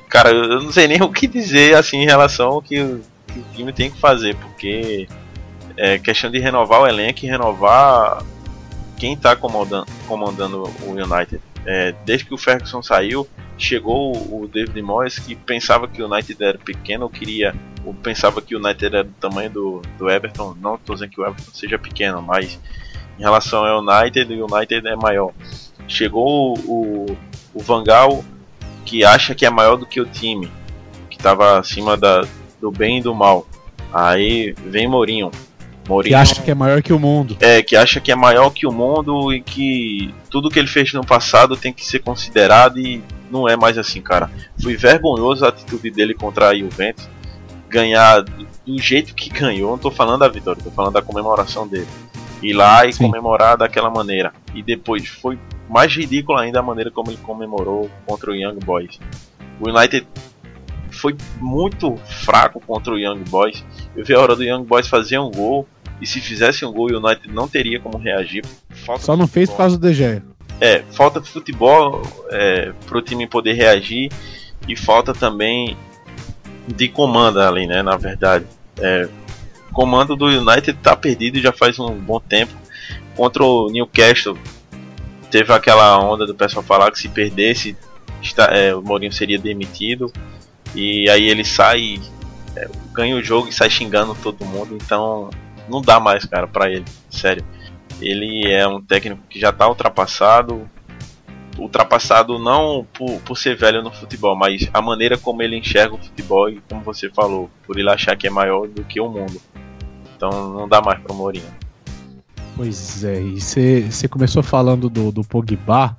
cara, 0.08 0.32
eu 0.32 0.62
não 0.62 0.72
sei 0.72 0.88
nem 0.88 1.02
o 1.02 1.12
que 1.12 1.28
dizer 1.28 1.76
assim 1.76 1.98
em 1.98 2.06
relação 2.06 2.48
ao 2.48 2.62
que 2.62 3.00
que 3.30 3.40
o 3.40 3.46
time 3.56 3.72
tem 3.72 3.92
que 3.92 4.00
fazer, 4.00 4.36
porque 4.36 5.08
é 5.80 5.98
questão 5.98 6.30
de 6.30 6.40
renovar 6.40 6.82
o 6.82 6.88
elenco 6.88 7.24
e 7.24 7.30
renovar 7.30 8.22
quem 8.98 9.14
está 9.14 9.34
comandando, 9.34 9.88
comandando 10.06 10.64
o 10.84 10.92
United. 10.92 11.42
É, 11.66 11.96
desde 12.04 12.26
que 12.26 12.34
o 12.34 12.38
Ferguson 12.38 12.82
saiu, 12.82 13.26
chegou 13.58 14.12
o 14.12 14.46
David 14.46 14.82
Moyes 14.82 15.18
que 15.18 15.36
pensava 15.36 15.88
que 15.88 16.02
o 16.02 16.12
United 16.12 16.44
era 16.44 16.58
pequeno, 16.58 17.10
queria, 17.10 17.56
ou 17.86 17.94
pensava 17.94 18.42
que 18.42 18.54
o 18.54 18.60
United 18.60 18.86
era 18.86 19.04
do 19.06 19.14
tamanho 19.14 19.50
do, 19.50 19.82
do 19.98 20.10
Everton. 20.10 20.54
Não 20.60 20.76
estou 20.76 20.96
dizendo 20.96 21.12
que 21.12 21.22
o 21.22 21.26
Everton 21.26 21.52
seja 21.54 21.80
pequeno, 21.80 22.22
mas 22.22 22.60
em 23.18 23.22
relação 23.22 23.64
ao 23.64 23.82
United, 23.82 24.34
o 24.34 24.54
United 24.54 24.86
é 24.86 24.96
maior. 24.98 25.32
Chegou 25.88 26.58
o, 26.60 27.18
o 27.54 27.64
que 28.86 29.06
acha 29.06 29.34
que 29.34 29.46
é 29.46 29.50
maior 29.50 29.78
do 29.78 29.86
que 29.86 30.02
o 30.02 30.06
time, 30.06 30.52
que 31.10 31.16
estava 31.16 31.58
acima 31.58 31.96
da, 31.96 32.22
do 32.60 32.70
bem 32.70 32.98
e 32.98 33.02
do 33.02 33.16
mal. 33.16 33.48
Aí 33.94 34.54
vem 34.66 34.86
Mourinho. 34.88 35.32
Mourinho 35.90 36.12
que 36.12 36.16
acha 36.16 36.42
que 36.42 36.52
é 36.52 36.56
maior 36.56 36.82
que 36.84 36.94
o 36.94 37.00
mundo. 37.00 37.36
É, 37.40 37.64
que 37.64 37.76
acha 37.76 38.00
que 38.00 38.12
é 38.12 38.16
maior 38.16 38.52
que 38.52 38.68
o 38.68 38.72
mundo 38.72 39.34
e 39.34 39.42
que 39.42 40.14
tudo 40.30 40.50
que 40.50 40.60
ele 40.60 40.68
fez 40.68 40.94
no 40.94 41.04
passado 41.04 41.58
tem 41.58 41.74
que 41.74 41.84
ser 41.84 42.00
considerado 42.00 42.80
e 42.80 43.04
não 43.32 43.50
é 43.50 43.58
mais 43.58 43.78
assim, 43.78 44.00
cara. 44.00 44.30
Foi 44.62 44.76
vergonhoso 44.76 45.44
a 45.46 45.50
atitude 45.50 45.90
dele 45.90 46.14
contra 46.14 46.50
a 46.50 46.56
Juventus. 46.56 47.10
Ganhar 47.68 48.22
do 48.22 48.80
jeito 48.80 49.16
que 49.16 49.30
ganhou, 49.30 49.72
não 49.72 49.78
tô 49.78 49.90
falando 49.90 50.20
da 50.20 50.28
vitória, 50.28 50.62
tô 50.64 50.72
falando 50.72 50.94
da 50.94 51.02
comemoração 51.02 51.68
dele. 51.68 51.88
Ir 52.42 52.54
lá 52.54 52.86
e 52.86 52.94
Sim. 52.94 53.06
comemorar 53.06 53.58
daquela 53.58 53.90
maneira. 53.90 54.32
E 54.54 54.62
depois 54.62 55.08
foi 55.08 55.38
mais 55.68 55.94
ridículo 55.94 56.38
ainda 56.38 56.60
a 56.60 56.64
maneira 56.64 56.92
como 56.92 57.10
ele 57.10 57.18
comemorou 57.18 57.90
contra 58.06 58.32
o 58.32 58.36
Young 58.36 58.60
Boys. 58.64 59.00
O 59.60 59.70
United 59.70 60.08
foi 60.92 61.16
muito 61.40 61.96
fraco 62.24 62.60
contra 62.60 62.94
o 62.94 62.98
Young 62.98 63.24
Boys. 63.30 63.64
Eu 63.96 64.04
vi 64.04 64.14
a 64.14 64.20
hora 64.20 64.36
do 64.36 64.44
Young 64.44 64.64
Boys 64.64 64.88
fazer 64.88 65.20
um 65.20 65.32
gol. 65.32 65.68
E 66.02 66.08
se 66.08 66.22
fizesse 66.22 66.66
um 66.66 66.72
gol, 66.72 66.90
o 66.92 66.98
United 66.98 67.34
não 67.34 67.48
teria 67.48 67.80
como 67.80 67.98
reagir. 67.98 68.46
Falta 68.70 69.04
Só 69.04 69.18
não 69.18 69.28
fez 69.28 69.50
por 69.50 69.58
causa 69.58 69.78
do 69.78 69.88
DG. 69.88 70.22
É, 70.62 70.84
falta 70.92 71.20
de 71.20 71.30
futebol 71.30 72.02
é, 72.30 72.72
pro 72.86 73.02
time 73.02 73.28
poder 73.28 73.54
reagir. 73.54 74.12
E 74.68 74.76
falta 74.76 75.14
também 75.14 75.78
de 76.68 76.88
comando 76.88 77.40
ali, 77.42 77.68
né? 77.68 77.82
Na 77.82 77.98
verdade. 77.98 78.46
É, 78.78 79.10
comando 79.74 80.16
do 80.16 80.26
United 80.26 80.74
tá 80.82 80.96
perdido 80.96 81.40
já 81.40 81.52
faz 81.52 81.80
um 81.80 81.96
bom 81.96 82.20
tempo. 82.20 82.54
Contra 83.16 83.44
o 83.44 83.70
Newcastle, 83.70 84.38
teve 85.30 85.52
aquela 85.52 86.00
onda 86.00 86.26
do 86.26 86.34
pessoal 86.34 86.64
falar 86.64 86.92
que 86.92 87.00
se 87.00 87.10
perdesse, 87.10 87.76
está, 88.22 88.46
é, 88.46 88.74
o 88.74 88.82
Mourinho 88.82 89.12
seria 89.12 89.38
demitido. 89.38 90.12
E 90.76 91.10
aí 91.10 91.28
ele 91.28 91.44
sai, 91.44 92.00
é, 92.56 92.70
ganha 92.94 93.16
o 93.16 93.24
jogo 93.24 93.50
e 93.50 93.54
sai 93.54 93.70
xingando 93.70 94.16
todo 94.22 94.46
mundo. 94.46 94.78
Então 94.82 95.30
não 95.70 95.82
dá 95.82 96.00
mais, 96.00 96.26
cara, 96.26 96.48
pra 96.48 96.70
ele. 96.70 96.86
Sério. 97.10 97.44
Ele 98.02 98.52
é 98.52 98.68
um 98.68 98.82
técnico 98.82 99.22
que 99.30 99.40
já 99.40 99.52
tá 99.52 99.68
ultrapassado. 99.68 100.70
Ultrapassado 101.58 102.40
não 102.40 102.88
por, 102.94 103.20
por 103.22 103.38
ser 103.38 103.56
velho 103.56 103.84
no 103.84 103.92
futebol, 103.92 104.36
mas 104.36 104.70
a 104.74 104.82
maneira 104.82 105.18
como 105.18 105.42
ele 105.42 105.58
enxerga 105.58 105.96
o 105.96 105.98
futebol 105.98 106.50
e 106.50 106.62
como 106.70 106.82
você 106.82 107.10
falou, 107.10 107.50
por 107.68 107.78
ele 107.78 107.90
achar 107.90 108.16
que 108.16 108.28
é 108.28 108.30
maior 108.30 108.68
do 108.68 108.84
que 108.84 109.02
o 109.02 109.10
mundo. 109.10 109.42
Então 110.16 110.54
não 110.54 110.70
dá 110.70 110.82
mais 110.82 111.00
pro 111.02 111.14
Mourinho. 111.14 111.54
Pois 112.56 113.04
é, 113.04 113.22
e 113.22 113.40
você 113.40 114.08
começou 114.10 114.44
falando 114.44 114.90
do, 114.90 115.12
do 115.12 115.24
Pogba, 115.24 115.96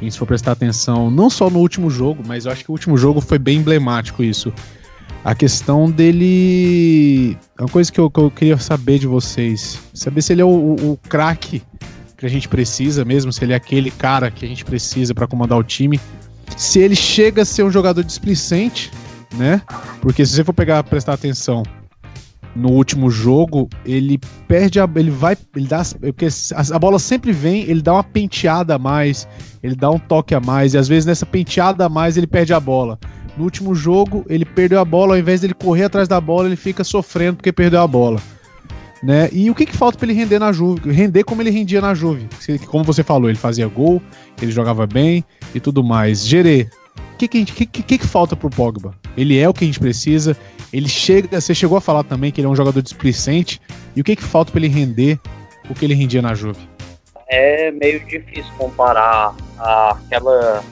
e 0.00 0.10
se 0.10 0.18
for 0.18 0.26
prestar 0.26 0.52
atenção, 0.52 1.10
não 1.10 1.28
só 1.28 1.50
no 1.50 1.58
último 1.58 1.90
jogo, 1.90 2.22
mas 2.26 2.46
eu 2.46 2.52
acho 2.52 2.64
que 2.64 2.70
o 2.70 2.72
último 2.72 2.96
jogo 2.96 3.20
foi 3.20 3.38
bem 3.38 3.58
emblemático 3.58 4.22
isso. 4.22 4.52
A 5.24 5.34
questão 5.34 5.90
dele. 5.90 7.36
É 7.58 7.62
uma 7.62 7.68
coisa 7.68 7.92
que 7.92 8.00
eu, 8.00 8.10
que 8.10 8.20
eu 8.20 8.30
queria 8.30 8.56
saber 8.58 8.98
de 8.98 9.06
vocês. 9.06 9.78
Saber 9.92 10.22
se 10.22 10.32
ele 10.32 10.42
é 10.42 10.44
o, 10.44 10.48
o, 10.48 10.92
o 10.92 10.96
craque 11.08 11.62
que 12.16 12.26
a 12.26 12.28
gente 12.28 12.48
precisa 12.48 13.04
mesmo, 13.04 13.32
se 13.32 13.42
ele 13.44 13.52
é 13.52 13.56
aquele 13.56 13.90
cara 13.90 14.30
que 14.30 14.44
a 14.44 14.48
gente 14.48 14.64
precisa 14.64 15.14
para 15.14 15.26
comandar 15.26 15.58
o 15.58 15.64
time. 15.64 16.00
Se 16.56 16.78
ele 16.78 16.96
chega 16.96 17.42
a 17.42 17.44
ser 17.44 17.62
um 17.62 17.70
jogador 17.70 18.02
displicente, 18.02 18.90
né? 19.34 19.62
Porque 20.00 20.24
se 20.24 20.34
você 20.34 20.44
for 20.44 20.52
pegar 20.52 20.82
prestar 20.84 21.14
atenção, 21.14 21.62
no 22.54 22.70
último 22.72 23.10
jogo, 23.10 23.68
ele 23.84 24.18
perde 24.48 24.80
a. 24.80 24.88
Ele 24.96 25.10
vai. 25.10 25.36
Ele 25.54 25.66
dá. 25.66 25.82
Porque 26.00 26.26
a, 26.26 26.76
a, 26.76 26.78
bola 26.78 26.98
sempre 26.98 27.32
vem, 27.32 27.62
ele 27.62 27.80
dá 27.80 27.94
uma 27.94 28.04
penteada 28.04 28.74
a 28.74 28.78
mais, 28.78 29.28
ele 29.62 29.74
dá 29.74 29.90
um 29.90 29.98
toque 29.98 30.34
a 30.34 30.40
mais, 30.40 30.74
e 30.74 30.78
às 30.78 30.88
vezes 30.88 31.06
nessa 31.06 31.26
penteada 31.26 31.86
a 31.86 31.88
mais 31.88 32.16
ele 32.16 32.26
perde 32.26 32.52
a 32.52 32.60
bola. 32.60 32.98
No 33.36 33.44
último 33.44 33.74
jogo, 33.74 34.24
ele 34.28 34.44
perdeu 34.44 34.80
a 34.80 34.84
bola, 34.84 35.14
ao 35.14 35.18
invés 35.18 35.40
dele 35.40 35.54
correr 35.54 35.84
atrás 35.84 36.08
da 36.08 36.20
bola, 36.20 36.48
ele 36.48 36.56
fica 36.56 36.84
sofrendo 36.84 37.36
porque 37.36 37.52
perdeu 37.52 37.80
a 37.80 37.86
bola. 37.86 38.20
Né? 39.02 39.30
E 39.32 39.50
o 39.50 39.54
que, 39.54 39.64
que 39.64 39.76
falta 39.76 39.96
para 39.96 40.08
ele 40.08 40.18
render 40.18 40.38
na 40.38 40.52
Juve? 40.52 40.90
Render 40.90 41.24
como 41.24 41.40
ele 41.40 41.50
rendia 41.50 41.80
na 41.80 41.94
Juve. 41.94 42.28
Como 42.66 42.84
você 42.84 43.02
falou, 43.02 43.30
ele 43.30 43.38
fazia 43.38 43.66
gol, 43.66 44.02
ele 44.40 44.52
jogava 44.52 44.86
bem 44.86 45.24
e 45.54 45.60
tudo 45.60 45.82
mais. 45.82 46.26
Gerê, 46.26 46.68
o 47.14 47.16
que, 47.16 47.26
que, 47.26 47.44
que, 47.44 47.66
que, 47.66 47.98
que 47.98 48.06
falta 48.06 48.36
pro 48.36 48.50
Pogba? 48.50 48.94
Ele 49.16 49.38
é 49.38 49.48
o 49.48 49.54
que 49.54 49.64
a 49.64 49.66
gente 49.66 49.80
precisa. 49.80 50.36
Ele 50.72 50.88
chega. 50.88 51.40
Você 51.40 51.54
chegou 51.54 51.78
a 51.78 51.80
falar 51.80 52.04
também 52.04 52.30
que 52.30 52.40
ele 52.40 52.46
é 52.46 52.50
um 52.50 52.56
jogador 52.56 52.82
displicente. 52.82 53.60
E 53.96 54.02
o 54.02 54.04
que, 54.04 54.16
que 54.16 54.22
falta 54.22 54.52
para 54.52 54.60
ele 54.60 54.68
render 54.68 55.18
o 55.68 55.74
que 55.74 55.84
ele 55.84 55.94
rendia 55.94 56.20
na 56.20 56.34
Juve? 56.34 56.60
É 57.28 57.70
meio 57.70 58.00
difícil 58.06 58.52
comparar 58.58 59.34
aquela 59.58 60.62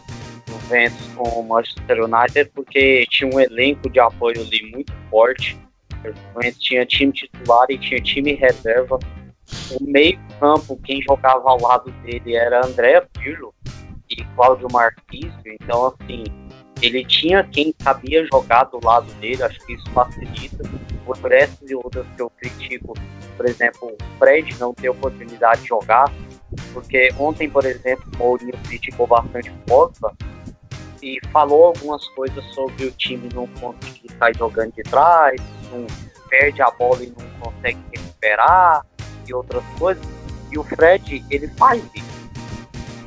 Juventus 0.48 1.06
com 1.14 1.28
o 1.40 1.46
Manchester 1.46 2.04
United 2.04 2.50
porque 2.54 3.06
tinha 3.10 3.30
um 3.32 3.38
elenco 3.38 3.88
de 3.90 4.00
apoio 4.00 4.40
ali 4.40 4.70
muito 4.72 4.92
forte. 5.10 5.58
O 6.04 6.34
Juventus 6.34 6.60
tinha 6.60 6.86
time 6.86 7.12
titular 7.12 7.66
e 7.68 7.78
tinha 7.78 8.00
time 8.00 8.32
reserva. 8.34 8.98
O 9.70 9.84
meio 9.84 10.18
campo, 10.40 10.78
quem 10.84 11.02
jogava 11.02 11.50
ao 11.50 11.60
lado 11.60 11.90
dele 12.02 12.34
era 12.34 12.64
André 12.66 13.00
Pirlo 13.18 13.54
e 14.10 14.24
Cláudio 14.36 14.68
Marquinhos. 14.72 15.34
Então, 15.44 15.86
assim, 15.86 16.24
ele 16.82 17.04
tinha 17.04 17.44
quem 17.44 17.74
sabia 17.80 18.26
jogar 18.32 18.64
do 18.64 18.84
lado 18.84 19.12
dele, 19.14 19.42
acho 19.42 19.58
que 19.66 19.74
isso 19.74 19.90
facilita. 19.90 20.62
Por 21.04 21.32
essas 21.32 21.70
e 21.70 21.74
outras 21.74 22.06
que 22.14 22.20
eu 22.20 22.28
critico, 22.28 22.92
por 23.36 23.46
exemplo, 23.46 23.88
o 23.94 24.18
Fred 24.18 24.54
não 24.58 24.74
ter 24.74 24.90
oportunidade 24.90 25.62
de 25.62 25.68
jogar, 25.68 26.12
porque 26.74 27.08
ontem, 27.18 27.48
por 27.48 27.64
exemplo, 27.64 28.04
o 28.14 28.18
Mourinho 28.18 28.52
criticou 28.66 29.06
bastante 29.06 29.48
o 29.48 29.54
Pogba 29.66 30.14
e 31.02 31.18
falou 31.32 31.66
algumas 31.66 32.06
coisas 32.10 32.44
sobre 32.54 32.86
o 32.86 32.90
time 32.92 33.28
não 33.34 33.46
conseguir 33.60 34.10
sair 34.18 34.36
jogando 34.36 34.72
de 34.74 34.82
trás, 34.82 35.40
não 35.70 35.86
perde 36.28 36.60
a 36.62 36.70
bola 36.70 37.02
e 37.02 37.12
não 37.18 37.40
consegue 37.40 37.78
recuperar 37.92 38.84
e 39.26 39.34
outras 39.34 39.64
coisas. 39.78 40.04
E 40.50 40.58
o 40.58 40.64
Fred, 40.64 41.24
ele 41.30 41.48
faz 41.48 41.82
isso 41.94 42.18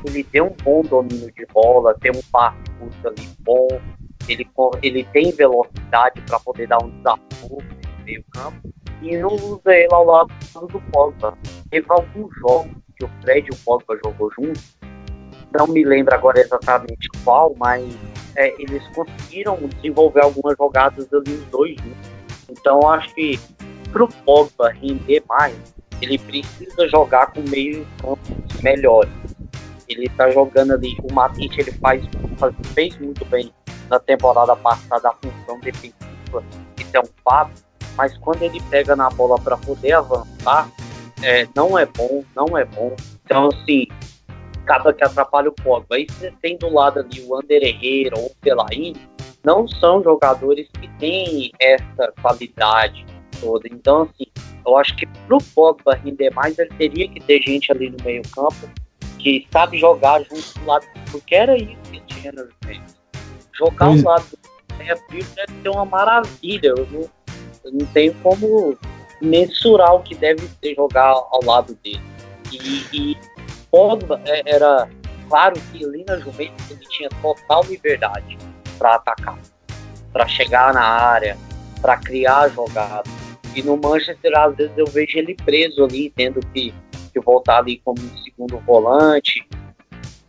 ele 0.04 0.24
tem 0.24 0.42
um 0.42 0.54
bom 0.62 0.82
domínio 0.82 1.32
de 1.32 1.46
bola, 1.46 1.96
tem 2.00 2.10
um 2.10 2.22
passe 2.30 2.58
curto 2.78 3.08
ali 3.08 3.28
bom, 3.40 3.68
ele, 4.28 4.48
ele 4.82 5.04
tem 5.04 5.30
velocidade 5.32 6.20
para 6.22 6.40
poder 6.40 6.68
dar 6.68 6.82
um 6.82 6.90
desafio 6.90 7.58
no 7.58 8.04
meio 8.04 8.24
campo 8.30 8.72
e 9.00 9.16
não 9.16 9.34
usa 9.34 9.74
ele 9.74 9.92
ao 9.92 10.04
lado 10.04 10.32
do 10.54 10.80
Pogba. 10.92 11.36
Teve 11.70 11.86
alguns 11.88 12.34
jogos 12.36 12.72
que 12.96 13.04
o 13.04 13.10
Fred 13.20 13.48
e 13.48 13.54
o 13.54 13.58
Pogba 13.64 13.98
jogou 14.04 14.30
juntos, 14.32 14.76
não 15.56 15.66
me 15.66 15.84
lembro 15.84 16.14
agora 16.14 16.40
exatamente 16.40 17.08
qual, 17.24 17.54
mas 17.58 17.84
é, 18.36 18.54
eles 18.60 18.82
conseguiram 18.88 19.56
desenvolver 19.76 20.22
algumas 20.22 20.56
jogadas 20.56 21.12
ali 21.12 21.32
os 21.32 21.44
dois 21.46 21.76
juntos. 21.76 22.10
Então 22.48 22.90
acho 22.90 23.14
que 23.14 23.38
para 23.90 24.04
o 24.04 24.08
Pogba 24.08 24.70
render 24.70 25.22
mais, 25.28 25.56
ele 26.00 26.18
precisa 26.18 26.88
jogar 26.88 27.32
com 27.32 27.40
meio 27.48 27.86
campo 28.00 28.18
melhores 28.62 29.12
ele 29.92 30.08
tá 30.10 30.30
jogando 30.30 30.72
ali. 30.72 30.96
O 31.02 31.12
Matite 31.12 31.60
ele 31.60 31.72
faz, 31.72 32.02
faz, 32.38 32.54
fez 32.74 32.98
muito 32.98 33.24
bem 33.26 33.52
na 33.88 33.98
temporada 33.98 34.56
passada 34.56 35.10
a 35.10 35.14
função 35.14 35.60
defensiva, 35.60 36.44
isso 36.78 36.96
é 36.96 37.00
um 37.00 37.08
fato. 37.24 37.52
Mas 37.96 38.16
quando 38.18 38.42
ele 38.42 38.60
pega 38.70 38.96
na 38.96 39.10
bola 39.10 39.38
para 39.38 39.56
poder 39.56 39.92
avançar, 39.92 40.70
é, 41.22 41.46
não 41.54 41.78
é 41.78 41.84
bom, 41.84 42.24
não 42.34 42.56
é 42.56 42.64
bom. 42.64 42.96
Então, 43.24 43.48
assim, 43.48 43.86
acaba 44.72 44.92
que 44.92 45.04
atrapalha 45.04 45.50
o 45.50 45.52
Pogba. 45.52 45.96
Aí 45.96 46.06
você 46.08 46.32
tem 46.40 46.56
do 46.56 46.72
lado 46.72 47.00
ali 47.00 47.22
o 47.22 47.36
Ander 47.36 47.62
Herrera 47.62 48.18
ou 48.18 48.26
o 48.26 48.36
Pelaine, 48.40 48.96
não 49.44 49.68
são 49.68 50.02
jogadores 50.02 50.68
que 50.80 50.88
têm 50.98 51.50
essa 51.60 52.12
qualidade 52.20 53.04
toda. 53.40 53.68
Então, 53.70 54.02
assim, 54.02 54.26
eu 54.64 54.76
acho 54.76 54.96
que 54.96 55.06
pro 55.26 55.38
Pogba 55.54 55.94
render 55.94 56.30
mais, 56.30 56.58
ele 56.58 56.70
teria 56.78 57.08
que 57.08 57.20
ter 57.20 57.42
gente 57.42 57.70
ali 57.70 57.90
no 57.90 58.02
meio 58.04 58.22
campo 58.34 58.68
que 59.18 59.46
sabe 59.52 59.78
jogar 59.78 60.20
junto 60.22 60.58
do 60.58 60.66
lado, 60.66 60.86
porque 61.10 61.34
era 61.34 61.56
isso 61.56 61.76
que 61.90 62.00
tinha 62.06 62.32
no 62.32 62.48
Juventus. 62.62 62.96
Jogar 63.52 63.86
pois... 63.88 64.02
lado 64.02 64.24
do 64.30 64.74
Reapio 64.78 65.26
deve 65.36 65.62
ser 65.62 65.68
uma 65.68 65.84
maravilha. 65.84 66.68
Eu 66.76 66.88
não, 66.90 67.00
eu 67.64 67.72
não, 67.72 67.86
tenho 67.86 68.14
como 68.22 68.76
mensurar 69.20 69.94
o 69.94 70.02
que 70.02 70.14
deve 70.14 70.48
ser 70.60 70.74
jogar 70.74 71.10
ao 71.10 71.44
lado 71.44 71.76
dele. 71.84 72.02
E, 72.50 72.84
e 72.92 73.16
Pogba 73.72 74.20
é, 74.26 74.42
era 74.54 74.88
claro 75.28 75.54
que 75.72 75.84
ali 75.84 76.04
na 76.06 76.18
Juventus 76.18 76.70
ele 76.70 76.86
tinha 76.90 77.08
total 77.20 77.64
liberdade 77.64 78.38
para 78.78 78.94
atacar, 78.96 79.38
para 80.12 80.28
chegar 80.28 80.72
na 80.72 80.84
área, 80.84 81.36
para 81.80 81.96
criar 81.96 82.48
jogada. 82.50 83.10
E 83.56 83.62
no 83.62 83.76
Manchester, 83.76 84.38
às 84.38 84.54
vezes, 84.54 84.72
eu 84.76 84.86
vejo 84.86 85.18
ele 85.18 85.34
preso 85.34 85.84
ali, 85.84 86.10
tendo 86.10 86.40
que 86.52 86.72
que 87.12 87.20
voltar 87.20 87.58
ali 87.58 87.80
como 87.84 87.98
segundo 88.24 88.58
volante, 88.60 89.46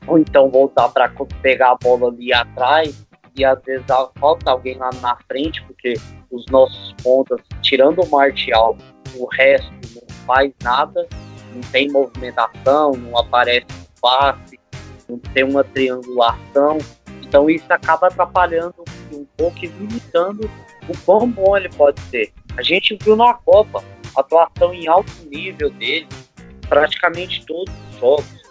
ou 0.06 0.20
então 0.20 0.52
voltar 0.52 0.90
para 0.90 1.10
pegar 1.42 1.72
a 1.72 1.76
bola 1.76 2.10
ali 2.10 2.34
atrás, 2.34 3.06
e 3.36 3.44
às 3.44 3.62
vezes 3.64 3.86
falta 4.20 4.52
alguém 4.52 4.78
lá 4.78 4.90
na 5.02 5.18
frente, 5.28 5.64
porque 5.64 5.94
os 6.30 6.46
nossos 6.48 6.94
pontas, 7.02 7.40
tirando 7.62 8.04
o 8.04 8.10
Martial, 8.10 8.78
o 9.16 9.26
resto 9.28 9.72
não 9.96 10.16
faz 10.26 10.52
nada, 10.62 11.08
não 11.54 11.62
tem 11.72 11.90
movimentação, 11.92 12.94
não 12.94 13.18
aparece 13.18 13.68
passe, 14.02 14.60
não 15.08 15.18
tem 15.18 15.44
uma 15.44 15.64
triangulação, 15.64 16.78
então 17.22 17.50
isso 17.50 17.66
acaba 17.70 18.08
atrapalhando 18.08 18.84
um 19.12 19.26
pouco 19.38 19.64
e 19.64 19.68
limitando 19.68 20.50
o 20.90 20.98
quão 21.06 21.30
bom 21.30 21.56
ele 21.56 21.70
pode 21.70 22.00
ser. 22.02 22.34
A 22.58 22.62
gente 22.62 22.98
viu 23.02 23.16
na 23.16 23.34
Copa 23.34 23.84
atuação 24.16 24.74
em 24.74 24.88
alto 24.88 25.12
nível 25.30 25.70
dele, 25.72 26.08
praticamente 26.68 27.46
todos 27.46 27.74
os 27.92 28.00
jogos. 28.00 28.44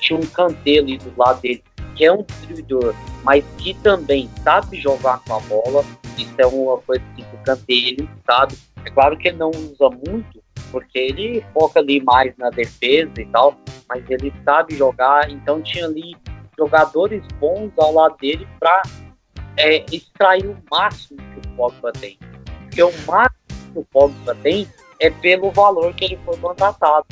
Tinha 0.00 0.18
um 0.18 0.26
Kanté 0.26 0.78
ali 0.78 0.98
do 0.98 1.12
lado 1.16 1.40
dele, 1.40 1.62
que 1.94 2.04
é 2.04 2.12
um 2.12 2.22
distribuidor, 2.22 2.94
mas 3.22 3.44
que 3.58 3.74
também 3.74 4.28
sabe 4.42 4.80
jogar 4.80 5.20
com 5.20 5.34
a 5.34 5.40
bola. 5.40 5.84
Isso 6.18 6.34
é 6.38 6.46
uma 6.46 6.78
coisa 6.78 7.02
que 7.16 7.22
o 7.22 7.58
ele 7.68 8.08
sabe. 8.26 8.54
É 8.84 8.90
claro 8.90 9.16
que 9.16 9.28
ele 9.28 9.38
não 9.38 9.50
usa 9.50 9.88
muito, 9.90 10.42
porque 10.74 10.98
ele 10.98 11.46
foca 11.54 11.78
ali 11.78 12.02
mais 12.02 12.36
na 12.36 12.50
defesa 12.50 13.12
e 13.16 13.26
tal, 13.26 13.56
mas 13.88 14.02
ele 14.10 14.34
sabe 14.44 14.74
jogar, 14.74 15.30
então 15.30 15.62
tinha 15.62 15.84
ali 15.84 16.16
jogadores 16.58 17.22
bons 17.38 17.70
ao 17.78 17.94
lado 17.94 18.16
dele 18.16 18.44
para 18.58 18.82
é, 19.56 19.84
extrair 19.92 20.48
o 20.48 20.56
máximo 20.68 21.16
que 21.16 21.48
o 21.48 21.56
Pogba 21.56 21.92
tem. 21.92 22.18
Porque 22.64 22.82
o 22.82 22.92
máximo 23.06 23.72
que 23.72 23.78
o 23.78 23.84
Pogba 23.84 24.34
tem 24.42 24.66
é 24.98 25.10
pelo 25.10 25.52
valor 25.52 25.94
que 25.94 26.06
ele 26.06 26.18
foi 26.24 26.36
contratado, 26.38 27.06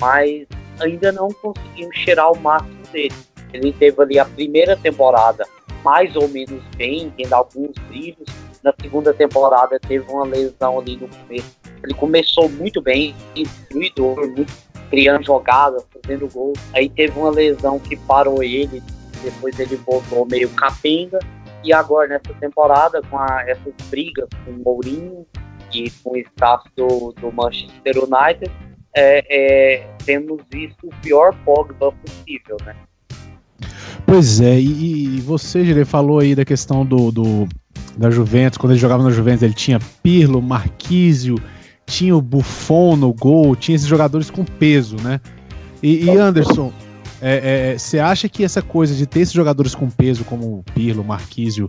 mas 0.00 0.46
ainda 0.80 1.12
não 1.12 1.28
conseguimos 1.28 1.94
cheirar 1.98 2.32
o 2.32 2.40
máximo 2.40 2.82
dele. 2.92 3.14
Ele 3.52 3.74
teve 3.74 4.00
ali 4.00 4.18
a 4.18 4.24
primeira 4.24 4.74
temporada 4.74 5.44
mais 5.84 6.16
ou 6.16 6.28
menos 6.28 6.64
bem, 6.76 7.12
tendo 7.14 7.34
alguns 7.34 7.72
brilhos. 7.88 8.26
Na 8.62 8.72
segunda 8.80 9.12
temporada 9.12 9.78
teve 9.78 10.10
uma 10.10 10.24
lesão 10.24 10.78
ali 10.78 10.96
no 10.96 11.08
começo 11.08 11.61
ele 11.82 11.94
começou 11.94 12.48
muito 12.48 12.80
bem, 12.80 13.14
destruidor, 13.34 14.28
muito 14.28 14.52
criando 14.90 15.24
jogadas, 15.24 15.84
fazendo 16.02 16.28
gol. 16.28 16.52
Aí 16.74 16.88
teve 16.88 17.18
uma 17.18 17.30
lesão 17.30 17.78
que 17.78 17.96
parou 17.96 18.42
ele, 18.42 18.82
depois 19.22 19.58
ele 19.58 19.76
voltou 19.76 20.26
meio 20.26 20.48
capenga. 20.50 21.18
E 21.64 21.72
agora 21.72 22.08
nessa 22.08 22.34
temporada, 22.40 23.00
com 23.02 23.18
a, 23.18 23.44
essas 23.46 23.72
brigas 23.88 24.28
com 24.44 24.50
o 24.50 24.62
Mourinho 24.64 25.26
e 25.72 25.90
com 26.02 26.10
o 26.10 26.16
staff 26.16 26.68
do, 26.76 27.12
do 27.20 27.32
Manchester 27.32 27.96
United, 27.98 28.50
é, 28.94 29.24
é, 29.30 29.86
temos 30.04 30.42
visto 30.50 30.86
o 30.86 30.90
pior 31.00 31.34
Pogba 31.44 31.92
possível, 31.92 32.56
né? 32.66 32.76
Pois 34.04 34.40
é, 34.40 34.58
e, 34.58 35.16
e 35.16 35.20
você, 35.20 35.64
Gire, 35.64 35.84
falou 35.84 36.18
aí 36.18 36.34
da 36.34 36.44
questão 36.44 36.84
do, 36.84 37.10
do, 37.10 37.48
da 37.96 38.10
Juventus, 38.10 38.58
quando 38.58 38.72
ele 38.72 38.80
jogava 38.80 39.02
na 39.02 39.10
Juventus 39.10 39.42
ele 39.42 39.54
tinha 39.54 39.78
Pirlo, 40.02 40.42
Marquísio, 40.42 41.36
tinha 41.92 42.16
o 42.16 42.22
Buffon 42.22 42.96
no 42.96 43.12
gol, 43.12 43.54
tinha 43.54 43.76
esses 43.76 43.86
jogadores 43.86 44.30
com 44.30 44.44
peso, 44.44 44.96
né? 45.02 45.20
E, 45.82 46.04
e 46.04 46.16
Anderson, 46.16 46.72
você 47.76 47.98
é, 47.98 48.00
é, 48.00 48.02
acha 48.02 48.30
que 48.30 48.42
essa 48.42 48.62
coisa 48.62 48.94
de 48.94 49.06
ter 49.06 49.20
esses 49.20 49.34
jogadores 49.34 49.74
com 49.74 49.90
peso, 49.90 50.24
como 50.24 50.58
o 50.58 50.64
Pirlo, 50.74 51.02
o 51.02 51.04
Marquísio, 51.04 51.68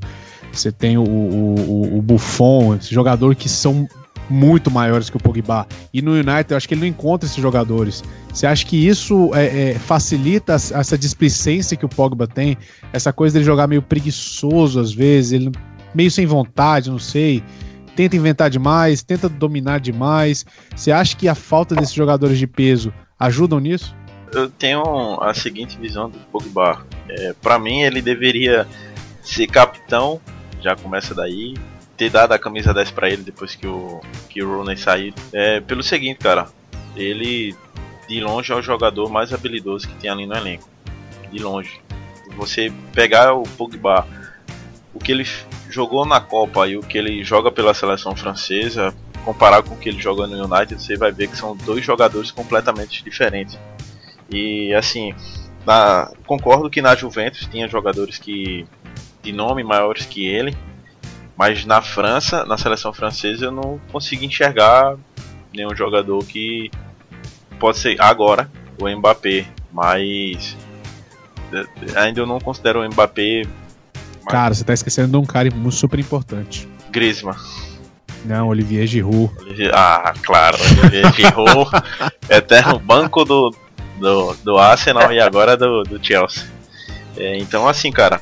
você 0.52 0.72
tem 0.72 0.98
o, 0.98 1.04
o, 1.04 1.98
o, 1.98 2.02
Buffon, 2.02 2.76
esses 2.76 2.90
jogadores 2.90 3.38
que 3.38 3.50
são 3.50 3.86
muito 4.30 4.72
maiores 4.72 5.10
que 5.10 5.18
o 5.18 5.20
Pogba, 5.20 5.68
e 5.94 6.02
no 6.02 6.14
United 6.14 6.46
eu 6.52 6.58
acho 6.58 6.70
que 6.70 6.74
ele 6.74 6.82
não 6.82 6.88
encontra 6.88 7.28
esses 7.28 7.42
jogadores. 7.42 8.02
Você 8.34 8.48
acha 8.48 8.66
que 8.66 8.78
isso 8.78 9.30
é, 9.34 9.72
é, 9.72 9.74
facilita 9.74 10.54
essa 10.54 10.98
displicência 10.98 11.76
que 11.76 11.86
o 11.86 11.90
Pogba 11.90 12.28
tem, 12.28 12.58
essa 12.94 13.12
coisa 13.12 13.34
dele 13.34 13.46
jogar 13.46 13.68
meio 13.68 13.82
preguiçoso 13.82 14.80
às 14.80 14.94
vezes, 14.94 15.34
ele 15.34 15.52
meio 15.94 16.10
sem 16.10 16.26
vontade, 16.26 16.90
não 16.90 16.98
sei 16.98 17.44
tenta 17.96 18.16
inventar 18.16 18.50
demais, 18.50 19.04
tenta 19.04 19.28
dominar 19.30 19.80
demais. 19.80 20.46
Você 20.76 20.92
acha 20.92 21.16
que 21.16 21.28
a 21.28 21.36
falta 21.36 21.76
desses 21.76 21.94
jogadores 21.94 22.38
de 22.38 22.48
peso 22.48 22.94
ajudam 23.20 23.60
nisso? 23.60 23.96
Eu 24.34 24.50
tenho 24.50 25.22
a 25.22 25.34
seguinte 25.34 25.78
visão 25.78 26.10
do 26.10 26.18
Pogba. 26.32 26.86
É, 27.08 27.34
para 27.34 27.60
mim, 27.60 27.82
ele 27.82 28.02
deveria 28.02 28.68
ser 29.22 29.48
capitão, 29.48 30.20
já 30.60 30.76
começa 30.76 31.14
daí, 31.14 31.56
ter 31.96 32.10
dado 32.10 32.32
a 32.34 32.40
camisa 32.40 32.74
10 32.74 32.92
para 32.92 33.10
ele 33.10 33.24
depois 33.24 33.56
que 33.56 33.68
o, 33.68 34.02
que 34.30 34.42
o 34.42 34.58
Rooney 34.58 34.76
sair. 34.76 35.14
É, 35.32 35.60
pelo 35.62 35.84
seguinte, 35.84 36.18
cara, 36.18 36.48
ele 36.96 37.56
de 38.08 38.20
longe 38.20 38.52
é 38.52 38.56
o 38.56 38.62
jogador 38.62 39.10
mais 39.10 39.34
habilidoso 39.34 39.88
que 39.88 39.96
tem 39.96 40.10
ali 40.10 40.26
no 40.26 40.36
elenco. 40.36 40.68
De 41.32 41.40
longe. 41.40 41.80
Você 42.36 42.72
pegar 42.94 43.34
o 43.34 43.44
Pogba, 43.44 44.08
o 44.94 45.00
que 45.00 45.12
ele 45.12 45.26
jogou 45.74 46.06
na 46.06 46.22
Copa 46.22 46.68
e 46.68 46.78
o 46.78 46.82
que 46.82 46.98
ele 46.98 47.24
joga 47.24 47.52
pela 47.52 47.74
seleção 47.74 48.16
francesa, 48.16 48.94
comparar 49.26 49.64
com 49.64 49.74
o 49.74 49.78
que 49.78 49.90
ele 49.90 50.00
joga 50.00 50.28
no 50.28 50.46
United, 50.46 50.82
você 50.82 50.96
vai 50.96 51.12
ver 51.12 51.28
que 51.28 51.38
são 51.38 51.56
dois 51.56 51.84
jogadores 51.84 52.32
completamente 52.32 53.04
diferentes. 53.04 53.58
E 54.30 54.74
assim, 54.74 55.14
na, 55.66 56.12
concordo 56.26 56.70
que 56.70 56.82
na 56.82 56.96
Juventus 56.96 57.48
tinha 57.48 57.68
jogadores 57.68 58.18
que 58.18 58.66
de 59.22 59.32
nome 59.32 59.64
maiores 59.64 60.06
que 60.06 60.26
ele, 60.26 60.56
mas 61.36 61.66
na 61.66 61.82
França, 61.82 62.46
na 62.46 62.58
seleção 62.58 62.94
francesa, 62.94 63.46
eu 63.46 63.52
não 63.52 63.80
consigo 63.92 64.24
enxergar 64.24 64.96
nenhum 65.54 65.76
jogador 65.76 66.24
que 66.26 66.70
pode 67.60 67.78
ser 67.78 68.00
agora 68.02 68.50
o 68.80 68.90
Mbappé, 68.90 69.46
mas 69.72 70.56
eh, 71.52 71.66
ainda 71.96 72.20
eu 72.20 72.26
não 72.26 72.40
considero 72.40 72.82
o 72.82 72.86
Mbappé 72.86 73.44
Cara, 74.28 74.54
você 74.54 74.64
tá 74.64 74.74
esquecendo 74.74 75.10
de 75.10 75.18
um 75.18 75.26
cara 75.26 75.50
super 75.72 76.00
importante. 76.00 76.68
Griezmann. 76.92 77.36
Não, 78.26 78.48
Olivier 78.48 78.88
Giroud. 78.88 79.32
Ah, 79.74 80.14
claro, 80.22 80.58
Olivier 80.80 81.14
Giroud, 81.14 81.70
eterno 82.30 82.80
banco 82.80 83.26
do, 83.26 83.54
do, 84.00 84.34
do 84.36 84.58
Arsenal 84.58 85.12
e 85.12 85.20
agora 85.20 85.58
do, 85.58 85.84
do 85.84 86.04
Chelsea. 86.04 86.46
É, 87.18 87.38
então, 87.38 87.68
assim, 87.68 87.92
cara, 87.92 88.22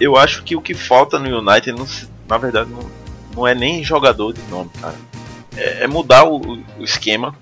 eu 0.00 0.16
acho 0.16 0.42
que 0.42 0.54
o 0.54 0.60
que 0.60 0.72
falta 0.72 1.18
no 1.18 1.38
United, 1.38 1.72
não, 1.72 1.86
na 2.28 2.38
verdade, 2.38 2.70
não, 2.70 2.90
não 3.34 3.46
é 3.46 3.54
nem 3.54 3.82
jogador 3.82 4.32
de 4.32 4.42
nome, 4.42 4.70
cara. 4.80 4.96
É, 5.56 5.84
é 5.84 5.86
mudar 5.86 6.24
o, 6.24 6.58
o 6.78 6.84
esquema. 6.84 7.34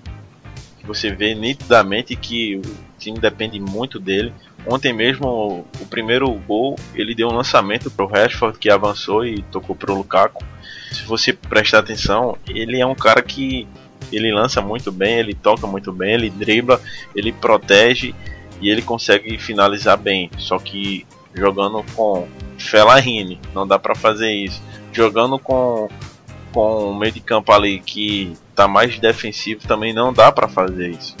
Você 0.85 1.11
vê 1.11 1.35
nitidamente 1.35 2.15
que 2.15 2.57
o 2.57 2.61
time 2.97 3.19
depende 3.19 3.59
muito 3.59 3.99
dele. 3.99 4.33
Ontem 4.65 4.93
mesmo, 4.93 5.65
o 5.79 5.85
primeiro 5.89 6.31
gol, 6.31 6.75
ele 6.93 7.15
deu 7.15 7.27
um 7.29 7.33
lançamento 7.33 7.89
para 7.89 8.05
o 8.05 8.07
Rashford, 8.07 8.59
que 8.59 8.69
avançou 8.69 9.25
e 9.25 9.41
tocou 9.43 9.75
para 9.75 9.91
o 9.91 9.95
Lukaku. 9.95 10.43
Se 10.91 11.03
você 11.03 11.33
prestar 11.33 11.79
atenção, 11.79 12.37
ele 12.47 12.79
é 12.79 12.85
um 12.85 12.95
cara 12.95 13.21
que 13.21 13.67
ele 14.11 14.31
lança 14.31 14.61
muito 14.61 14.91
bem, 14.91 15.19
ele 15.19 15.33
toca 15.33 15.65
muito 15.67 15.91
bem, 15.91 16.13
ele 16.13 16.29
dribla, 16.29 16.81
ele 17.15 17.31
protege 17.31 18.13
e 18.61 18.69
ele 18.69 18.81
consegue 18.81 19.37
finalizar 19.37 19.97
bem. 19.97 20.29
Só 20.37 20.57
que 20.57 21.05
jogando 21.33 21.83
com 21.95 22.27
Fellaini, 22.57 23.39
não 23.53 23.67
dá 23.67 23.79
para 23.79 23.95
fazer 23.95 24.31
isso. 24.31 24.61
Jogando 24.91 25.37
com 25.39 25.89
com 26.51 26.89
o 26.89 26.95
meio 26.95 27.11
de 27.11 27.19
campo 27.19 27.51
ali 27.51 27.79
que 27.79 28.35
está 28.49 28.67
mais 28.67 28.97
defensivo 28.97 29.67
também 29.67 29.93
não 29.93 30.11
dá 30.11 30.31
para 30.31 30.47
fazer 30.47 30.89
isso. 30.89 31.15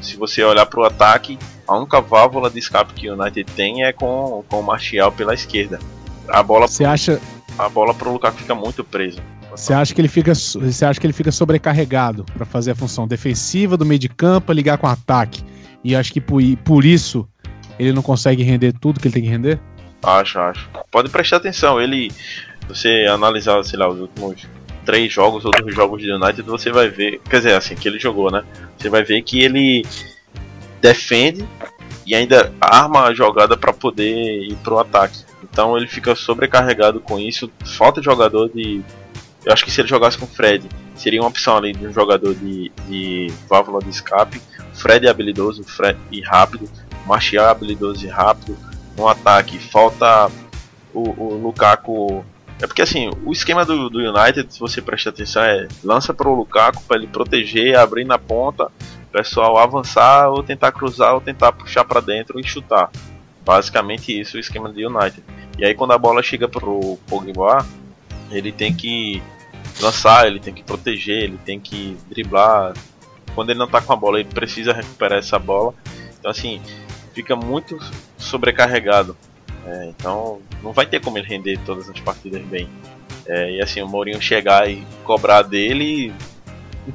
Se 0.00 0.16
você 0.16 0.42
olhar 0.42 0.66
para 0.66 0.80
o 0.80 0.84
ataque, 0.84 1.38
a 1.66 1.76
única 1.76 2.00
válvula 2.00 2.50
de 2.50 2.58
escape 2.58 2.94
que 2.94 3.08
o 3.08 3.20
United 3.20 3.44
tem 3.52 3.84
é 3.84 3.92
com, 3.92 4.44
com 4.48 4.60
o 4.60 4.62
Martial 4.62 5.10
pela 5.12 5.34
esquerda. 5.34 5.78
A 6.28 6.42
bola 6.42 6.66
Você 6.66 6.84
acha 6.84 7.20
a 7.58 7.68
bola 7.68 7.94
pro 7.94 8.12
Lukaku 8.12 8.38
fica 8.38 8.54
muito 8.54 8.82
presa. 8.82 9.20
Você 9.50 9.72
acha 9.72 9.94
que 9.94 10.00
ele 10.00 10.08
fica 10.08 10.34
você 10.34 10.84
acha 10.84 10.98
que 10.98 11.06
ele 11.06 11.12
fica 11.12 11.30
sobrecarregado 11.30 12.24
para 12.24 12.44
fazer 12.44 12.72
a 12.72 12.74
função 12.74 13.06
defensiva 13.06 13.76
do 13.76 13.86
meio 13.86 13.98
de 13.98 14.08
campo, 14.08 14.52
ligar 14.52 14.78
com 14.78 14.86
o 14.86 14.90
ataque? 14.90 15.44
E 15.82 15.94
acho 15.94 16.12
que 16.12 16.20
por, 16.20 16.42
por 16.64 16.84
isso 16.84 17.28
ele 17.78 17.92
não 17.92 18.02
consegue 18.02 18.42
render 18.42 18.72
tudo 18.72 18.98
que 18.98 19.06
ele 19.06 19.14
tem 19.14 19.22
que 19.22 19.28
render? 19.28 19.60
Acho, 20.02 20.38
acho. 20.38 20.68
Pode 20.90 21.08
prestar 21.08 21.36
atenção, 21.36 21.80
ele 21.80 22.10
você 22.68 23.06
analisar, 23.08 23.62
sei 23.62 23.78
lá, 23.78 23.88
os 23.88 24.00
últimos 24.00 24.46
três 24.84 25.12
jogos 25.12 25.44
ou 25.44 25.50
dois 25.50 25.74
jogos 25.74 26.02
de 26.02 26.10
United, 26.10 26.42
você 26.42 26.70
vai 26.70 26.88
ver, 26.88 27.20
quer 27.28 27.38
dizer, 27.38 27.54
assim, 27.54 27.74
que 27.74 27.88
ele 27.88 27.98
jogou, 27.98 28.30
né? 28.30 28.42
Você 28.76 28.88
vai 28.88 29.02
ver 29.02 29.22
que 29.22 29.40
ele 29.40 29.84
defende 30.84 31.48
e 32.06 32.14
ainda 32.14 32.52
arma 32.60 33.04
a 33.04 33.14
jogada 33.14 33.56
para 33.56 33.72
poder 33.72 34.42
ir 34.42 34.54
pro 34.56 34.78
ataque. 34.78 35.24
Então 35.42 35.78
ele 35.78 35.86
fica 35.86 36.14
sobrecarregado 36.14 37.00
com 37.00 37.18
isso. 37.18 37.50
Falta 37.64 38.02
de 38.02 38.04
jogador 38.04 38.50
de. 38.50 38.82
Eu 39.46 39.52
acho 39.52 39.64
que 39.64 39.70
se 39.70 39.80
ele 39.80 39.88
jogasse 39.88 40.18
com 40.18 40.26
o 40.26 40.28
Fred, 40.28 40.68
seria 40.94 41.22
uma 41.22 41.28
opção 41.28 41.56
ali 41.56 41.72
de 41.72 41.86
um 41.86 41.92
jogador 41.92 42.34
de, 42.34 42.70
de 42.86 43.32
válvula 43.48 43.80
de 43.80 43.88
escape. 43.88 44.42
O 44.74 44.76
Fred 44.76 45.06
é 45.06 45.10
habilidoso 45.10 45.64
Fred 45.64 45.98
e 46.12 46.20
rápido. 46.20 46.68
O 47.04 47.08
Martial 47.08 47.46
é 47.46 47.50
habilidoso 47.50 48.04
e 48.04 48.08
rápido. 48.08 48.56
No 48.96 49.08
ataque, 49.08 49.58
falta 49.58 50.30
o, 50.92 51.10
o 51.22 51.34
Lukaku. 51.38 52.22
É 52.60 52.66
porque 52.66 52.82
assim, 52.82 53.10
o 53.24 53.32
esquema 53.32 53.64
do, 53.64 53.88
do 53.88 53.98
United, 53.98 54.52
se 54.52 54.60
você 54.60 54.82
prestar 54.82 55.10
atenção, 55.10 55.42
é 55.42 55.66
lança 55.82 56.12
para 56.12 56.28
o 56.28 56.34
Lukaku 56.34 56.82
para 56.84 56.98
ele 56.98 57.06
proteger, 57.06 57.76
abrir 57.76 58.04
na 58.04 58.18
ponta 58.18 58.70
pessoal 59.14 59.56
avançar 59.56 60.28
ou 60.28 60.42
tentar 60.42 60.72
cruzar 60.72 61.14
ou 61.14 61.20
tentar 61.20 61.52
puxar 61.52 61.84
para 61.84 62.00
dentro 62.00 62.40
e 62.40 62.44
chutar. 62.44 62.90
Basicamente 63.44 64.18
isso 64.20 64.36
é 64.36 64.38
o 64.38 64.40
esquema 64.40 64.68
do 64.68 64.80
United. 64.80 65.22
E 65.56 65.64
aí 65.64 65.72
quando 65.72 65.92
a 65.92 65.98
bola 65.98 66.20
chega 66.20 66.48
pro 66.48 66.98
Pogba, 67.06 67.64
ele 68.32 68.50
tem 68.50 68.74
que 68.74 69.22
lançar, 69.80 70.26
ele 70.26 70.40
tem 70.40 70.52
que 70.52 70.64
proteger, 70.64 71.22
ele 71.22 71.38
tem 71.38 71.60
que 71.60 71.96
driblar. 72.10 72.74
Quando 73.36 73.50
ele 73.50 73.58
não 73.58 73.68
tá 73.68 73.80
com 73.80 73.92
a 73.92 73.96
bola, 73.96 74.18
ele 74.18 74.28
precisa 74.28 74.72
recuperar 74.72 75.20
essa 75.20 75.38
bola. 75.38 75.72
Então 76.18 76.28
assim, 76.28 76.60
fica 77.12 77.36
muito 77.36 77.78
sobrecarregado. 78.18 79.16
É, 79.64 79.86
então 79.86 80.40
não 80.60 80.72
vai 80.72 80.86
ter 80.86 81.00
como 81.00 81.18
ele 81.18 81.28
render 81.28 81.60
todas 81.64 81.88
as 81.88 82.00
partidas 82.00 82.42
bem. 82.42 82.68
É, 83.26 83.52
e 83.52 83.62
assim, 83.62 83.80
o 83.80 83.86
Mourinho 83.86 84.20
chegar 84.20 84.68
e 84.68 84.84
cobrar 85.04 85.42
dele, 85.42 86.12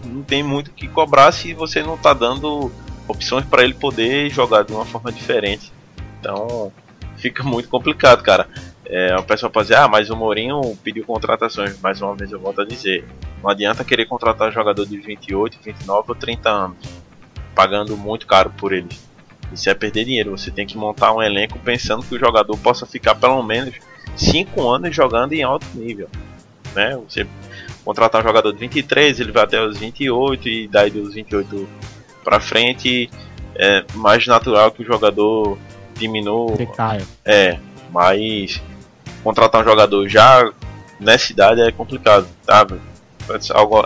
não 0.06 0.22
tem 0.22 0.44
muito 0.44 0.70
o 0.70 0.74
que 0.74 0.88
cobrar 0.88 1.32
se 1.32 1.54
você 1.54 1.82
não 1.82 1.98
tá 1.98 2.14
dando 2.14 2.72
opções 3.08 3.46
para 3.46 3.64
ele 3.64 3.74
poder 3.74 4.30
jogar 4.30 4.64
de 4.64 4.72
uma 4.72 4.86
forma 4.86 5.12
diferente. 5.12 5.72
Então 6.20 6.72
fica 7.18 7.44
muito 7.44 7.70
complicado, 7.70 8.24
cara. 8.24 8.48
É, 8.86 9.16
o 9.16 9.24
pessoal 9.24 9.52
pode 9.52 9.68
dizer, 9.68 9.78
ah, 9.78 9.88
mas 9.88 10.10
o 10.10 10.16
Mourinho 10.16 10.62
pediu 10.84 11.06
contratações. 11.06 11.80
Mais 11.80 12.02
uma 12.02 12.16
vez 12.16 12.32
eu 12.32 12.40
volto 12.40 12.62
a 12.62 12.66
dizer: 12.66 13.06
não 13.44 13.50
adianta 13.50 13.84
querer 13.84 14.06
contratar 14.06 14.52
jogador 14.52 14.86
de 14.86 14.98
28, 14.98 15.60
29 15.64 16.06
ou 16.10 16.16
30 16.16 16.50
anos, 16.50 16.78
pagando 17.54 17.96
muito 17.96 18.26
caro 18.26 18.52
por 18.52 18.74
eles. 18.74 19.08
Isso 19.52 19.70
é 19.70 19.74
perder 19.74 20.06
dinheiro. 20.06 20.32
Você 20.32 20.52
tem 20.52 20.66
que 20.66 20.78
montar 20.78 21.14
um 21.14 21.22
elenco 21.22 21.60
pensando 21.60 22.04
que 22.04 22.16
o 22.16 22.20
jogador 22.20 22.58
possa 22.58 22.86
ficar 22.86 23.16
pelo 23.16 23.42
menos 23.42 23.76
5 24.16 24.68
anos 24.68 24.96
jogando 24.96 25.34
em 25.34 25.44
alto 25.44 25.66
nível. 25.76 26.10
Né? 26.76 26.96
Você 27.08 27.28
contratar 27.90 28.22
um 28.22 28.24
jogador 28.24 28.54
de 28.54 28.60
23, 28.60 29.20
ele 29.20 29.32
vai 29.32 29.44
até 29.46 29.60
os 29.60 29.80
28 29.80 30.48
e 30.48 30.68
daí 30.68 30.92
dos 30.92 31.16
28 31.16 31.68
para 32.24 32.40
frente 32.40 33.10
é 33.56 33.84
mais 33.96 34.28
natural 34.28 34.70
que 34.70 34.84
o 34.84 34.86
jogador 34.86 35.58
diminua. 35.96 36.56
É, 37.26 37.58
mas 37.92 38.62
contratar 39.24 39.62
um 39.62 39.64
jogador 39.64 40.08
já 40.08 40.52
nessa 41.00 41.32
idade 41.32 41.62
é 41.62 41.72
complicado, 41.72 42.28
tá? 42.46 42.68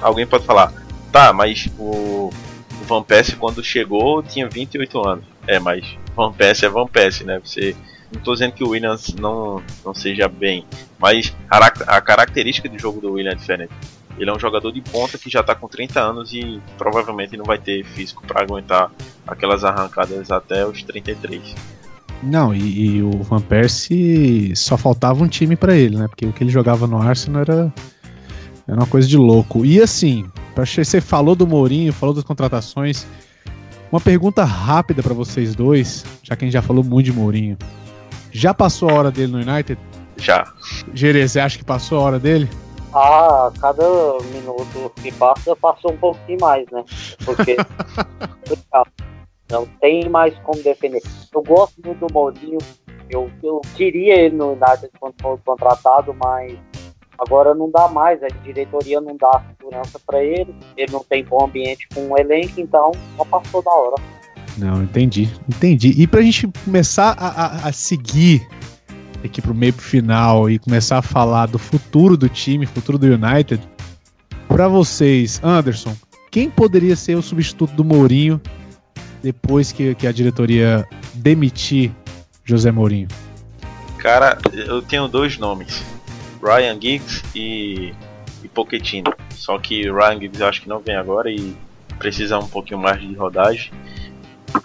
Alguém 0.01 0.27
pode 0.27 0.45
falar, 0.45 0.73
tá, 1.09 1.31
mas 1.31 1.69
o, 1.79 2.29
o 2.29 2.85
Van 2.85 3.03
Persie 3.03 3.37
quando 3.37 3.63
chegou 3.63 4.21
tinha 4.21 4.49
28 4.49 5.07
anos. 5.07 5.23
É, 5.47 5.59
mas 5.59 5.97
Van 6.13 6.33
Persie 6.33 6.65
é 6.65 6.69
Van 6.69 6.87
Persie, 6.87 7.25
né? 7.25 7.39
Você 7.41 7.73
não 8.13 8.19
estou 8.19 8.33
dizendo 8.33 8.53
que 8.53 8.63
o 8.63 8.69
Williams 8.69 9.13
não, 9.15 9.61
não 9.83 9.93
seja 9.93 10.27
bem, 10.27 10.65
mas 10.99 11.35
a, 11.49 11.57
a 11.97 12.01
característica 12.01 12.69
do 12.69 12.79
jogo 12.79 13.01
do 13.01 13.13
Williams 13.13 13.35
é 13.35 13.37
diferente. 13.37 13.73
Ele 14.17 14.29
é 14.29 14.33
um 14.33 14.39
jogador 14.39 14.71
de 14.71 14.79
ponta 14.79 15.17
que 15.17 15.29
já 15.29 15.41
está 15.41 15.55
com 15.55 15.67
30 15.67 15.99
anos 15.99 16.33
e 16.33 16.61
provavelmente 16.77 17.35
não 17.35 17.45
vai 17.45 17.57
ter 17.57 17.83
físico 17.83 18.23
para 18.25 18.43
aguentar 18.43 18.91
aquelas 19.25 19.63
arrancadas 19.63 20.31
até 20.31 20.65
os 20.65 20.83
33. 20.83 21.55
Não, 22.21 22.53
e, 22.53 22.97
e, 22.97 23.03
o 23.03 23.23
Van 23.23 23.41
Persie 23.41 24.55
só 24.55 24.77
faltava 24.77 25.23
um 25.23 25.27
time 25.27 25.55
para 25.55 25.75
ele, 25.75 25.97
né? 25.97 26.07
Porque 26.07 26.25
o 26.25 26.31
que 26.31 26.43
ele 26.43 26.51
jogava 26.51 26.87
no 26.87 27.01
Arsenal 27.01 27.41
era, 27.41 27.73
era 28.67 28.77
uma 28.77 28.85
coisa 28.85 29.07
de 29.07 29.17
louco. 29.17 29.65
E 29.65 29.81
assim, 29.81 30.25
você 30.55 31.01
falou 31.01 31.35
do 31.35 31.47
Mourinho, 31.47 31.91
falou 31.91 32.13
das 32.15 32.23
contratações. 32.23 33.05
Uma 33.91 33.99
pergunta 33.99 34.43
rápida 34.43 35.03
para 35.03 35.13
vocês 35.13 35.53
dois, 35.53 36.05
já 36.23 36.35
que 36.35 36.45
a 36.45 36.47
gente 36.47 36.53
já 36.53 36.61
falou 36.61 36.83
muito 36.83 37.05
de 37.07 37.13
Mourinho. 37.13 37.57
Já 38.33 38.53
passou 38.53 38.89
a 38.89 38.93
hora 38.93 39.11
dele 39.11 39.31
no 39.31 39.37
United? 39.37 39.79
Já. 40.17 40.51
Gerê, 40.93 41.27
você 41.27 41.39
acha 41.39 41.57
que 41.57 41.63
passou 41.63 41.99
a 41.99 42.01
hora 42.01 42.19
dele? 42.19 42.49
Ah, 42.93 43.51
cada 43.59 43.83
minuto 44.31 44.91
que 45.01 45.11
passa, 45.11 45.55
passou 45.55 45.91
um 45.91 45.97
pouquinho 45.97 46.39
mais, 46.41 46.65
né? 46.71 46.83
Porque 47.23 47.55
não 49.51 49.65
tem 49.79 50.09
mais 50.09 50.35
como 50.39 50.61
defender. 50.63 51.01
Eu 51.33 51.43
gosto 51.43 51.79
muito 51.85 52.07
do 52.07 52.13
Mourinho, 52.13 52.57
eu, 53.09 53.29
eu 53.43 53.61
queria 53.75 54.15
ele 54.15 54.35
no 54.35 54.53
United 54.53 54.89
quando 54.99 55.13
foi 55.21 55.37
contratado, 55.45 56.15
mas 56.23 56.57
agora 57.17 57.53
não 57.53 57.69
dá 57.69 57.87
mais, 57.87 58.21
a 58.23 58.27
diretoria 58.27 58.99
não 58.99 59.15
dá 59.15 59.43
segurança 59.49 59.99
para 60.05 60.23
ele, 60.23 60.55
ele 60.75 60.91
não 60.91 61.03
tem 61.03 61.23
bom 61.23 61.45
ambiente 61.45 61.87
com 61.93 62.09
o 62.09 62.17
elenco, 62.17 62.59
então 62.59 62.91
só 63.15 63.25
passou 63.25 63.61
da 63.61 63.71
hora. 63.71 63.95
Não, 64.57 64.83
entendi, 64.83 65.29
entendi. 65.47 65.93
E 65.97 66.05
pra 66.05 66.21
gente 66.21 66.47
começar 66.65 67.15
a, 67.17 67.27
a, 67.27 67.67
a 67.69 67.71
seguir 67.71 68.47
aqui 69.23 69.41
pro 69.41 69.53
meio 69.53 69.73
pro 69.73 69.83
final 69.83 70.49
e 70.49 70.59
começar 70.59 70.97
a 70.97 71.01
falar 71.01 71.47
do 71.47 71.57
futuro 71.57 72.17
do 72.17 72.27
time, 72.29 72.65
futuro 72.65 72.97
do 72.97 73.07
United, 73.07 73.61
para 74.47 74.67
vocês, 74.67 75.39
Anderson, 75.43 75.95
quem 76.29 76.49
poderia 76.49 76.95
ser 76.95 77.15
o 77.15 77.21
substituto 77.21 77.73
do 77.73 77.83
Mourinho 77.83 78.41
depois 79.21 79.71
que, 79.71 79.95
que 79.95 80.05
a 80.05 80.11
diretoria 80.11 80.87
demitir 81.13 81.91
José 82.43 82.71
Mourinho? 82.71 83.07
Cara, 83.97 84.37
eu 84.51 84.81
tenho 84.81 85.07
dois 85.07 85.37
nomes: 85.37 85.81
Ryan 86.43 86.79
Giggs 86.79 87.23
e, 87.33 87.93
e 88.43 88.47
Pochettino. 88.49 89.13
Só 89.29 89.57
que 89.57 89.83
Ryan 89.83 90.19
Giggs 90.19 90.41
eu 90.41 90.47
acho 90.47 90.61
que 90.61 90.69
não 90.69 90.79
vem 90.79 90.95
agora 90.95 91.31
e 91.31 91.55
precisa 91.97 92.37
um 92.37 92.47
pouquinho 92.47 92.79
mais 92.79 93.01
de 93.01 93.13
rodagem 93.13 93.71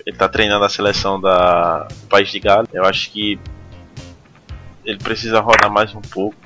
ele 0.07 0.17
tá 0.17 0.29
treinando 0.29 0.65
a 0.65 0.69
seleção 0.69 1.21
da 1.21 1.85
do 1.85 2.07
País 2.09 2.31
de 2.31 2.41
Gales. 2.41 2.69
Eu 2.73 2.85
acho 2.85 3.11
que 3.11 3.39
ele 4.85 4.99
precisa 4.99 5.41
rodar 5.41 5.71
mais 5.71 5.95
um 5.95 6.01
pouco. 6.01 6.37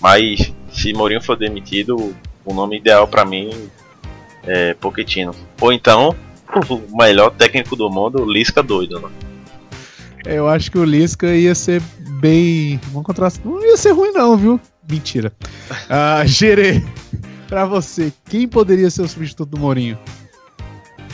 Mas 0.00 0.52
se 0.72 0.92
Mourinho 0.92 1.22
for 1.22 1.36
demitido, 1.36 2.14
o 2.44 2.54
nome 2.54 2.78
ideal 2.78 3.06
para 3.06 3.24
mim 3.24 3.70
é 4.44 4.74
Pochettino. 4.74 5.34
Ou 5.60 5.72
então, 5.72 6.14
o 6.68 6.96
melhor 6.96 7.30
técnico 7.30 7.76
do 7.76 7.88
mundo, 7.88 8.24
Lisca 8.24 8.62
doido, 8.62 9.00
né? 9.00 9.08
Eu 10.24 10.48
acho 10.48 10.70
que 10.70 10.78
o 10.78 10.84
Lisca 10.84 11.34
ia 11.34 11.54
ser 11.54 11.82
bem. 12.20 12.78
Vamos 12.84 13.00
encontrar. 13.00 13.32
Não 13.44 13.64
ia 13.64 13.76
ser 13.76 13.92
ruim, 13.92 14.12
não, 14.12 14.36
viu? 14.36 14.60
Mentira. 14.88 15.32
Ah, 15.88 16.22
Gerê, 16.26 16.82
pra 17.48 17.64
você, 17.64 18.12
quem 18.28 18.46
poderia 18.46 18.90
ser 18.90 19.02
o 19.02 19.08
substituto 19.08 19.50
do 19.50 19.58
Mourinho? 19.58 19.98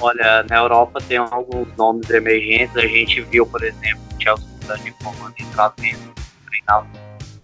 Olha, 0.00 0.44
na 0.48 0.56
Europa 0.56 1.00
tem 1.00 1.16
alguns 1.18 1.68
nomes 1.76 2.08
emergentes. 2.10 2.76
A 2.76 2.86
gente 2.86 3.20
viu, 3.22 3.44
por 3.46 3.62
exemplo, 3.62 4.00
o 4.14 4.22
Chelsea 4.22 4.46
mudando 4.62 4.82
de 4.84 4.92
comando 4.92 5.34
e 5.38 5.44
trazendo 5.46 6.08
um 6.10 6.98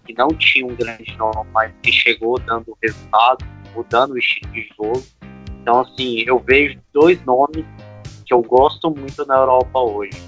que 0.05 0.13
não 0.13 0.27
tinha 0.29 0.65
um 0.65 0.75
grande 0.75 1.17
nome, 1.17 1.49
mas 1.51 1.71
que 1.81 1.91
chegou 1.91 2.39
dando 2.39 2.77
resultado, 2.81 3.43
mudando 3.73 4.11
o 4.11 4.17
estilo 4.17 4.51
de 4.51 4.69
jogo. 4.77 5.03
Então, 5.61 5.81
assim, 5.81 6.23
eu 6.27 6.37
vejo 6.37 6.79
dois 6.93 7.23
nomes 7.25 7.65
que 8.25 8.33
eu 8.33 8.41
gosto 8.41 8.91
muito 8.91 9.25
na 9.25 9.35
Europa 9.35 9.79
hoje. 9.79 10.21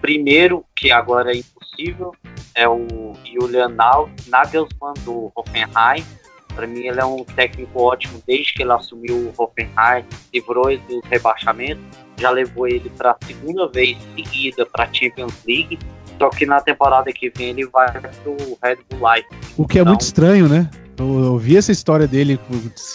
Primeiro, 0.00 0.64
que 0.74 0.90
agora 0.90 1.32
é 1.32 1.36
impossível, 1.36 2.14
é 2.54 2.66
o 2.66 3.12
Julian 3.24 3.68
Nagelsmann 3.68 4.94
do 5.04 5.30
Hoffenheim 5.34 6.04
para 6.52 6.66
mim, 6.66 6.86
ele 6.86 7.00
é 7.00 7.04
um 7.04 7.24
técnico 7.24 7.82
ótimo 7.82 8.22
desde 8.26 8.54
que 8.54 8.62
ele 8.62 8.72
assumiu 8.72 9.16
o 9.16 9.34
Hoffenheim, 9.36 10.04
livrou 10.32 10.70
ele 10.70 10.82
do 10.88 11.00
rebaixamento, 11.08 11.80
já 12.18 12.30
levou 12.30 12.66
ele 12.66 12.90
para 12.90 13.12
a 13.12 13.26
segunda 13.26 13.68
vez 13.68 13.96
seguida 14.14 14.66
para 14.66 14.84
a 14.84 14.92
Champions 14.92 15.34
League. 15.46 15.78
Só 16.18 16.28
que 16.28 16.44
na 16.44 16.60
temporada 16.60 17.10
que 17.12 17.32
vem 17.34 17.48
ele 17.48 17.66
vai 17.66 17.90
para 17.90 18.10
o 18.26 18.58
Red 18.62 18.76
Bull 18.90 19.08
Leipzig. 19.08 19.36
O 19.56 19.66
que 19.66 19.78
é 19.78 19.80
então, 19.80 19.92
muito 19.92 20.02
estranho, 20.02 20.48
né? 20.48 20.70
Eu, 20.98 21.24
eu, 21.24 21.38
vi 21.38 21.56
essa 21.56 21.72
história 21.72 22.06
dele, 22.06 22.38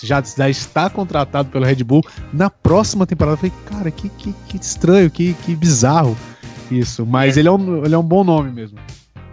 já, 0.03 0.22
já 0.22 0.47
está 0.47 0.91
contratado 0.91 1.49
pelo 1.49 1.66
Red 1.66 1.84
Bull. 1.84 2.03
Na 2.32 2.51
próxima 2.51 3.08
temporada, 3.08 3.34
eu 3.34 3.38
falei, 3.38 3.53
cara, 3.66 3.89
que, 3.89 4.10
que, 4.10 4.32
que 4.47 4.58
estranho, 4.58 5.10
que, 5.10 5.34
que 5.34 5.56
bizarro 5.56 6.16
isso. 6.70 7.03
Mas 7.03 7.36
é. 7.36 7.39
ele, 7.39 7.47
é 7.47 7.51
um, 7.51 7.84
ele 7.84 7.95
é 7.95 7.97
um 7.97 8.03
bom 8.03 8.24
nome 8.24 8.51
mesmo. 8.51 8.78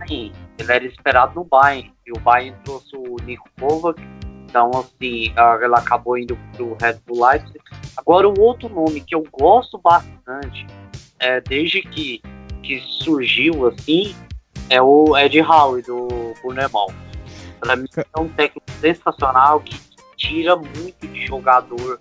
Sim, 0.08 0.32
ele 0.58 0.72
era 0.72 0.84
esperado 0.84 1.34
no 1.34 1.44
Bayern. 1.44 1.92
E 2.06 2.12
o 2.12 2.20
Bayern 2.20 2.56
trouxe 2.64 2.96
o 2.96 3.16
Nico 3.24 3.48
Kovac. 3.58 4.00
Então, 4.44 4.70
assim, 4.74 5.32
ela 5.36 5.78
acabou 5.78 6.18
indo 6.18 6.36
pro 6.54 6.76
Red 6.80 6.98
Bull 7.06 7.26
Leipzig. 7.26 7.58
Agora, 7.96 8.28
o 8.28 8.38
outro 8.40 8.68
nome 8.68 9.00
que 9.00 9.14
eu 9.14 9.24
gosto 9.32 9.78
bastante, 9.78 10.66
é, 11.18 11.40
desde 11.40 11.80
que, 11.80 12.20
que 12.62 12.80
surgiu, 12.80 13.66
assim, 13.68 14.14
é 14.68 14.80
o 14.80 15.16
Ed 15.16 15.40
Howe, 15.40 15.80
do 15.82 16.34
Bournemouth. 16.42 16.92
Para 17.60 17.76
mim, 17.76 17.86
é 17.96 18.20
um 18.20 18.28
técnico 18.28 18.70
sensacional 18.80 19.60
que 19.60 19.80
tira 20.16 20.54
muito 20.56 21.06
de 21.06 21.26
jogador 21.26 22.00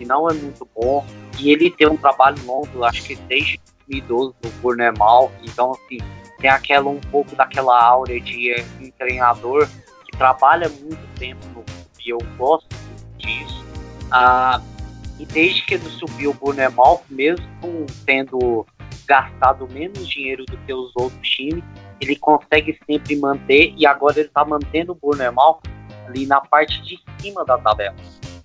que 0.00 0.06
não 0.06 0.28
é 0.28 0.32
muito 0.32 0.66
bom. 0.74 1.04
E 1.38 1.50
ele 1.50 1.70
tem 1.70 1.88
um 1.88 1.96
trabalho 1.96 2.42
longo, 2.46 2.84
acho 2.84 3.02
que 3.02 3.14
desde 3.14 3.60
2012 3.88 4.34
no 4.42 4.50
Bournemouth. 4.62 5.30
Então, 5.42 5.72
assim, 5.72 5.98
tem 6.40 6.50
aquela 6.50 6.88
um 6.88 7.00
pouco 7.00 7.36
daquela 7.36 7.80
aura 7.82 8.18
de 8.18 8.54
um 8.80 8.90
treinador 8.92 9.68
que 10.04 10.16
trabalha 10.16 10.68
muito 10.68 11.06
tempo 11.18 11.46
no 11.54 11.64
e 12.04 12.10
eu 12.10 12.18
gosto 12.36 12.66
disso. 13.18 13.64
Ah, 14.10 14.60
e 15.18 15.26
desde 15.26 15.62
que 15.64 15.74
ele 15.74 15.88
subiu 15.90 16.30
o 16.30 16.34
Bournemouth, 16.34 17.02
mesmo 17.10 17.86
tendo 18.06 18.66
gastado 19.06 19.68
menos 19.70 20.08
dinheiro 20.08 20.44
do 20.46 20.56
que 20.56 20.72
os 20.72 20.92
outros 20.96 21.28
times, 21.28 21.62
ele 22.00 22.16
consegue 22.16 22.78
sempre 22.86 23.16
manter 23.16 23.74
e 23.76 23.84
agora 23.84 24.18
ele 24.18 24.28
está 24.28 24.44
mantendo 24.44 24.92
o 24.92 24.94
Bournemouth 24.94 25.60
ali 26.06 26.26
na 26.26 26.40
parte 26.40 26.80
de 26.82 26.98
cima 27.20 27.44
da 27.44 27.58
tabela. 27.58 27.94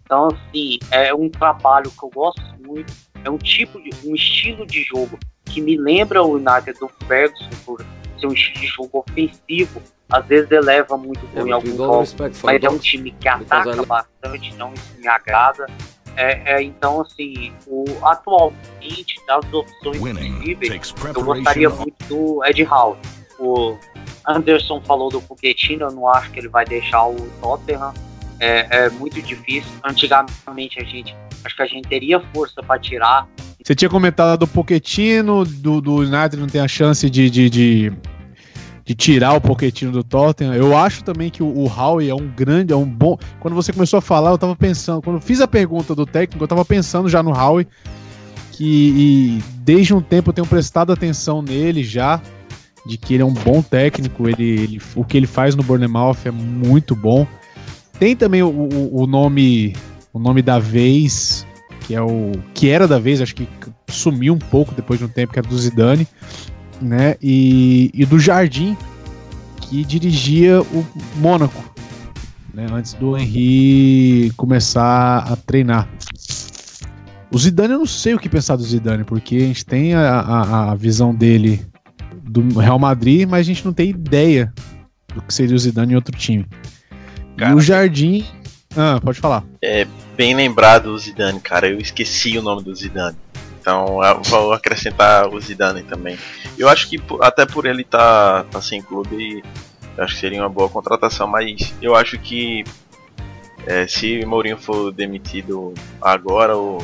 Então, 0.04 0.28
assim, 0.28 0.78
é 0.92 1.14
um 1.14 1.30
trabalho 1.30 1.90
que 1.90 2.04
eu 2.04 2.10
gosto 2.10 2.44
muito, 2.60 2.94
é 3.24 3.30
um 3.30 3.38
tipo 3.38 3.82
de, 3.82 3.90
um 4.08 4.14
estilo 4.14 4.66
de 4.66 4.84
jogo 4.84 5.18
que 5.46 5.62
me 5.62 5.78
lembra 5.78 6.24
o 6.24 6.36
United 6.36 6.80
do 6.80 6.90
Ferguson 7.08 7.50
por 7.66 7.86
ser 8.20 8.28
um 8.28 8.34
estilo 8.34 8.60
de 8.60 8.68
jogo 8.68 9.06
ofensivo. 9.08 9.82
Às 10.10 10.26
vezes 10.26 10.52
eleva 10.52 10.98
muito 10.98 11.26
gol 11.28 11.48
em 11.48 11.52
alguns 11.52 11.78
jogos, 11.78 12.16
mas 12.44 12.64
é 12.64 12.70
um 12.70 12.78
time 12.78 13.12
que 13.12 13.28
ataca 13.28 13.84
bastante, 13.84 14.52
então 14.54 14.72
isso 14.74 15.00
me 15.00 15.08
agrada. 15.08 15.66
É, 16.16 16.54
é, 16.54 16.64
então, 16.64 17.02
assim, 17.02 17.52
o, 17.68 17.84
atualmente, 18.04 19.20
das 19.28 19.52
opções 19.52 19.98
possíveis, 19.98 20.94
eu 21.16 21.24
gostaria 21.24 21.70
muito 21.70 22.06
do 22.08 22.46
Ed 22.46 22.64
Howe. 22.64 22.98
O, 23.38 23.78
Anderson 24.28 24.82
falou 24.82 25.10
do 25.10 25.22
Pochettino, 25.22 25.86
eu 25.86 25.92
não 25.92 26.08
acho 26.08 26.32
que 26.32 26.40
ele 26.40 26.48
vai 26.48 26.66
deixar 26.66 27.06
o 27.06 27.16
Tottenham. 27.42 27.94
É, 28.40 28.86
é 28.86 28.90
muito 28.90 29.22
difícil. 29.22 29.72
Antigamente 29.84 30.80
a 30.80 30.84
gente, 30.84 31.16
acho 31.44 31.56
que 31.56 31.62
a 31.62 31.68
gente 31.68 31.88
teria 31.88 32.20
força 32.34 32.62
para 32.64 32.80
tirar. 32.80 33.28
Você 33.66 33.74
tinha 33.74 33.90
comentado 33.90 34.38
do 34.42 34.48
Pochettino, 34.48 35.44
do, 35.44 35.82
do 35.82 35.96
United 35.96 36.38
não 36.38 36.46
tem 36.46 36.62
a 36.62 36.68
chance 36.68 37.10
de, 37.10 37.32
de, 37.32 37.50
de, 37.50 37.94
de 38.86 38.94
tirar 38.94 39.34
o 39.34 39.42
Pochettino 39.42 39.92
do 39.92 40.04
Tottenham. 40.04 40.54
Eu 40.54 40.78
acho 40.78 41.04
também 41.04 41.32
que 41.32 41.42
o, 41.42 41.48
o 41.48 41.66
Howie 41.66 42.08
é 42.08 42.14
um 42.14 42.28
grande, 42.28 42.72
é 42.72 42.76
um 42.76 42.86
bom. 42.86 43.18
Quando 43.40 43.56
você 43.56 43.74
começou 43.74 43.98
a 43.98 44.02
falar, 44.04 44.30
eu 44.30 44.38
tava 44.38 44.56
pensando, 44.56 45.02
quando 45.02 45.16
eu 45.16 45.22
fiz 45.22 45.42
a 45.42 45.48
pergunta 45.48 45.96
do 45.96 46.06
técnico, 46.06 46.44
eu 46.44 46.48
tava 46.48 46.64
pensando 46.64 47.10
já 47.10 47.24
no 47.24 47.32
Howie 47.32 47.68
que 48.52 49.42
desde 49.64 49.96
um 49.96 50.02
tempo 50.02 50.30
eu 50.30 50.34
tenho 50.34 50.48
prestado 50.48 50.94
atenção 50.94 51.42
nele 51.42 51.84
já, 51.84 52.22
de 52.86 53.00
que 53.00 53.16
ele 53.16 53.24
é 53.24 53.26
um 53.26 53.34
bom 53.34 53.64
técnico, 53.64 54.30
ele, 54.30 54.44
ele 54.44 54.82
o 54.96 55.04
que 55.04 55.18
ele 55.18 55.26
faz 55.26 55.56
no 55.56 55.64
Bournemouth 55.64 56.18
é 56.24 56.30
muito 56.30 56.96
bom. 56.96 57.26
Tem 58.00 58.16
também 58.16 58.44
o, 58.44 58.48
o, 58.48 59.02
o, 59.02 59.08
nome 59.08 59.76
o 60.14 60.20
nome 60.20 60.44
da 60.44 60.60
vez, 60.60 61.48
que 61.86 61.94
é 61.94 62.02
o 62.02 62.32
que 62.54 62.70
era 62.70 62.88
da 62.88 62.98
vez, 62.98 63.22
acho 63.22 63.36
que 63.36 63.48
sumiu 63.88 64.34
um 64.34 64.40
pouco 64.40 64.74
depois 64.74 65.00
de 65.00 65.06
um 65.06 65.08
tempo, 65.08 65.32
que 65.32 65.40
era 65.40 65.48
do 65.48 65.58
Zidane, 65.58 66.08
né? 66.82 67.16
E, 67.22 67.92
e 67.94 68.06
do 68.06 68.20
Jardim, 68.20 68.76
que 69.62 69.86
dirigia 69.86 70.62
o 70.62 70.86
Mônaco, 71.18 71.64
né? 72.54 72.66
Antes 72.72 72.94
do 72.94 73.16
Henry 73.16 74.32
começar 74.36 75.20
a 75.32 75.36
treinar. 75.36 75.88
O 77.32 77.38
Zidane, 77.38 77.74
eu 77.74 77.80
não 77.80 77.86
sei 77.86 78.16
o 78.16 78.20
que 78.20 78.30
pensar 78.30 78.56
do 78.56 78.64
Zidane, 78.64 79.04
porque 79.04 79.36
a 79.36 79.40
gente 79.42 79.66
tem 79.66 79.94
a, 79.94 80.20
a, 80.22 80.72
a 80.72 80.76
visão 80.76 81.14
dele 81.14 81.64
do 82.24 82.60
Real 82.60 82.80
Madrid, 82.80 83.28
mas 83.30 83.42
a 83.42 83.44
gente 83.44 83.64
não 83.64 83.74
tem 83.74 83.90
ideia 83.90 84.52
do 85.14 85.22
que 85.22 85.34
seria 85.34 85.56
o 85.56 85.60
Zidane 85.60 85.94
em 85.94 85.96
outro 85.96 86.18
time. 86.18 86.48
Cara, 87.38 87.52
e 87.52 87.56
o 87.56 87.62
Jardim. 87.62 88.26
Ah, 88.76 89.00
pode 89.02 89.20
falar. 89.20 89.44
É 89.62 89.86
bem 90.16 90.34
lembrado 90.34 90.88
o 90.88 90.98
Zidane, 90.98 91.40
cara. 91.40 91.68
Eu 91.68 91.80
esqueci 91.80 92.38
o 92.38 92.42
nome 92.42 92.64
do 92.64 92.74
Zidane. 92.74 93.18
Então 93.60 94.00
vou 94.24 94.54
acrescentar 94.54 95.28
o 95.28 95.40
Zidane 95.40 95.84
também. 95.84 96.18
Eu 96.58 96.70
acho 96.70 96.90
que 96.90 97.02
até 97.22 97.46
por 97.46 97.66
ele 97.66 97.82
estar 97.82 98.44
tá, 98.44 98.50
tá 98.52 98.62
sem 98.62 98.82
clube, 98.82 99.44
acho 99.98 100.14
que 100.14 100.20
seria 100.20 100.42
uma 100.42 100.50
boa 100.50 100.70
contratação, 100.70 101.28
mas 101.28 101.74
eu 101.82 101.96
acho 101.96 102.18
que 102.20 102.64
é, 103.66 103.88
se 103.88 104.24
Mourinho 104.26 104.58
for 104.58 104.92
demitido 104.92 105.74
agora, 106.02 106.56
ou 106.56 106.84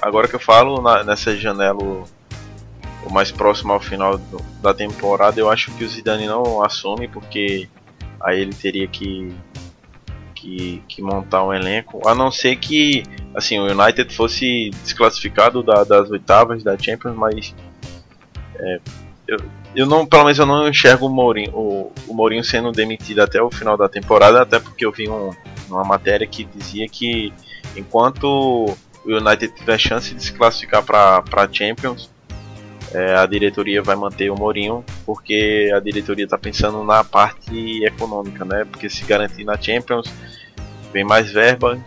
agora 0.00 0.28
que 0.28 0.36
eu 0.36 0.40
falo, 0.40 0.80
na, 0.80 1.02
nessa 1.02 1.36
janela 1.36 1.82
o 3.04 3.12
mais 3.12 3.30
próximo 3.30 3.72
ao 3.72 3.80
final 3.80 4.18
do, 4.18 4.40
da 4.60 4.74
temporada, 4.74 5.38
eu 5.38 5.50
acho 5.50 5.70
que 5.72 5.84
o 5.84 5.88
Zidane 5.88 6.26
não 6.26 6.62
assume, 6.62 7.08
porque 7.08 7.68
aí 8.20 8.40
ele 8.40 8.54
teria 8.54 8.86
que, 8.86 9.32
que, 10.46 10.82
que 10.88 11.02
montar 11.02 11.44
um 11.44 11.52
elenco, 11.52 12.00
a 12.08 12.14
não 12.14 12.30
ser 12.30 12.54
que 12.56 13.02
assim, 13.34 13.58
o 13.58 13.64
United 13.64 14.14
fosse 14.14 14.70
desclassificado 14.82 15.62
da, 15.62 15.82
das 15.82 16.08
oitavas 16.08 16.62
da 16.62 16.78
Champions, 16.78 17.16
mas 17.16 17.54
é, 18.54 18.80
eu, 19.26 19.38
eu 19.74 19.86
não, 19.86 20.06
pelo 20.06 20.22
menos 20.22 20.38
eu 20.38 20.46
não 20.46 20.68
enxergo 20.68 21.06
o 21.06 21.10
Mourinho, 21.10 21.50
o, 21.52 21.92
o 22.06 22.14
Mourinho 22.14 22.44
sendo 22.44 22.70
demitido 22.70 23.20
até 23.20 23.42
o 23.42 23.50
final 23.50 23.76
da 23.76 23.88
temporada, 23.88 24.40
até 24.40 24.60
porque 24.60 24.86
eu 24.86 24.92
vi 24.92 25.08
um, 25.08 25.32
uma 25.68 25.82
matéria 25.82 26.26
que 26.26 26.44
dizia 26.44 26.88
que 26.88 27.32
enquanto 27.76 28.24
o 28.24 28.76
United 29.04 29.52
tiver 29.52 29.78
chance 29.78 30.14
de 30.14 30.22
se 30.22 30.32
classificar 30.32 30.84
para 30.84 31.48
Champions, 31.52 32.08
é, 32.92 33.14
a 33.16 33.26
diretoria 33.26 33.82
vai 33.82 33.96
manter 33.96 34.30
o 34.30 34.36
Mourinho, 34.36 34.84
porque 35.04 35.70
a 35.74 35.80
diretoria 35.80 36.24
está 36.24 36.38
pensando 36.38 36.82
na 36.84 37.02
parte 37.02 37.84
econômica, 37.84 38.44
né? 38.44 38.64
Porque 38.64 38.88
se 38.88 39.04
garantir 39.04 39.44
na 39.44 39.60
Champions, 39.60 40.12
vem 40.92 41.04
mais 41.04 41.30
verba 41.30 41.78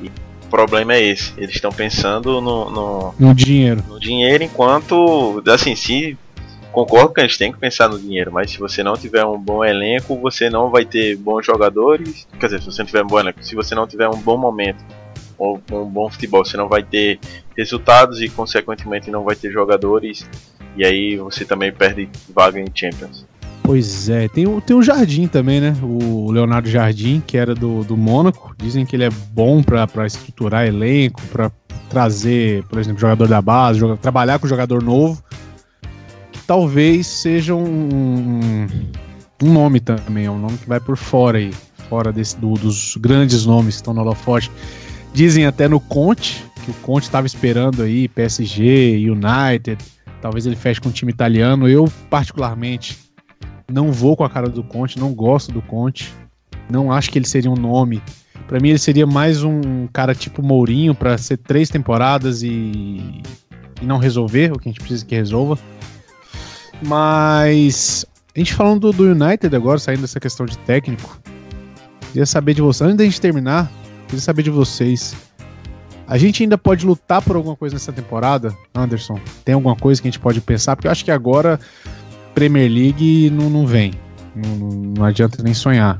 e 0.00 0.06
o 0.06 0.48
problema 0.48 0.94
é 0.94 1.02
esse. 1.02 1.32
Eles 1.36 1.54
estão 1.54 1.70
pensando 1.70 2.40
no, 2.40 2.70
no, 2.70 3.14
no, 3.18 3.34
dinheiro. 3.34 3.82
No 3.88 4.00
dinheiro, 4.00 4.44
enquanto, 4.44 5.42
assim, 5.48 5.74
se 5.74 6.16
concordo 6.72 7.12
que 7.12 7.20
a 7.20 7.24
gente 7.24 7.38
tem 7.38 7.52
que 7.52 7.58
pensar 7.58 7.88
no 7.88 7.98
dinheiro, 7.98 8.30
mas 8.32 8.50
se 8.52 8.58
você 8.58 8.82
não 8.82 8.94
tiver 8.94 9.24
um 9.24 9.38
bom 9.38 9.64
elenco, 9.64 10.16
você 10.18 10.48
não 10.48 10.70
vai 10.70 10.84
ter 10.84 11.16
bons 11.16 11.44
jogadores. 11.44 12.26
Quer 12.38 12.46
dizer, 12.46 12.60
se 12.60 12.66
você 12.66 12.82
não 12.82 12.86
tiver 12.86 13.02
um 13.02 13.08
bom 13.08 13.18
elenco, 13.18 13.44
se 13.44 13.54
você 13.54 13.74
não 13.74 13.86
tiver 13.86 14.08
um 14.08 14.20
bom 14.20 14.36
momento 14.36 14.84
ou 15.38 15.62
um 15.70 15.84
bom 15.84 16.10
futebol, 16.10 16.44
você 16.44 16.56
não 16.56 16.68
vai 16.68 16.82
ter 16.82 17.18
resultados 17.56 18.20
e 18.20 18.28
consequentemente 18.28 19.10
não 19.10 19.24
vai 19.24 19.36
ter 19.36 19.50
jogadores 19.52 20.28
e 20.76 20.84
aí 20.84 21.16
você 21.16 21.44
também 21.44 21.72
perde 21.72 22.08
vaga 22.34 22.60
em 22.60 22.66
Champions. 22.74 23.26
Pois 23.62 24.08
é, 24.08 24.28
tem 24.28 24.46
o, 24.46 24.62
tem 24.62 24.74
o 24.74 24.82
Jardim 24.82 25.26
também, 25.26 25.60
né? 25.60 25.76
O 25.82 26.30
Leonardo 26.30 26.70
Jardim, 26.70 27.22
que 27.26 27.36
era 27.36 27.54
do, 27.54 27.84
do 27.84 27.98
Mônaco. 27.98 28.54
Dizem 28.56 28.86
que 28.86 28.96
ele 28.96 29.04
é 29.04 29.10
bom 29.10 29.62
para 29.62 30.06
estruturar 30.06 30.66
elenco, 30.66 31.20
para 31.30 31.52
trazer, 31.90 32.62
por 32.64 32.78
exemplo, 32.78 32.98
jogador 32.98 33.28
da 33.28 33.42
base, 33.42 33.80
trabalhar 34.00 34.38
com 34.38 34.46
jogador 34.46 34.82
novo. 34.82 35.22
Que 36.32 36.40
talvez 36.46 37.06
seja 37.06 37.54
um, 37.54 38.66
um 39.42 39.52
nome 39.52 39.80
também, 39.80 40.24
é 40.24 40.30
um 40.30 40.38
nome 40.38 40.56
que 40.56 40.68
vai 40.68 40.80
por 40.80 40.96
fora 40.96 41.36
aí, 41.36 41.52
fora 41.90 42.10
desse, 42.10 42.38
do, 42.38 42.54
dos 42.54 42.96
grandes 42.96 43.44
nomes 43.44 43.74
que 43.74 43.80
estão 43.80 43.92
no 43.92 44.00
holofote. 44.00 44.50
Dizem 45.12 45.46
até 45.46 45.66
no 45.68 45.80
Conte, 45.80 46.44
que 46.64 46.70
o 46.70 46.74
Conte 46.74 47.04
estava 47.04 47.26
esperando 47.26 47.82
aí 47.82 48.08
PSG, 48.08 49.10
United, 49.10 49.78
talvez 50.20 50.46
ele 50.46 50.56
feche 50.56 50.80
com 50.80 50.88
um 50.88 50.92
time 50.92 51.10
italiano. 51.10 51.68
Eu, 51.68 51.90
particularmente, 52.10 52.98
não 53.70 53.92
vou 53.92 54.16
com 54.16 54.24
a 54.24 54.30
cara 54.30 54.48
do 54.48 54.62
Conte, 54.62 54.98
não 54.98 55.12
gosto 55.12 55.52
do 55.52 55.62
Conte. 55.62 56.12
Não 56.70 56.92
acho 56.92 57.10
que 57.10 57.18
ele 57.18 57.26
seria 57.26 57.50
um 57.50 57.56
nome. 57.56 58.02
Para 58.46 58.60
mim, 58.60 58.70
ele 58.70 58.78
seria 58.78 59.06
mais 59.06 59.42
um 59.42 59.86
cara 59.92 60.14
tipo 60.14 60.42
Mourinho 60.42 60.94
para 60.94 61.18
ser 61.18 61.36
três 61.38 61.68
temporadas 61.68 62.42
e, 62.42 63.22
e 63.80 63.84
não 63.84 63.98
resolver 63.98 64.52
o 64.52 64.58
que 64.58 64.68
a 64.68 64.72
gente 64.72 64.80
precisa 64.80 65.04
que 65.04 65.14
resolva. 65.14 65.58
Mas 66.86 68.06
a 68.34 68.38
gente 68.38 68.54
falando 68.54 68.92
do, 68.92 68.92
do 68.92 69.04
United 69.04 69.54
agora, 69.54 69.78
saindo 69.78 70.02
dessa 70.02 70.20
questão 70.20 70.46
de 70.46 70.56
técnico, 70.58 71.20
queria 72.08 72.24
saber 72.24 72.54
de 72.54 72.62
você, 72.62 72.84
antes 72.84 72.96
da 72.96 73.04
gente 73.04 73.20
terminar, 73.20 73.70
Queria 74.08 74.20
saber 74.22 74.42
de 74.42 74.50
vocês. 74.50 75.14
A 76.06 76.16
gente 76.16 76.42
ainda 76.42 76.56
pode 76.56 76.86
lutar 76.86 77.20
por 77.20 77.36
alguma 77.36 77.54
coisa 77.54 77.74
nessa 77.74 77.92
temporada, 77.92 78.56
Anderson? 78.74 79.20
Tem 79.44 79.54
alguma 79.54 79.76
coisa 79.76 80.00
que 80.00 80.08
a 80.08 80.10
gente 80.10 80.18
pode 80.18 80.40
pensar? 80.40 80.74
Porque 80.74 80.88
eu 80.88 80.92
acho 80.92 81.04
que 81.04 81.10
agora 81.10 81.60
Premier 82.34 82.70
League 82.70 83.28
não, 83.28 83.50
não 83.50 83.66
vem. 83.66 83.92
Não, 84.34 84.56
não 84.96 85.04
adianta 85.04 85.42
nem 85.42 85.52
sonhar. 85.52 85.98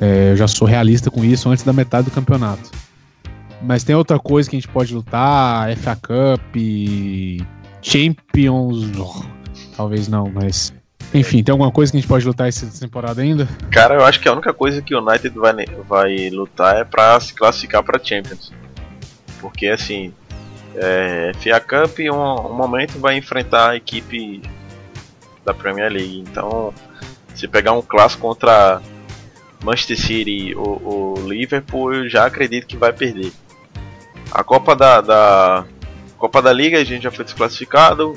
É, 0.00 0.32
eu 0.32 0.36
já 0.36 0.48
sou 0.48 0.66
realista 0.66 1.10
com 1.10 1.22
isso 1.22 1.50
antes 1.50 1.62
da 1.62 1.72
metade 1.72 2.06
do 2.06 2.10
campeonato. 2.10 2.70
Mas 3.62 3.84
tem 3.84 3.94
outra 3.94 4.18
coisa 4.18 4.48
que 4.48 4.56
a 4.56 4.58
gente 4.58 4.68
pode 4.68 4.94
lutar? 4.94 5.76
FA 5.76 5.96
Cup, 5.96 6.56
Champions. 7.82 8.90
Talvez 9.76 10.08
não, 10.08 10.30
mas 10.32 10.72
enfim, 11.12 11.42
tem 11.42 11.52
alguma 11.52 11.72
coisa 11.72 11.90
que 11.90 11.98
a 11.98 12.00
gente 12.00 12.08
pode 12.08 12.24
lutar 12.24 12.48
essa 12.48 12.66
temporada 12.78 13.20
ainda? 13.20 13.48
Cara, 13.70 13.96
eu 13.96 14.04
acho 14.04 14.20
que 14.20 14.28
a 14.28 14.32
única 14.32 14.54
coisa 14.54 14.80
que 14.80 14.94
o 14.94 15.00
United 15.00 15.36
vai, 15.36 15.52
vai 15.88 16.30
lutar 16.30 16.76
é 16.76 16.84
para 16.84 17.18
se 17.20 17.34
classificar 17.34 17.82
para 17.82 18.02
Champions. 18.02 18.52
Porque 19.40 19.66
assim, 19.66 20.12
é, 20.76 21.32
Cup 21.60 21.98
um, 21.98 22.50
um, 22.50 22.54
momento 22.54 22.98
vai 22.98 23.16
enfrentar 23.16 23.70
a 23.70 23.76
equipe 23.76 24.40
da 25.44 25.52
Premier 25.52 25.90
League. 25.90 26.20
Então, 26.20 26.72
se 27.34 27.48
pegar 27.48 27.72
um 27.72 27.82
clássico 27.82 28.22
contra 28.22 28.80
Manchester 29.64 29.98
City 29.98 30.54
ou, 30.54 30.80
ou 30.84 31.28
Liverpool, 31.28 31.92
eu 31.92 32.08
já 32.08 32.26
acredito 32.26 32.66
que 32.66 32.76
vai 32.76 32.92
perder. 32.92 33.32
A 34.30 34.44
Copa 34.44 34.76
da, 34.76 35.00
da 35.00 35.64
Copa 36.16 36.40
da 36.40 36.52
Liga 36.52 36.78
a 36.78 36.84
gente 36.84 37.02
já 37.02 37.10
foi 37.10 37.24
desclassificado. 37.24 38.14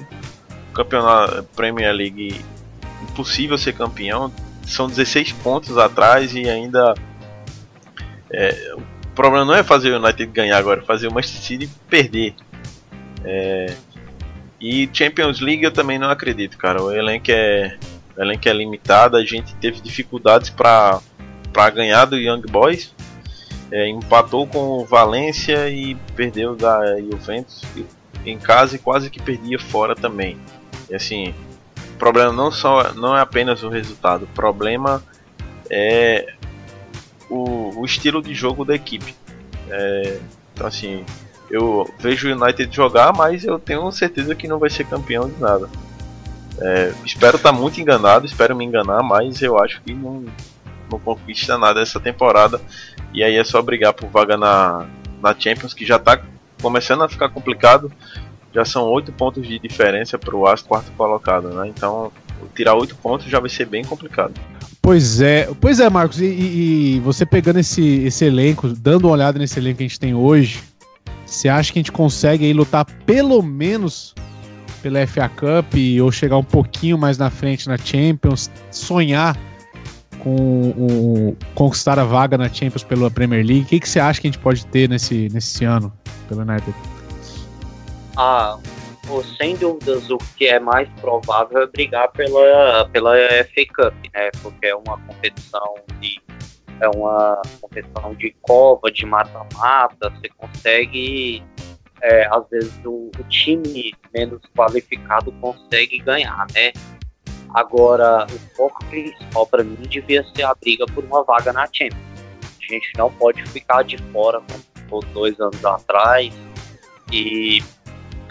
Campeonato 0.74 1.44
Premier 1.56 1.94
League 1.94 2.44
impossível 3.14 3.58
ser 3.58 3.74
campeão. 3.74 4.32
São 4.66 4.88
16 4.88 5.32
pontos 5.34 5.78
atrás 5.78 6.34
e 6.34 6.50
ainda. 6.50 6.96
É, 8.32 8.74
o 8.76 9.16
problema 9.16 9.46
não 9.46 9.54
é 9.54 9.62
fazer 9.64 9.92
o 9.92 10.02
United 10.02 10.26
ganhar 10.32 10.58
agora, 10.58 10.82
é 10.82 10.86
fazer 10.86 11.08
o 11.08 11.14
Manchester 11.14 11.42
City 11.42 11.70
perder. 11.88 12.34
É, 13.24 13.76
e 14.60 14.90
Champions 14.92 15.40
League 15.40 15.64
eu 15.64 15.72
também 15.72 16.00
não 16.00 16.10
acredito, 16.10 16.58
cara. 16.58 16.82
O 16.82 16.92
elenco 16.92 17.30
é, 17.30 17.78
o 18.18 18.22
elenco 18.22 18.48
é 18.48 18.54
limitado, 18.54 19.18
a 19.18 19.24
gente 19.24 19.54
teve 19.56 19.82
dificuldades 19.82 20.50
para 20.50 21.02
ganhar 21.74 22.06
do 22.06 22.18
Young 22.18 22.42
Boys. 22.50 22.94
É, 23.72 23.88
empatou 23.90 24.46
com 24.46 24.60
o 24.60 24.86
Valência 24.86 25.68
e 25.70 25.96
perdeu 26.16 26.56
da 26.56 27.00
Juventus 27.00 27.64
em 28.24 28.38
casa 28.38 28.76
e 28.76 28.80
quase 28.80 29.10
que 29.10 29.22
perdia 29.22 29.60
fora 29.60 29.96
também. 29.96 30.38
E 30.90 30.96
assim, 30.96 31.34
o 31.94 31.98
problema 31.98 32.32
não, 32.32 32.52
só, 32.52 32.94
não 32.94 33.16
é 33.16 33.22
apenas 33.22 33.64
o 33.64 33.70
resultado, 33.70 34.24
o 34.24 34.28
problema 34.28 35.04
é 35.70 36.34
o, 37.30 37.80
o 37.80 37.86
estilo 37.86 38.22
de 38.22 38.34
jogo 38.34 38.66
da 38.66 38.76
equipe. 38.76 39.16
É, 39.70 40.20
então 40.54 40.68
assim, 40.68 41.06
eu 41.50 41.90
vejo 42.00 42.28
o 42.28 42.32
United 42.32 42.76
jogar, 42.76 43.14
mas 43.14 43.44
eu 43.44 43.60
tenho 43.60 43.92
certeza 43.92 44.36
que 44.36 44.48
não 44.48 44.60
vai 44.60 44.70
ser 44.70 44.86
campeão 44.86 45.30
de 45.30 45.40
nada. 45.40 45.70
É, 46.60 46.94
espero 47.06 47.38
estar 47.38 47.52
tá 47.52 47.58
muito 47.58 47.80
enganado, 47.80 48.26
espero 48.26 48.56
me 48.56 48.66
enganar, 48.66 49.02
mas 49.02 49.42
eu 49.42 49.62
acho 49.62 49.82
que 49.82 49.94
não, 49.94 50.26
não 50.92 51.00
conquista 51.00 51.58
nada 51.58 51.82
essa 51.82 52.00
temporada. 52.00 52.62
E 53.14 53.24
aí 53.24 53.36
é 53.36 53.44
só 53.44 53.62
brigar 53.62 53.94
por 53.94 54.10
vaga 54.10 54.38
na, 54.38 54.86
na 55.22 55.36
Champions, 55.38 55.74
que 55.74 55.86
já 55.86 55.98
está 55.98 56.20
começando 56.62 57.04
a 57.04 57.10
ficar 57.10 57.30
complicado. 57.30 57.92
Já 58.54 58.64
são 58.66 58.88
oito 58.90 59.12
pontos 59.12 59.48
de 59.48 59.58
diferença 59.60 60.18
para 60.18 60.36
o 60.36 60.48
Aston 60.48 60.70
quarto 60.70 60.92
colocado, 60.92 61.50
né? 61.50 61.68
Então 61.68 62.12
tirar 62.56 62.76
oito 62.76 62.96
pontos 62.96 63.28
já 63.28 63.40
vai 63.40 63.50
ser 63.50 63.66
bem 63.66 63.84
complicado. 63.84 64.34
Pois 64.82 65.22
é, 65.22 65.50
pois 65.62 65.80
é, 65.80 65.90
Marcos. 65.90 66.20
E, 66.20 66.26
e, 66.26 67.00
você 67.00 67.26
pegando 67.26 67.60
esse, 67.60 68.04
esse 68.04 68.26
elenco, 68.26 68.68
dando 68.68 69.06
uma 69.06 69.14
olhada 69.14 69.40
nesse 69.40 69.58
elenco 69.58 69.78
que 69.78 69.84
a 69.84 69.88
gente 69.88 70.00
tem 70.00 70.14
hoje, 70.14 70.62
você 71.26 71.48
acha 71.48 71.72
que 71.72 71.80
a 71.80 71.82
gente 71.82 71.92
consegue 71.92 72.46
aí 72.46 72.54
lutar 72.54 72.86
pelo 73.06 73.42
menos 73.42 74.14
pela 74.82 75.08
FA 75.08 75.30
Cup 75.30 75.74
ou 76.02 76.12
chegar 76.12 76.38
um 76.38 76.44
pouquinho 76.44 76.98
mais 76.98 77.18
na 77.18 77.30
frente 77.30 77.68
na 77.70 77.78
Champions, 77.78 78.52
sonhar 78.70 79.38
com 80.20 81.36
conquistar 81.56 81.98
a 81.98 82.04
vaga 82.04 82.38
na 82.38 82.50
Champions 82.50 82.84
pela 82.84 83.10
Premier 83.10 83.46
League? 83.46 83.64
O 83.64 83.66
que, 83.66 83.80
que 83.80 83.90
você 83.90 84.00
acha 84.00 84.20
que 84.20 84.28
a 84.28 84.32
gente 84.32 84.42
pode 84.42 84.66
ter 84.68 84.90
nesse, 84.90 85.30
nesse 85.32 85.64
ano 85.64 85.94
pelo 86.28 86.42
United? 86.42 86.74
Ah, 88.16 88.58
sem 89.38 89.56
dúvidas, 89.56 90.10
o 90.10 90.18
que 90.38 90.48
é 90.48 90.60
mais 90.60 90.88
provável 91.02 91.64
é 91.64 91.68
brigar 91.68 92.12
pela, 92.12 92.88
pela 92.90 93.16
FA 93.16 93.66
Cup, 93.76 93.94
né? 94.14 94.30
Porque 94.42 94.68
é 94.68 94.76
uma 94.76 94.98
competição 95.00 95.76
de 96.00 96.22
é 96.80 96.90
uma 96.90 97.42
competição 97.62 98.14
de 98.16 98.36
cova, 98.42 98.92
de 98.92 99.06
mata-mata, 99.06 100.10
você 100.10 100.28
consegue 100.36 101.44
é, 102.02 102.28
às 102.30 102.48
vezes 102.50 102.74
o, 102.84 103.10
o, 103.18 103.24
time 103.30 103.94
menos 104.14 104.42
qualificado 104.56 105.32
consegue 105.34 106.00
ganhar, 106.00 106.46
né? 106.54 106.74
Agora, 107.54 108.26
o 108.26 108.56
foco 108.56 108.84
principal 108.86 109.48
para 109.48 109.64
mim 109.64 109.78
devia 109.88 110.26
ser 110.36 110.44
a 110.44 110.54
briga 110.56 110.86
por 110.88 111.04
uma 111.06 111.24
vaga 111.24 111.54
na 111.54 111.66
Champions. 111.72 112.02
A 112.42 112.74
gente 112.74 112.92
não 112.98 113.12
pode 113.14 113.44
ficar 113.46 113.84
de 113.84 113.98
fora 114.12 114.42
como 114.90 115.02
dois 115.14 115.40
anos 115.40 115.64
atrás 115.64 116.34
e 117.12 117.64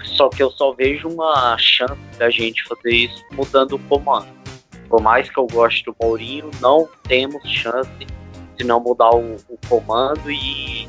só 0.05 0.29
que 0.29 0.43
eu 0.43 0.51
só 0.51 0.73
vejo 0.73 1.09
uma 1.09 1.57
chance 1.59 2.01
da 2.19 2.31
gente 2.31 2.63
fazer 2.65 2.91
isso 2.91 3.25
mudando 3.33 3.77
o 3.77 3.79
comando. 3.81 4.29
Por 4.89 5.01
mais 5.01 5.31
que 5.31 5.39
eu 5.39 5.47
goste 5.47 5.85
do 5.85 5.97
Mourinho, 6.01 6.51
não 6.61 6.89
temos 7.05 7.43
chance 7.49 8.07
de 8.57 8.65
não 8.65 8.81
mudar 8.81 9.11
o, 9.15 9.37
o 9.49 9.59
comando 9.69 10.31
e, 10.31 10.87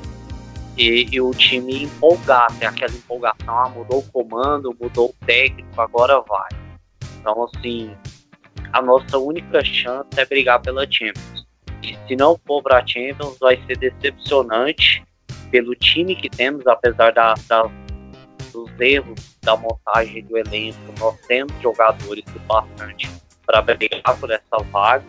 e, 0.78 1.08
e, 1.12 1.22
o 1.22 1.32
time 1.32 1.84
empolgar, 1.84 2.48
ter 2.60 2.66
aquela 2.66 2.94
empolgação, 2.94 3.58
ah, 3.58 3.70
mudou 3.70 4.00
o 4.00 4.12
comando, 4.12 4.76
mudou 4.80 5.10
o 5.10 5.26
técnico, 5.26 5.80
agora 5.80 6.22
vai. 6.28 6.50
Então, 7.20 7.46
assim, 7.46 7.96
a 8.74 8.82
nossa 8.82 9.18
única 9.18 9.64
chance 9.64 10.10
é 10.18 10.26
brigar 10.26 10.62
pela 10.62 10.86
Champions. 10.90 11.48
E 11.82 11.98
se 12.08 12.16
não 12.16 12.40
for 12.46 12.62
para 12.62 12.86
Champions, 12.86 13.38
vai 13.40 13.62
ser 13.66 13.78
decepcionante 13.78 15.04
pelo 15.52 15.76
time 15.76 16.16
que 16.16 16.30
temos, 16.30 16.66
apesar 16.66 17.14
da, 17.14 17.36
da 17.48 17.70
dos 18.74 18.82
erros 18.82 19.38
da 19.42 19.56
montagem 19.56 20.24
do 20.24 20.38
elenco, 20.38 20.78
nós 21.00 21.16
temos 21.28 21.54
jogadores 21.62 22.24
o 22.36 22.40
bastante 22.40 23.10
para 23.46 23.62
brigar 23.62 24.18
por 24.20 24.32
essa 24.32 24.58
vaga, 24.72 25.06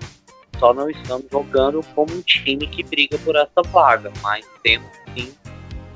só 0.59 0.73
não 0.73 0.91
estamos 0.91 1.27
jogando 1.31 1.81
como 1.95 2.13
um 2.15 2.23
time 2.23 2.67
que 2.67 2.83
briga 2.83 3.19
por 3.19 3.37
essa 3.37 3.63
vaga, 3.71 4.13
mas 4.23 4.47
temos 4.63 4.89
sim 5.15 5.33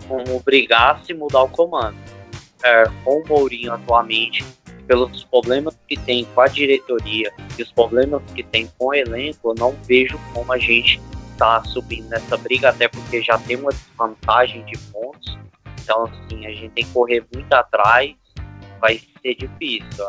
como 0.06 0.40
brigar 0.40 1.04
se 1.04 1.12
mudar 1.14 1.42
o 1.42 1.48
comando. 1.48 1.96
É, 2.64 2.84
com 3.04 3.20
o 3.20 3.28
Mourinho 3.28 3.72
atualmente, 3.72 4.44
pelos 4.86 5.22
problemas 5.24 5.78
que 5.86 5.96
tem 5.96 6.24
com 6.34 6.40
a 6.40 6.48
diretoria 6.48 7.32
e 7.56 7.62
os 7.62 7.70
problemas 7.70 8.22
que 8.34 8.42
tem 8.42 8.68
com 8.78 8.86
o 8.86 8.94
elenco, 8.94 9.50
eu 9.50 9.54
não 9.54 9.72
vejo 9.84 10.18
como 10.32 10.52
a 10.52 10.58
gente 10.58 11.00
está 11.32 11.62
subindo 11.64 12.08
nessa 12.08 12.36
briga, 12.36 12.70
até 12.70 12.88
porque 12.88 13.22
já 13.22 13.38
tem 13.38 13.56
uma 13.56 13.70
desvantagem 13.70 14.64
de 14.64 14.76
pontos 14.90 15.38
então, 15.88 16.04
assim, 16.04 16.44
a 16.44 16.50
gente 16.50 16.68
tem 16.70 16.84
que 16.84 16.92
correr 16.92 17.24
muito 17.34 17.50
atrás, 17.50 18.14
vai 18.78 19.00
ser 19.22 19.34
difícil. 19.34 20.04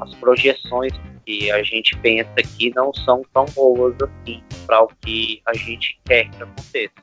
As 0.00 0.12
projeções 0.16 0.92
que 1.24 1.48
a 1.52 1.62
gente 1.62 1.96
pensa 1.98 2.28
aqui 2.36 2.72
não 2.74 2.92
são 2.92 3.22
tão 3.32 3.44
boas 3.54 3.94
assim 4.02 4.42
para 4.66 4.82
o 4.82 4.88
que 5.00 5.40
a 5.46 5.54
gente 5.54 6.00
quer 6.04 6.28
que 6.30 6.42
aconteça. 6.42 6.94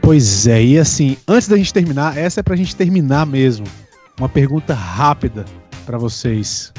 Pois 0.00 0.46
é, 0.46 0.62
e 0.62 0.78
assim, 0.78 1.16
antes 1.26 1.48
da 1.48 1.56
gente 1.56 1.72
terminar, 1.74 2.16
essa 2.16 2.40
é 2.40 2.42
para 2.42 2.54
a 2.54 2.56
gente 2.56 2.76
terminar 2.76 3.26
mesmo. 3.26 3.66
Uma 4.18 4.28
pergunta 4.28 4.72
rápida 4.72 5.44
para 5.84 5.98
vocês. 5.98 6.72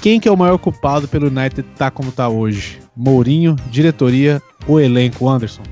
Quem 0.00 0.20
que 0.20 0.28
é 0.28 0.32
o 0.32 0.36
maior 0.36 0.58
culpado 0.58 1.08
pelo 1.08 1.26
United 1.26 1.62
tá 1.76 1.90
como 1.90 2.12
tá 2.12 2.28
hoje? 2.28 2.78
Mourinho, 2.96 3.56
diretoria 3.70 4.40
ou 4.68 4.80
elenco, 4.80 5.28
Anderson? 5.28 5.62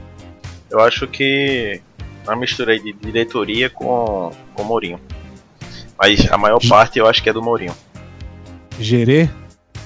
Eu 0.70 0.80
acho 0.80 1.06
que 1.06 1.80
uma 2.28 2.36
mistura 2.36 2.72
aí 2.72 2.80
de 2.80 2.92
diretoria 2.92 3.70
com, 3.70 4.30
com 4.54 4.64
Mourinho. 4.64 5.00
Mas 5.98 6.30
a 6.30 6.38
maior 6.38 6.60
parte 6.68 6.98
eu 6.98 7.06
acho 7.06 7.22
que 7.22 7.28
é 7.28 7.32
do 7.32 7.42
Mourinho. 7.42 7.74
Gerê? 8.78 9.28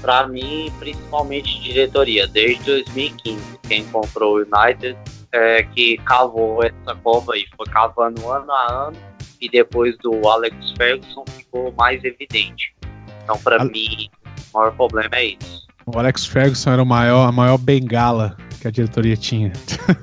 Pra 0.00 0.26
mim, 0.26 0.70
principalmente 0.78 1.60
diretoria, 1.60 2.26
desde 2.26 2.64
2015. 2.64 3.40
Quem 3.68 3.84
comprou 3.84 4.36
o 4.36 4.40
United 4.40 4.96
é, 5.32 5.62
que 5.62 5.96
cavou 5.98 6.62
essa 6.62 6.94
cova 7.02 7.34
aí, 7.34 7.46
foi 7.56 7.66
cavando 7.66 8.28
ano 8.30 8.52
a 8.52 8.72
ano 8.88 8.96
e 9.40 9.48
depois 9.48 9.96
do 9.98 10.28
Alex 10.28 10.56
Ferguson 10.76 11.24
ficou 11.36 11.72
mais 11.78 12.02
evidente. 12.04 12.74
Então, 13.22 13.38
para 13.38 13.64
mim, 13.64 14.08
o 14.52 14.58
maior 14.58 14.72
problema 14.72 15.14
é 15.14 15.24
isso. 15.26 15.66
O 15.86 15.98
Alex 15.98 16.26
Ferguson 16.26 16.72
era 16.72 16.82
o 16.82 16.86
maior, 16.86 17.28
a 17.28 17.32
maior 17.32 17.56
bengala 17.56 18.36
que 18.60 18.68
a 18.68 18.70
diretoria 18.70 19.16
tinha. 19.16 19.52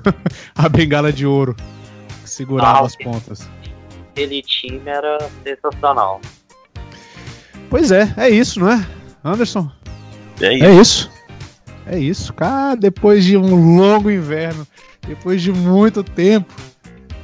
a 0.54 0.68
bengala 0.68 1.12
de 1.12 1.24
ouro 1.24 1.54
segurava 2.40 2.80
ah, 2.80 2.86
as 2.86 2.96
pontas. 2.96 3.48
Aquele 4.10 4.42
time 4.42 4.82
era 4.86 5.18
sensacional. 5.44 6.20
Pois 7.68 7.92
é, 7.92 8.12
é 8.16 8.30
isso, 8.30 8.60
não 8.60 8.70
é? 8.70 8.86
Anderson? 9.22 9.70
É 10.40 10.54
isso. 10.54 10.64
É 10.64 10.80
isso. 10.80 11.10
É 11.86 11.98
isso. 11.98 12.32
Cara, 12.32 12.76
depois 12.76 13.24
de 13.24 13.36
um 13.36 13.76
longo 13.76 14.10
inverno, 14.10 14.66
depois 15.06 15.42
de 15.42 15.52
muito 15.52 16.02
tempo, 16.02 16.52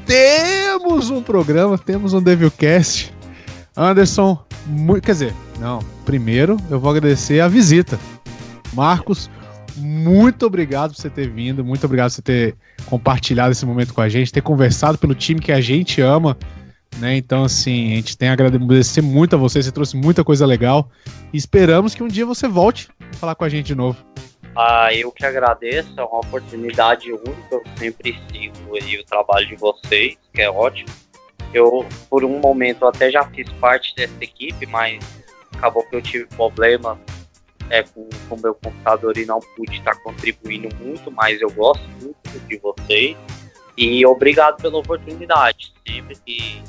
temos 0.04 1.10
um 1.10 1.22
programa, 1.22 1.78
temos 1.78 2.12
um 2.12 2.22
Devilcast. 2.22 3.12
Anderson, 3.76 4.38
muito, 4.66 5.04
quer 5.04 5.12
dizer, 5.12 5.34
não, 5.58 5.80
primeiro 6.04 6.56
eu 6.70 6.78
vou 6.78 6.90
agradecer 6.90 7.40
a 7.40 7.48
visita. 7.48 7.98
Marcos, 8.74 9.30
muito 9.76 10.46
obrigado 10.46 10.92
por 10.92 11.00
você 11.00 11.10
ter 11.10 11.28
vindo, 11.28 11.64
muito 11.64 11.84
obrigado 11.84 12.10
por 12.10 12.16
você 12.16 12.22
ter 12.22 12.56
compartilhado 12.86 13.52
esse 13.52 13.66
momento 13.66 13.94
com 13.94 14.00
a 14.00 14.08
gente, 14.08 14.32
ter 14.32 14.42
conversado 14.42 14.98
pelo 14.98 15.14
time 15.14 15.40
que 15.40 15.52
a 15.52 15.60
gente 15.60 16.00
ama. 16.00 16.36
Né? 16.98 17.16
Então, 17.16 17.44
assim, 17.44 17.92
a 17.92 17.96
gente 17.96 18.16
tem 18.16 18.28
a 18.28 18.32
agradecer 18.32 19.02
muito 19.02 19.36
a 19.36 19.38
você, 19.38 19.62
você 19.62 19.70
trouxe 19.70 19.96
muita 19.96 20.24
coisa 20.24 20.46
legal. 20.46 20.90
E 21.32 21.36
esperamos 21.36 21.94
que 21.94 22.02
um 22.02 22.08
dia 22.08 22.24
você 22.24 22.48
volte 22.48 22.88
a 23.12 23.16
falar 23.16 23.34
com 23.34 23.44
a 23.44 23.48
gente 23.48 23.66
de 23.66 23.74
novo. 23.74 23.98
Ah, 24.56 24.88
eu 24.94 25.12
que 25.12 25.26
agradeço, 25.26 25.92
é 25.98 26.02
uma 26.02 26.20
oportunidade 26.20 27.12
única, 27.12 27.56
eu 27.56 27.62
sempre 27.76 28.18
sigo 28.32 28.74
aí 28.74 28.98
o 28.98 29.04
trabalho 29.04 29.46
de 29.46 29.56
vocês, 29.56 30.16
que 30.32 30.40
é 30.40 30.50
ótimo. 30.50 30.88
Eu, 31.52 31.86
por 32.08 32.24
um 32.24 32.38
momento, 32.38 32.86
até 32.86 33.10
já 33.10 33.24
fiz 33.24 33.50
parte 33.60 33.94
dessa 33.94 34.16
equipe, 34.22 34.64
mas 34.64 35.04
acabou 35.52 35.84
que 35.84 35.96
eu 35.96 36.00
tive 36.00 36.24
problema 36.26 36.98
é, 37.70 37.82
com 37.82 38.08
o 38.30 38.40
meu 38.40 38.54
computador 38.54 39.16
e 39.16 39.26
não 39.26 39.40
pude 39.56 39.76
estar 39.76 39.94
contribuindo 40.02 40.68
muito, 40.80 41.10
mas 41.10 41.40
eu 41.40 41.50
gosto 41.50 41.86
muito 42.00 42.16
de 42.48 42.58
vocês. 42.58 43.16
E 43.76 44.06
obrigado 44.06 44.56
pela 44.56 44.78
oportunidade. 44.78 45.72
Sempre 45.86 46.16
que 46.24 46.62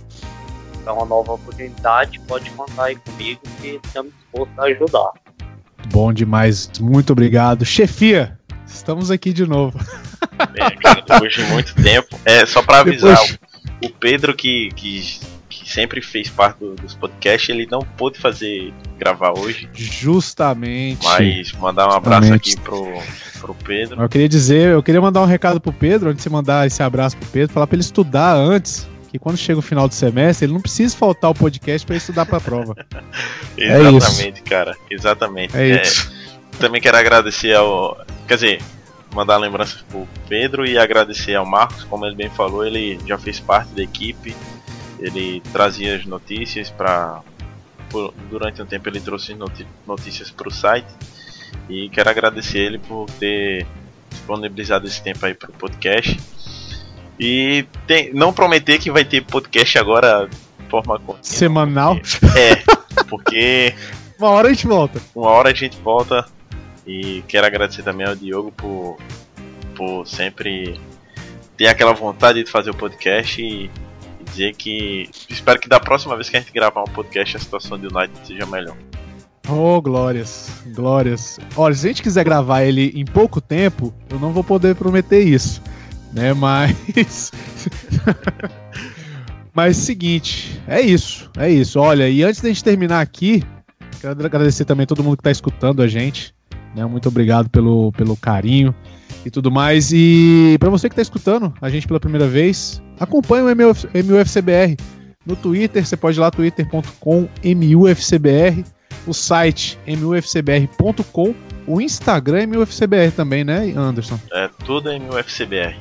é 0.86 0.92
uma 0.92 1.06
nova 1.06 1.34
oportunidade, 1.34 2.20
pode 2.28 2.50
contar 2.52 2.86
aí 2.86 2.96
comigo 2.96 3.42
que 3.62 3.80
estamos 3.84 4.14
dispostos 4.14 4.60
a 4.60 4.64
ajudar. 4.64 5.12
Bom 5.92 6.12
demais, 6.12 6.70
muito 6.80 7.14
obrigado. 7.14 7.66
Chefia, 7.66 8.38
estamos 8.66 9.10
aqui 9.10 9.32
de 9.32 9.46
novo. 9.46 9.80
É, 10.56 10.72
cara, 10.72 11.02
depois 11.02 11.34
de 11.34 11.44
muito 11.46 11.76
tempo. 11.76 12.20
É, 12.26 12.46
só 12.46 12.62
para 12.62 12.80
avisar, 12.80 13.16
depois... 13.16 13.40
o 13.84 13.90
Pedro 13.90 14.36
que, 14.36 14.70
que 14.76 15.20
sempre 15.68 16.02
fez 16.02 16.30
parte 16.30 16.60
do, 16.60 16.76
dos 16.76 16.96
podcasts, 16.96 17.50
ele 17.50 17.68
não 17.70 17.80
pôde 17.80 18.20
fazer 18.20 18.74
gravar 18.98 19.38
hoje. 19.38 19.70
Justamente. 19.74 21.04
Mas 21.04 21.52
mandar 21.54 21.90
um 21.90 21.94
abraço 21.94 22.34
aqui 22.34 22.58
pro, 22.60 22.88
pro 23.40 23.54
Pedro. 23.54 24.02
Eu 24.02 24.10
queria 24.10 24.30
dizer, 24.30 24.72
eu 24.72 24.82
queria 24.82 25.02
mandar 25.02 25.22
um 25.22 25.26
recado 25.26 25.60
pro 25.60 25.74
Pedro, 25.74 26.10
antes 26.10 26.24
de 26.24 26.30
mandar 26.30 26.66
esse 26.66 26.82
abraço 26.82 27.18
pro 27.18 27.30
Pedro, 27.30 27.54
falar 27.54 27.68
para 27.68 27.76
ele 27.76 27.84
estudar 27.84 28.34
antes. 28.34 28.88
Que 29.10 29.18
quando 29.18 29.38
chega 29.38 29.60
o 29.60 29.62
final 29.62 29.88
do 29.88 29.94
semestre, 29.94 30.46
ele 30.46 30.54
não 30.54 30.60
precisa 30.60 30.96
faltar 30.96 31.32
o 31.32 31.34
podcast 31.34 31.88
para 31.88 31.96
estudar 31.96 32.26
para 32.26 32.38
a 32.38 32.42
prova. 32.42 32.76
Exatamente, 33.58 34.42
é 34.42 34.50
cara. 34.50 34.78
Exatamente. 34.90 35.56
É, 35.56 35.70
é 35.70 35.82
isso. 35.82 36.12
Também 36.60 36.82
quero 36.82 36.98
agradecer 36.98 37.56
ao. 37.56 37.98
Quer 38.28 38.36
dizer, 38.36 38.62
mandar 39.14 39.38
lembranças 39.38 39.82
pro 39.82 40.08
Pedro 40.28 40.66
e 40.66 40.78
agradecer 40.78 41.36
ao 41.36 41.46
Marcos, 41.46 41.84
como 41.86 42.06
ele 42.06 42.16
bem 42.16 42.30
falou, 42.30 42.66
ele 42.66 43.00
já 43.08 43.18
fez 43.18 43.40
parte 43.40 43.74
da 43.74 43.82
equipe 43.82 44.36
ele 45.00 45.42
trazia 45.54 45.96
as 45.96 46.06
notícias 46.06 46.70
para 46.70 47.22
durante 48.30 48.62
um 48.62 48.66
tempo 48.66 48.90
ele 48.90 49.00
trouxe 49.00 49.36
notícias 49.86 50.30
para 50.32 50.48
o 50.48 50.52
site. 50.52 50.88
E 51.70 51.90
quero 51.90 52.10
agradecer 52.10 52.60
ele 52.60 52.80
por 52.80 53.10
ter 53.12 53.66
disponibilizado 54.10 54.88
esse 54.88 55.02
tempo 55.02 55.26
aí 55.26 55.34
para 55.34 55.50
o 55.50 55.54
podcast. 55.54 56.20
E 57.20 57.66
tem, 57.86 58.14
não 58.14 58.32
prometer 58.32 58.78
que 58.80 58.92
vai 58.92 59.04
ter 59.04 59.24
podcast 59.24 59.78
agora 59.78 60.28
de 60.28 60.70
forma 60.70 61.00
contínua. 61.00 61.24
Semanal? 61.24 61.96
Porque, 61.96 62.40
é, 62.40 62.64
porque. 63.10 63.76
uma 64.20 64.30
hora 64.30 64.50
a 64.50 64.54
gente 64.54 64.68
volta. 64.68 65.02
Uma 65.16 65.30
hora 65.30 65.50
a 65.50 65.54
gente 65.54 65.78
volta. 65.78 66.26
E 66.86 67.24
quero 67.28 67.46
agradecer 67.46 67.84
também 67.84 68.08
ao 68.08 68.16
Diogo 68.16 68.52
por, 68.52 68.98
por 69.76 70.08
sempre 70.08 70.80
ter 71.58 71.68
aquela 71.68 71.94
vontade 71.94 72.44
de 72.44 72.50
fazer 72.50 72.70
o 72.70 72.76
podcast 72.76 73.42
e 73.42 73.70
dizer 74.38 74.56
que 74.56 75.10
espero 75.30 75.60
que 75.60 75.68
da 75.68 75.80
próxima 75.80 76.16
vez 76.16 76.30
que 76.30 76.38
a 76.38 76.40
gente 76.40 76.54
gravar 76.54 76.84
um 76.84 76.92
podcast 76.92 77.36
a 77.36 77.40
situação 77.40 77.80
do 77.80 77.88
United 77.96 78.16
seja 78.26 78.46
melhor. 78.46 78.78
Oh, 79.50 79.82
glórias, 79.82 80.62
glórias. 80.76 81.40
Olha, 81.56 81.74
se 81.74 81.86
a 81.86 81.90
gente 81.90 82.04
quiser 82.04 82.24
gravar 82.24 82.64
ele 82.64 82.92
em 82.94 83.06
pouco 83.06 83.42
tempo, 83.42 83.94
eu 84.10 84.20
não 84.20 84.32
vou 84.32 84.44
poder 84.44 84.76
prometer 84.76 85.22
isso, 85.22 85.62
né? 86.14 86.34
Mas. 86.36 87.32
Mas 89.54 89.78
seguinte, 89.78 90.62
é 90.68 90.82
isso, 90.82 91.32
é 91.38 91.50
isso. 91.50 91.80
Olha, 91.80 92.08
e 92.08 92.22
antes 92.24 92.42
da 92.42 92.50
gente 92.50 92.64
terminar 92.64 93.02
aqui, 93.02 93.44
quero 94.00 94.24
agradecer 94.24 94.66
também 94.66 94.84
a 94.84 94.88
todo 94.88 95.04
mundo 95.04 95.18
que 95.18 95.22
está 95.22 95.32
escutando 95.32 95.82
a 95.82 95.88
gente. 95.88 96.37
Né? 96.78 96.86
Muito 96.86 97.10
obrigado 97.10 97.50
pelo, 97.50 97.92
pelo 97.94 98.16
carinho 98.16 98.74
e 99.26 99.32
tudo 99.32 99.50
mais. 99.50 99.92
E 99.92 100.56
para 100.60 100.70
você 100.70 100.88
que 100.88 100.94
está 100.94 101.02
escutando 101.02 101.52
a 101.60 101.70
gente 101.70 101.88
pela 101.88 102.00
primeira 102.00 102.28
vez, 102.28 102.82
acompanhe 103.00 103.44
o 103.44 103.56
MUFCBR 104.06 104.78
no 105.26 105.36
Twitter. 105.36 105.84
Você 105.86 105.98
pode 105.98 106.20
ir 106.20 106.22
lá 106.22 106.30
twitter.com 106.30 107.28
MUFCBR, 107.44 108.64
o 109.08 109.14
site 109.14 109.80
MUFCBR.com, 109.88 111.34
o 111.66 111.82
Instagram 111.82 112.48
MUFCBR 112.48 113.12
também, 113.16 113.44
né, 113.44 113.74
Anderson? 113.76 114.20
É 114.32 114.48
tudo 114.64 114.92
MUFCBR. 114.92 115.76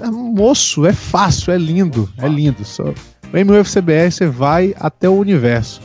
É, 0.00 0.06
moço, 0.10 0.86
é 0.86 0.92
fácil, 0.92 1.52
é 1.52 1.58
lindo, 1.58 2.08
é 2.16 2.26
lindo. 2.26 2.64
Só, 2.64 2.84
o 2.84 3.44
MUFCBR 3.44 4.10
você 4.10 4.26
vai 4.26 4.74
até 4.80 5.08
o 5.08 5.18
universo. 5.18 5.82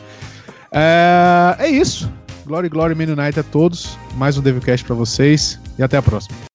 É, 0.72 1.56
é 1.60 1.68
isso. 1.70 2.10
Glory, 2.46 2.70
Glory, 2.70 2.96
Man 2.96 3.12
United 3.12 3.40
a 3.40 3.44
todos. 3.44 3.98
Mais 4.16 4.38
um 4.38 4.42
Devilcast 4.42 4.86
para 4.86 4.96
vocês 4.96 5.60
e 5.78 5.84
até 5.84 5.98
a 5.98 6.02
próxima. 6.02 6.53